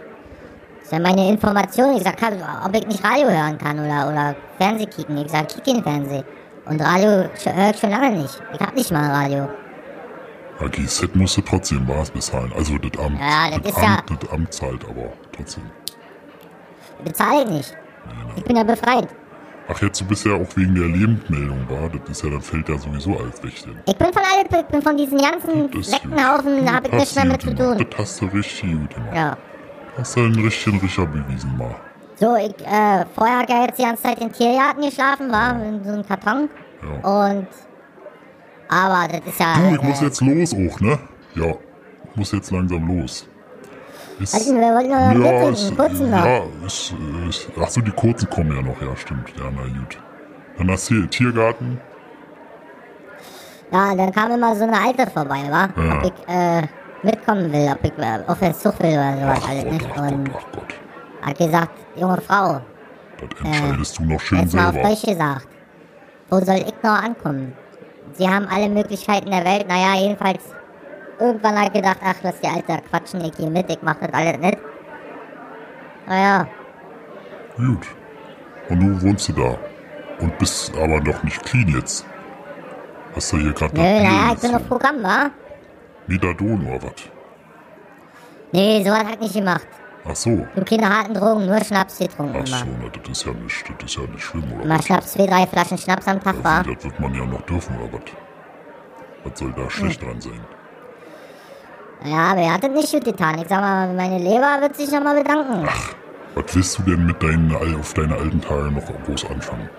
[0.86, 1.97] Das ist ja meine Information.
[1.97, 2.15] Ich sag,
[2.63, 5.17] ob ich nicht Radio hören kann oder, oder Fernseh kicken.
[5.17, 6.23] Ich sag, kick in Fernseh.
[6.65, 8.39] Und Radio höre ich schon lange nicht.
[8.53, 9.49] Ich hab nicht mal Radio.
[10.61, 12.53] Ja, GZ musst du trotzdem was bezahlen.
[12.55, 13.19] Also das Amt.
[13.19, 15.63] Ja, das das, ist ja- Amt das Amt zahlt aber trotzdem.
[17.03, 17.77] Bezahle ich nicht.
[18.36, 19.07] Ich bin ja befreit.
[19.67, 21.89] Ach, jetzt du bist ja auch wegen der Lebendmeldung, war?
[21.89, 23.53] Das ist ja, dann fällt ja sowieso alles weg.
[23.65, 23.79] Denn.
[23.88, 27.25] Ich bin von alle, ich bin von diesen ganzen Sektenhaufen, da hab ich nichts mehr
[27.25, 27.75] mit zu tun.
[27.89, 29.15] Das hast du richtig gut gemacht.
[29.15, 29.38] Ja.
[29.97, 31.75] Hast du einen richtigen Richter bewiesen, mal.
[32.15, 35.83] So, ich, äh, vorher hat er jetzt die ganze Zeit in Tiergarten geschlafen, war in
[35.83, 36.49] so einem Karton.
[36.81, 37.09] Ja.
[37.09, 37.47] Und,
[38.69, 40.99] aber das ist ja, Du, ich muss äh, jetzt los auch, ne?
[41.35, 41.53] Ja,
[42.09, 43.27] ich muss jetzt langsam los.
[44.19, 46.25] Ist, also, wir wollten noch ja, ist, kurzen noch.
[46.25, 49.29] ja, ist, äh, ist, ach so, die kurzen kommen ja noch, ja, stimmt.
[49.37, 49.99] Ja, na gut.
[50.57, 51.81] Dann hast du hier Tiergarten.
[53.71, 55.67] Ja, dann kam immer so eine Alte vorbei, wa?
[55.75, 55.97] Ja.
[55.97, 56.61] Ob ich, äh,
[57.03, 59.87] mitkommen will, ob ich äh, auf Zug will oder sowas Ach alles Gott, nicht.
[59.93, 60.73] ach Und Gott, ach Gott.
[61.21, 62.61] hat gesagt, junge Frau,
[63.19, 64.89] Das entscheidest du noch schön jetzt mal auf selber.
[64.89, 65.47] Deutsch gesagt,
[66.29, 67.53] wo soll ich noch ankommen?
[68.13, 70.39] Sie haben alle Möglichkeiten der Welt, naja, jedenfalls,
[71.19, 74.37] irgendwann hat gedacht, ach, lass die Alte quatschen, ich geh mit, ich mach das alles
[74.39, 74.57] nicht.
[76.07, 76.47] Naja,
[77.57, 77.87] Gut.
[78.69, 79.57] Und du wohnst du da.
[80.19, 82.05] Und bist aber noch nicht clean jetzt.
[83.15, 85.29] Hast du hier gerade nö, naja, ich bin auf Programm, wa?
[86.07, 86.93] Methadon oder was?
[88.51, 89.67] Nee, so hat er nicht gemacht.
[90.07, 90.45] Ach so.
[90.55, 93.89] Du keine harten Drogen, nur Schnaps getrunken Ach so, na, das ist ja nicht, das
[93.89, 94.85] ist ja nicht schlimm, oder was?
[94.85, 96.35] Schnaps, zwei, drei Flaschen Schnaps am Tag?
[96.43, 98.01] Ja, wie, das wird man ja noch dürfen, oder was?
[99.23, 100.39] Was soll da schlecht dran sein?
[102.03, 103.39] Ja, aber er hat das nicht gut getan.
[103.39, 105.67] Ich sag mal, meine Leber wird sich nochmal bedanken.
[106.35, 109.69] Was willst du denn mit deinen, auf deine alten Tage noch groß anfangen?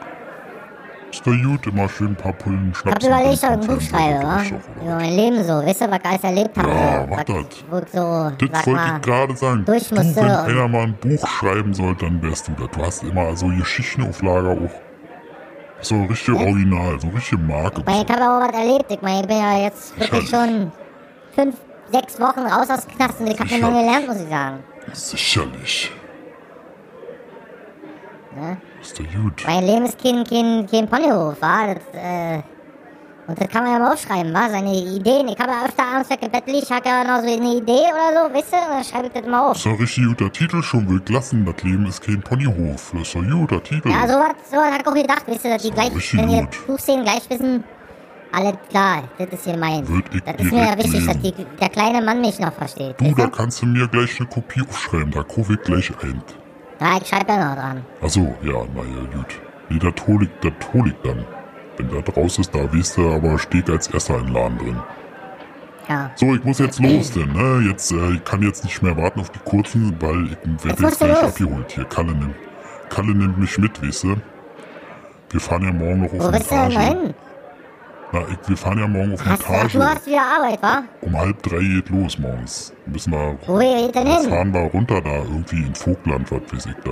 [1.17, 3.07] Ist doch gut, immer schön ein paar Pullen Hab Schnaps.
[3.07, 4.43] überlegt, ob ich ein Buch schreibe, wa?
[4.83, 5.65] Über mein Leben so.
[5.65, 6.69] Wisst ihr, was ich alles erlebt habe?
[6.69, 7.65] Ja, mach was, das.
[7.71, 9.65] Wo ich so, Das wollte ich gerade sagen.
[9.65, 12.69] durch du, wenn einer mal ein Buch schreiben soll, dann wärst du das.
[12.71, 14.71] Du hast immer so Geschichten auf Lager auch.
[15.81, 17.81] So richtig original, so richtig Marke.
[17.81, 18.85] Ich meine, ich habe ja auch was erlebt.
[18.91, 20.71] Ich meine, ich bin ja jetzt wirklich schon
[21.35, 21.57] fünf,
[21.93, 23.63] sechs Wochen raus aus dem Knast und ich habe eine.
[23.65, 24.59] Menge gelernt, muss ich sagen.
[24.93, 25.93] Sicherlich.
[28.39, 28.59] Ne?
[28.81, 29.45] Ist doch gut.
[29.47, 31.67] Mein Leben ist kein, kein, kein Ponyhof, wa?
[31.67, 32.43] Das, äh,
[33.29, 34.49] und das kann man ja mal aufschreiben, wa?
[34.49, 35.29] Seine Ideen.
[35.29, 38.35] Ich habe ja öfter abends weggebettelt, ich habe ja noch so eine Idee oder so,
[38.35, 38.59] wisst ihr?
[38.59, 39.57] Und dann schreibe ich das mal auf.
[39.57, 40.89] Ist doch ein richtig guter Titel schon.
[40.89, 42.93] Will lassen, das Leben ist kein Ponyhof.
[42.93, 43.91] Das ist ein guter Titel.
[43.91, 46.43] Ja, sowas so hab ich auch gedacht, wisst ihr, dass die gleich, richtig wenn ihr
[46.43, 46.67] gut.
[46.67, 47.65] Buchszenen gleich wissen,
[48.33, 49.85] alles klar, das ist hier mein.
[50.25, 51.35] Das ist mir ja wichtig, dass lesen.
[51.39, 53.01] die, der kleine Mann mich noch versteht.
[53.01, 55.11] du, da kannst du mir gleich eine Kopie aufschreiben.
[55.11, 56.23] Da kaufe ich gleich ein.
[56.81, 57.85] Ja, ich schreibe ja noch dran.
[58.03, 59.41] Achso, ja, naja, gut.
[59.69, 61.25] Nee, das hol ich, das hol ich dann.
[61.77, 64.77] Wenn das raus ist, da weißt du, aber steht als erster ein Laden drin.
[65.89, 66.11] Ja.
[66.17, 67.69] So, ich muss jetzt los, denn, ne?
[67.69, 70.99] Jetzt, äh, ich kann jetzt nicht mehr warten auf die kurzen, weil ich werde jetzt
[70.99, 71.85] gleich abgeholt hier.
[71.85, 72.35] Kalle nimmt,
[72.89, 74.17] Kalle nimmt mich mit, weißt du?
[75.31, 77.15] Wir fahren ja morgen noch auf Wo bist du denn hin?
[78.17, 79.79] Na, ich, wir fahren ja morgen auf Hast, ach, Montage.
[79.79, 80.83] du hast wieder Arbeit, wa?
[81.03, 82.73] Um halb drei geht los morgens.
[82.87, 84.31] Müssen wir, Wo geht denn dann hin?
[84.31, 86.91] fahren wir runter da, irgendwie in Vogtland, was weiß ich da.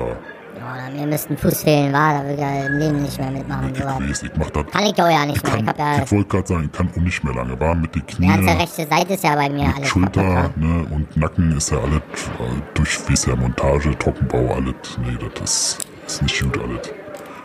[0.56, 2.12] Ja, mir müssten Fuß fehlen, wa?
[2.18, 3.72] Da will ich ja im Leben nicht mehr mitmachen.
[3.74, 4.66] Ich weiß, ich mach das.
[4.66, 5.52] Kann ich auch ja nicht Ich, mehr.
[5.52, 7.60] kann, Ich hab ja, ich wollte gerade sagen, ich kann auch nicht mehr lange.
[7.60, 10.22] War mit den die ganze Knie, rechte Seite ist ja bei mir mit alles Schulter
[10.22, 10.66] kaputt, wa?
[10.66, 14.98] ne, und Nacken ist ja alles äh, durch weiß ja Montage, Trockenbau, alles.
[15.04, 16.92] Nee, das ist, ist nicht gut alles.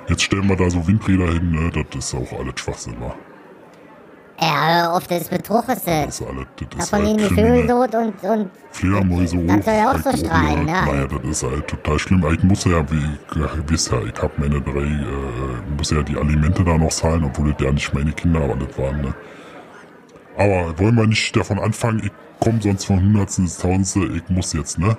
[0.07, 3.13] Jetzt stellen wir da so Windräder hin, ne, das ist auch alles Schwachsinn, wa?
[4.41, 6.05] Ja, auf, das ist Betrug, ist das.
[6.05, 7.89] Das ist alles, das ist Davon liegen die halt Vögel kriminell.
[7.89, 9.43] tot und, und Fledermäuse hoch.
[9.47, 10.71] Das soll ja auch halt so strahlen, ne?
[10.71, 12.25] Naja, das ist halt total schlimm.
[12.33, 16.15] Ich muss ja, wie ich weiß ja, ich hab meine drei, äh, muss ja die
[16.17, 19.13] Alimente da noch zahlen, obwohl das ja nicht meine Kinder aber das waren, ne?
[20.37, 24.53] Aber wollen wir nicht davon anfangen, ich komm sonst von Hundertsten ins Tausendste, ich muss
[24.53, 24.95] jetzt, ne?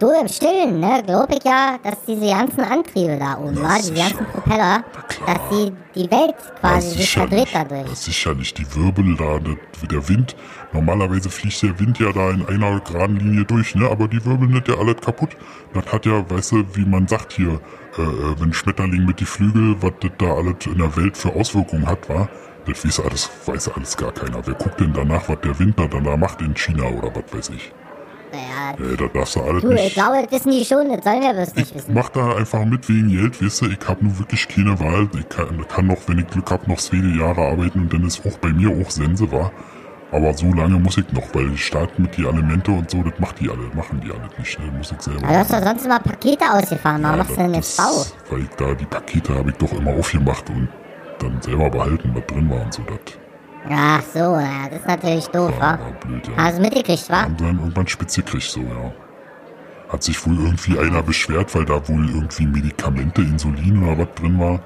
[0.00, 3.76] Du im Stillen, ne, glaube ich ja, dass diese ganzen Antriebe da oben, Na, wa,
[3.78, 3.96] die sicher.
[4.10, 4.84] ganzen Propeller,
[5.26, 7.98] dass die, die Welt quasi sich verdreht Ja, dadurch.
[7.98, 10.36] sicherlich, die Wirbel da, das, der Wind.
[10.72, 13.90] Normalerweise fliegt der Wind ja da in einer geraden Linie durch, ne?
[13.90, 15.30] Aber die wirbeln nicht ja alles kaputt.
[15.74, 17.60] Das hat ja, weißt du, wie man sagt hier,
[17.98, 21.34] äh, äh, wenn Schmetterling mit die Flügel, was das da alles in der Welt für
[21.34, 22.28] Auswirkungen hat, war,
[22.66, 24.46] das weiß alles, weiß alles gar keiner.
[24.46, 27.36] Wer guckt denn danach, was der Wind da dann da macht in China oder was
[27.36, 27.72] weiß ich?
[28.32, 29.94] Naja, Äh, das darfst du alles du, ich nicht.
[29.94, 31.94] glaube, das wissen die schon, das sollen wir bloß nicht wissen.
[31.94, 35.08] Mach da einfach mit wegen Geld, weißt du, ich hab nur wirklich keine Wahl.
[35.18, 38.24] Ich kann, kann noch, wenn ich Glück hab, noch zwei Jahre arbeiten und dann ist
[38.26, 39.50] auch bei mir auch Sense war.
[40.10, 43.12] Aber so lange muss ich noch, weil die Staat mit die Alimente und so, das
[43.18, 44.64] macht die alle, machen die alle nicht, ne?
[44.78, 45.22] Muss ich selber.
[45.22, 48.06] Aber du hast doch sonst immer Pakete ausgefahren, warum Ja, machst du denn jetzt Bau?
[48.30, 50.68] Weil ich da die Pakete habe ich doch immer aufgemacht und
[51.18, 52.82] dann selber behalten, was drin war und so.
[52.84, 52.98] Das
[53.70, 55.78] Ach so, naja, das ist natürlich doof, wa?
[56.00, 56.36] blöd, ja.
[56.36, 57.26] Hast du mitgekriegt, wa?
[57.28, 58.92] sie dann irgendwann spitze gekriegt, so, ja.
[59.88, 64.38] Hat sich wohl irgendwie einer beschwert, weil da wohl irgendwie Medikamente, Insulin oder was drin
[64.38, 64.60] war.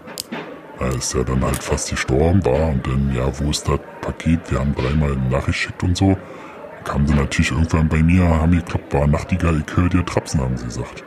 [0.78, 4.50] Da ist er dann halt fast gestorben war und dann, ja, wo ist das Paket?
[4.50, 6.16] Wir haben dreimal eine Nachricht geschickt und so.
[6.85, 10.56] Kamen sie natürlich irgendwann bei mir, haben gekloppt, war Nachtigall, ich höre dir Trapsen, haben
[10.56, 11.05] sie gesagt.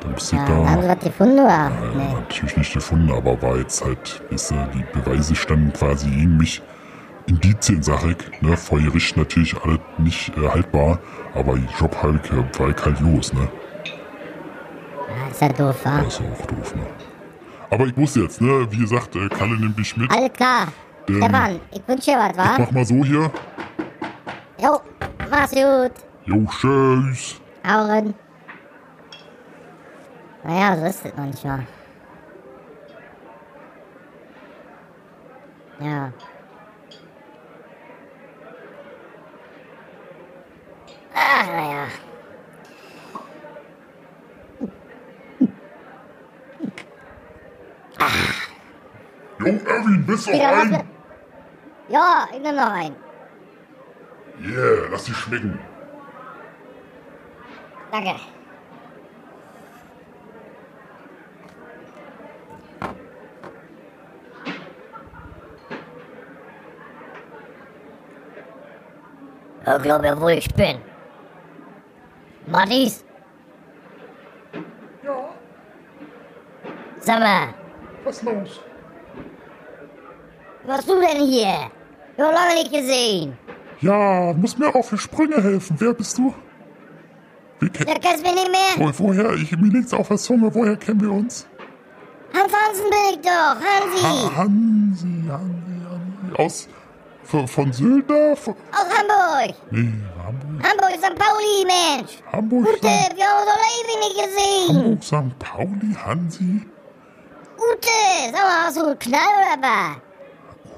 [0.00, 1.48] Dann musste ich Ja, da, haben sie was gefunden, oder?
[1.48, 2.12] ja, Nee.
[2.14, 6.62] natürlich nicht gefunden, aber war jetzt halt, weißt du, die Beweise standen quasi gegen mich.
[7.26, 10.98] Indizien, sag ich, ne, vor Gericht natürlich alles nicht äh, haltbar,
[11.34, 13.48] aber Job halt, äh, war ich halt los, ne.
[13.84, 16.02] Ja, ist ja doof, wa?
[16.02, 16.82] Das ist auch doof, ne.
[17.70, 20.10] Aber ich muss jetzt, ne, wie gesagt, äh, Kalle nimmt mich mit.
[20.10, 20.68] Alles klar.
[21.08, 22.58] Ähm, Stefan, ich wünsche dir was, Ich wa?
[22.58, 23.30] mach mal so hier.
[24.62, 24.80] Jo,
[25.30, 25.92] mach's gut.
[26.24, 27.40] Jo, tschüss.
[27.66, 28.14] Hau rein.
[30.48, 31.66] Naja, so ist es manchmal.
[35.78, 36.10] Ja.
[41.14, 41.86] Ah, naja.
[49.38, 50.84] Jo, Erwin, bist du Wieder mit-
[51.88, 52.96] Ja, ich nehm noch einen.
[54.40, 55.58] Yeah, lass dich schmecken.
[57.90, 58.14] Danke.
[69.76, 70.78] Ich glaube, wo ich bin.
[72.46, 73.04] Mattis?
[75.04, 75.28] Ja,
[77.00, 77.48] Sag mal,
[78.04, 78.60] was los?
[80.64, 81.70] was du denn hier?
[82.16, 83.36] Ich hab lange nicht gesehen.
[83.80, 85.76] Ja, muss mir auf die Sprünge helfen.
[85.78, 86.34] Wer bist du?
[87.60, 87.86] Wir kennen.
[87.86, 88.86] Der kennst mich nicht mehr?
[88.92, 89.32] Wo, woher?
[89.34, 90.52] Ich, mir liegt's auf der Zunge.
[90.54, 91.46] Woher kennen wir uns?
[92.34, 94.02] Hans Hansen bin ich doch, Hansi.
[94.02, 96.42] Ha Hansi, Hansi, Hansi.
[96.42, 96.68] Aus.
[97.28, 98.34] Von, von Sylter?
[98.36, 99.54] Von, Aus Hamburg.
[99.70, 99.92] nee,
[100.24, 100.66] Hamburg.
[100.66, 101.14] Hamburg, St.
[101.14, 102.12] Pauli, Mensch.
[102.32, 103.16] Hamburg, Ute, St.
[103.16, 104.76] wir haben uns doch ewig nicht gesehen.
[104.76, 105.38] Hamburg, St.
[105.38, 106.62] Pauli, Hansi.
[107.58, 109.96] Ute, sag mal, hast du einen Knall oder was?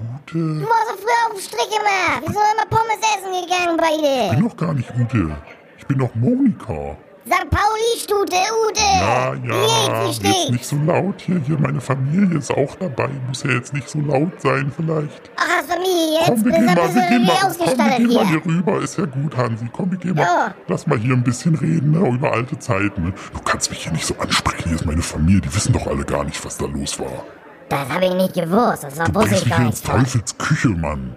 [0.00, 0.38] Ute.
[0.38, 2.20] Du warst doch früher auf dem Strick immer.
[2.20, 4.34] Wir sind immer Pommes essen gegangen Ich beide.
[4.36, 5.36] bin doch gar nicht Ute.
[5.78, 6.96] Ich bin doch Monika.
[7.26, 7.50] St.
[7.50, 8.36] Pauli-Stute,
[8.66, 8.80] Ute.
[8.80, 11.38] Ja, ja, jetzt nicht so laut hier.
[11.46, 13.08] Hier, meine Familie ist auch dabei.
[13.28, 15.30] Muss ja jetzt nicht so laut sein, vielleicht.
[15.36, 16.26] Ach, hast Familie jetzt?
[16.28, 18.44] Komm, wir gehen du mal, wir gehen mal, komm, wir gehen mal hier?
[18.46, 18.80] rüber.
[18.80, 19.68] Ist ja gut, Hansi.
[19.70, 20.22] Komm, wir gehen mal.
[20.22, 20.54] Ja.
[20.68, 23.04] Lass mal hier ein bisschen reden, ne, über alte Zeiten.
[23.04, 23.12] Ne.
[23.34, 24.68] Du kannst mich hier nicht so ansprechen.
[24.68, 25.42] Hier ist meine Familie.
[25.42, 27.24] Die wissen doch alle gar nicht, was da los war.
[27.68, 28.82] Das habe ich nicht gewusst.
[28.82, 29.86] Das Du wusste bringst ich mich hier ins nicht.
[29.92, 30.00] von.
[30.00, 31.16] Teufels Küche, Mann.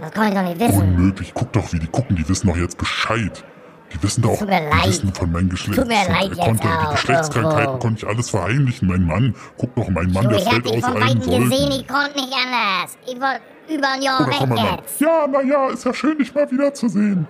[0.00, 0.80] Das konnte ich doch nicht wissen.
[0.96, 1.32] Unmöglich.
[1.34, 2.16] Guck doch, wie die gucken.
[2.16, 3.44] Die wissen doch jetzt Bescheid.
[3.92, 4.86] Die wissen doch, Tut mir die leid.
[4.86, 5.78] wissen von meinem Geschlecht.
[5.78, 7.78] Tut mir leid er konnte, jetzt Die auch Geschlechtskrankheiten irgendwo.
[7.78, 8.88] konnte ich alles verheimlichen.
[8.88, 11.18] Mein Mann, guck doch, mein Mann, Du, der ich hab fällt dich aus von allen
[11.20, 11.50] Weitem gesehen.
[11.50, 11.80] Wolken.
[11.80, 12.98] Ich konnte nicht anders.
[13.06, 13.34] Ich war
[13.68, 14.76] über ein Jahr Oder komm weg mal.
[14.76, 15.00] jetzt.
[15.00, 17.26] Ja, na ja, ist ja schön, dich mal wiederzusehen.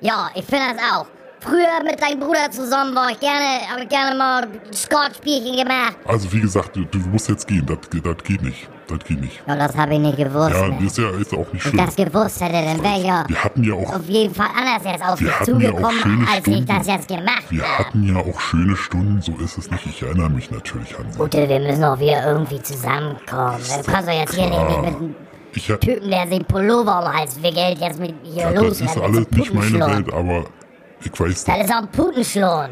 [0.00, 1.06] Ja, ich finde das auch.
[1.40, 5.96] Früher mit deinem Bruder zusammen war ich gerne, habe ich gerne mal Squad-Spielchen gemacht.
[6.06, 7.66] Also wie gesagt, du, du musst jetzt gehen.
[7.66, 8.68] Das, das geht nicht.
[8.86, 9.40] Das geht nicht.
[9.46, 10.50] Ja, das habe ich nicht gewusst.
[10.54, 10.84] Ja, ne?
[10.86, 11.80] ist ja ist auch nicht Wenn schlimm.
[11.88, 14.46] ich das gewusst hätte, dann wäre ich ja Wir hatten ja auch, auf jeden Fall
[14.54, 16.66] anders jetzt auf Wir ja auch zugekommen, schöne als ich Stunden.
[16.66, 17.78] das jetzt gemacht wir habe.
[17.84, 19.22] hatten ja auch schöne Stunden.
[19.22, 19.86] So ist es nicht.
[19.86, 21.20] Ich erinnere mich natürlich an sie.
[21.20, 23.56] Ute, wir müssen auch wieder irgendwie zusammenkommen.
[23.84, 25.14] Du kannst doch jetzt hier nicht mit, einem
[25.54, 28.78] Ich hab, Typen, der sich Pullover um Hals wickelt, jetzt mit hier ja, los.
[28.80, 29.80] das ist alles nicht meine.
[29.80, 30.44] Welt, aber
[31.02, 32.70] ich weiß Das doch, ist auch ein Putenschlund.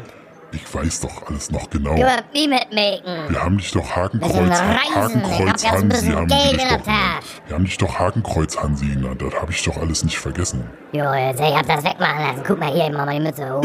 [0.53, 1.95] Ich weiß doch alles noch genau.
[1.97, 3.29] Wirst nie mitmaken.
[3.29, 7.23] Wir haben dich doch Hakenkreuz, hab Hakenkreuz Hansi haben in dich doch genannt.
[7.47, 9.21] Wir haben dich doch Hakenkreuz Hansi genannt.
[9.21, 10.63] Das habe ich doch alles nicht vergessen.
[10.91, 12.43] Jo, jetzt, ich hab das wegmachen lassen.
[12.45, 13.63] Guck mal hier, ich mach mal die Mütze hoch.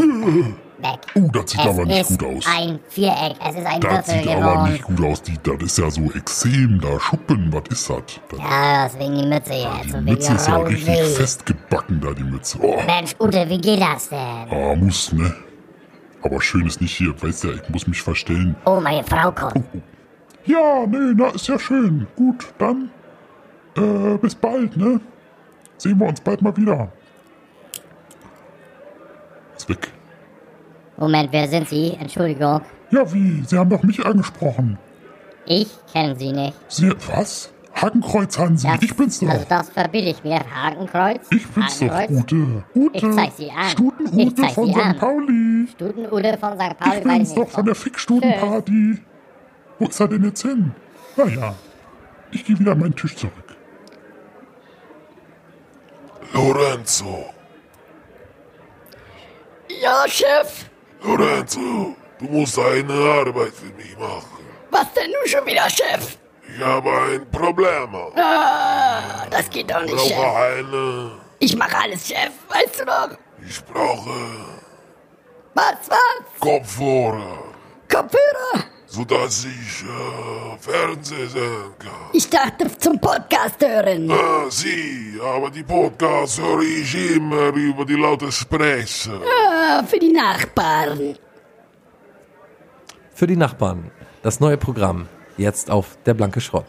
[0.81, 1.01] Weg.
[1.16, 2.44] Uh, das sieht es aber nicht gut aus.
[2.56, 3.35] ein Viereck.
[3.44, 4.73] Es ist ein Das Würfel sieht aber geworden.
[4.73, 5.23] nicht gut aus.
[5.23, 8.02] Die, das ist ja so Exem da, Schuppen, was ist das?
[8.31, 9.85] das Ja, deswegen die Mütze jetzt.
[9.86, 12.59] die und Mütze wegen ist ja richtig festgebacken da, die Mütze.
[12.62, 14.19] Oh, Mensch, Ute, wie geht das denn?
[14.19, 15.35] ah, muss, ne?
[16.23, 17.15] Aber schön ist nicht hier.
[17.23, 18.57] Weißt ja, ich muss mich verstellen.
[18.65, 19.65] Oh, meine Frau kommt.
[20.45, 22.07] Ja, nee, na, ist ja schön.
[22.16, 22.90] Gut, dann
[23.77, 25.01] äh, bis bald, ne?
[25.77, 26.90] Sehen wir uns bald mal wieder.
[29.57, 29.93] Ist weg.
[30.97, 31.97] Moment, wer sind Sie?
[32.01, 32.61] Entschuldigung.
[32.90, 33.45] Ja, wie?
[33.47, 34.78] Sie haben doch mich angesprochen.
[35.47, 36.55] Ich kenne Sie nicht.
[36.69, 37.53] Sie, was?
[37.83, 39.29] Hakenkreuz Hansi, Das, ich bin's doch.
[39.29, 40.41] Also das verbiete ich mir.
[40.41, 41.27] Hakenkreuz?
[41.31, 42.23] ich bin's doch, Hakenkreuz?
[42.33, 42.65] Ute.
[42.75, 42.97] Ute.
[42.97, 43.65] Ich zeig sie an.
[43.67, 44.79] Ich Stuten-Ute zeig von sie St.
[44.81, 44.99] an.
[44.99, 45.69] Pauli.
[45.73, 46.63] Stuten-Ude von St.
[46.71, 48.99] Ich Pauli, weiß bin's ich doch von der Fickstutenparty.
[49.79, 50.75] Wo ist er denn jetzt hin?
[51.17, 51.55] Naja,
[52.33, 53.33] ich gehe wieder an meinen Tisch zurück.
[56.33, 57.25] Lorenzo,
[59.81, 60.67] Ja, Chef.
[61.03, 64.45] Lorenzo, du musst eine Arbeit für mich machen.
[64.71, 66.19] Was denn nun schon wieder, Chef?
[66.55, 67.95] Ich habe ein Problem.
[68.16, 70.16] Ah, das geht doch Ich nicht, Chef.
[70.16, 71.11] brauche eine.
[71.39, 72.31] Ich mache alles, Chef.
[72.49, 73.11] Weißt du doch.
[73.47, 74.11] Ich brauche
[75.55, 76.41] Was, was?
[76.41, 77.39] Kopfhörer,
[77.89, 78.65] Kopfhörer?
[78.87, 81.91] sodass ich äh, Fernsehen sehen kann.
[82.12, 84.11] Ich dachte zum Podcast hören.
[84.11, 89.20] Ah, Sie, aber die Podcasts höre ich immer über die Lautsprecher.
[89.47, 91.16] Ah, für die Nachbarn.
[93.15, 93.91] Für die Nachbarn.
[94.23, 95.09] Das neue Programm.
[95.39, 96.66] Jetzt auf der blanke Schrott.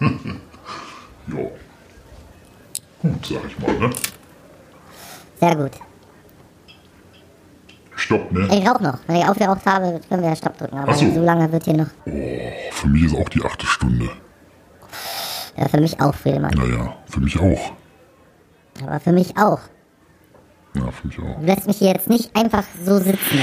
[1.28, 1.36] Ja.
[3.00, 3.90] Gut, sag ich mal, ne?
[5.38, 5.70] Sehr gut.
[7.94, 8.48] Stopp, ne?
[8.52, 8.98] Ich rauch noch.
[9.06, 10.76] Wenn ich aufgeraucht habe, können wir Stopp drücken.
[10.78, 11.08] Aber so.
[11.08, 11.86] so lange wird hier noch.
[12.72, 14.10] Für mich ist auch die achte Stunde.
[15.56, 16.52] Ja, für mich auch, Friedemann.
[16.56, 17.72] Naja, für mich auch.
[18.82, 19.60] Aber für mich auch.
[20.74, 21.38] Ja, für mich auch.
[21.38, 23.40] Du lässt mich hier jetzt nicht einfach so sitzen.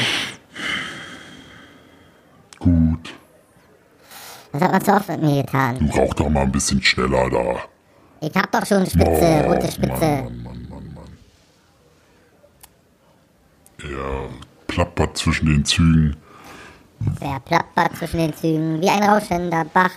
[2.59, 3.13] Gut.
[4.51, 5.77] Das hat man zu oft mit mir getan.
[5.79, 7.59] Du rauch doch mal ein bisschen schneller da.
[8.21, 9.89] Ich hab doch schon Spitze, Oh, rote Spitze.
[10.23, 11.09] Mann, Mann, Mann, Mann.
[13.91, 14.29] Er
[14.67, 16.17] plappert zwischen den Zügen.
[17.21, 19.91] Der plappert zwischen den Zügen wie ein rauschender Bach.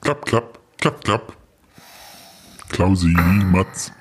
[0.00, 1.32] Klapp, klapp, klapp, klapp.
[2.70, 3.92] Klausi, Matz.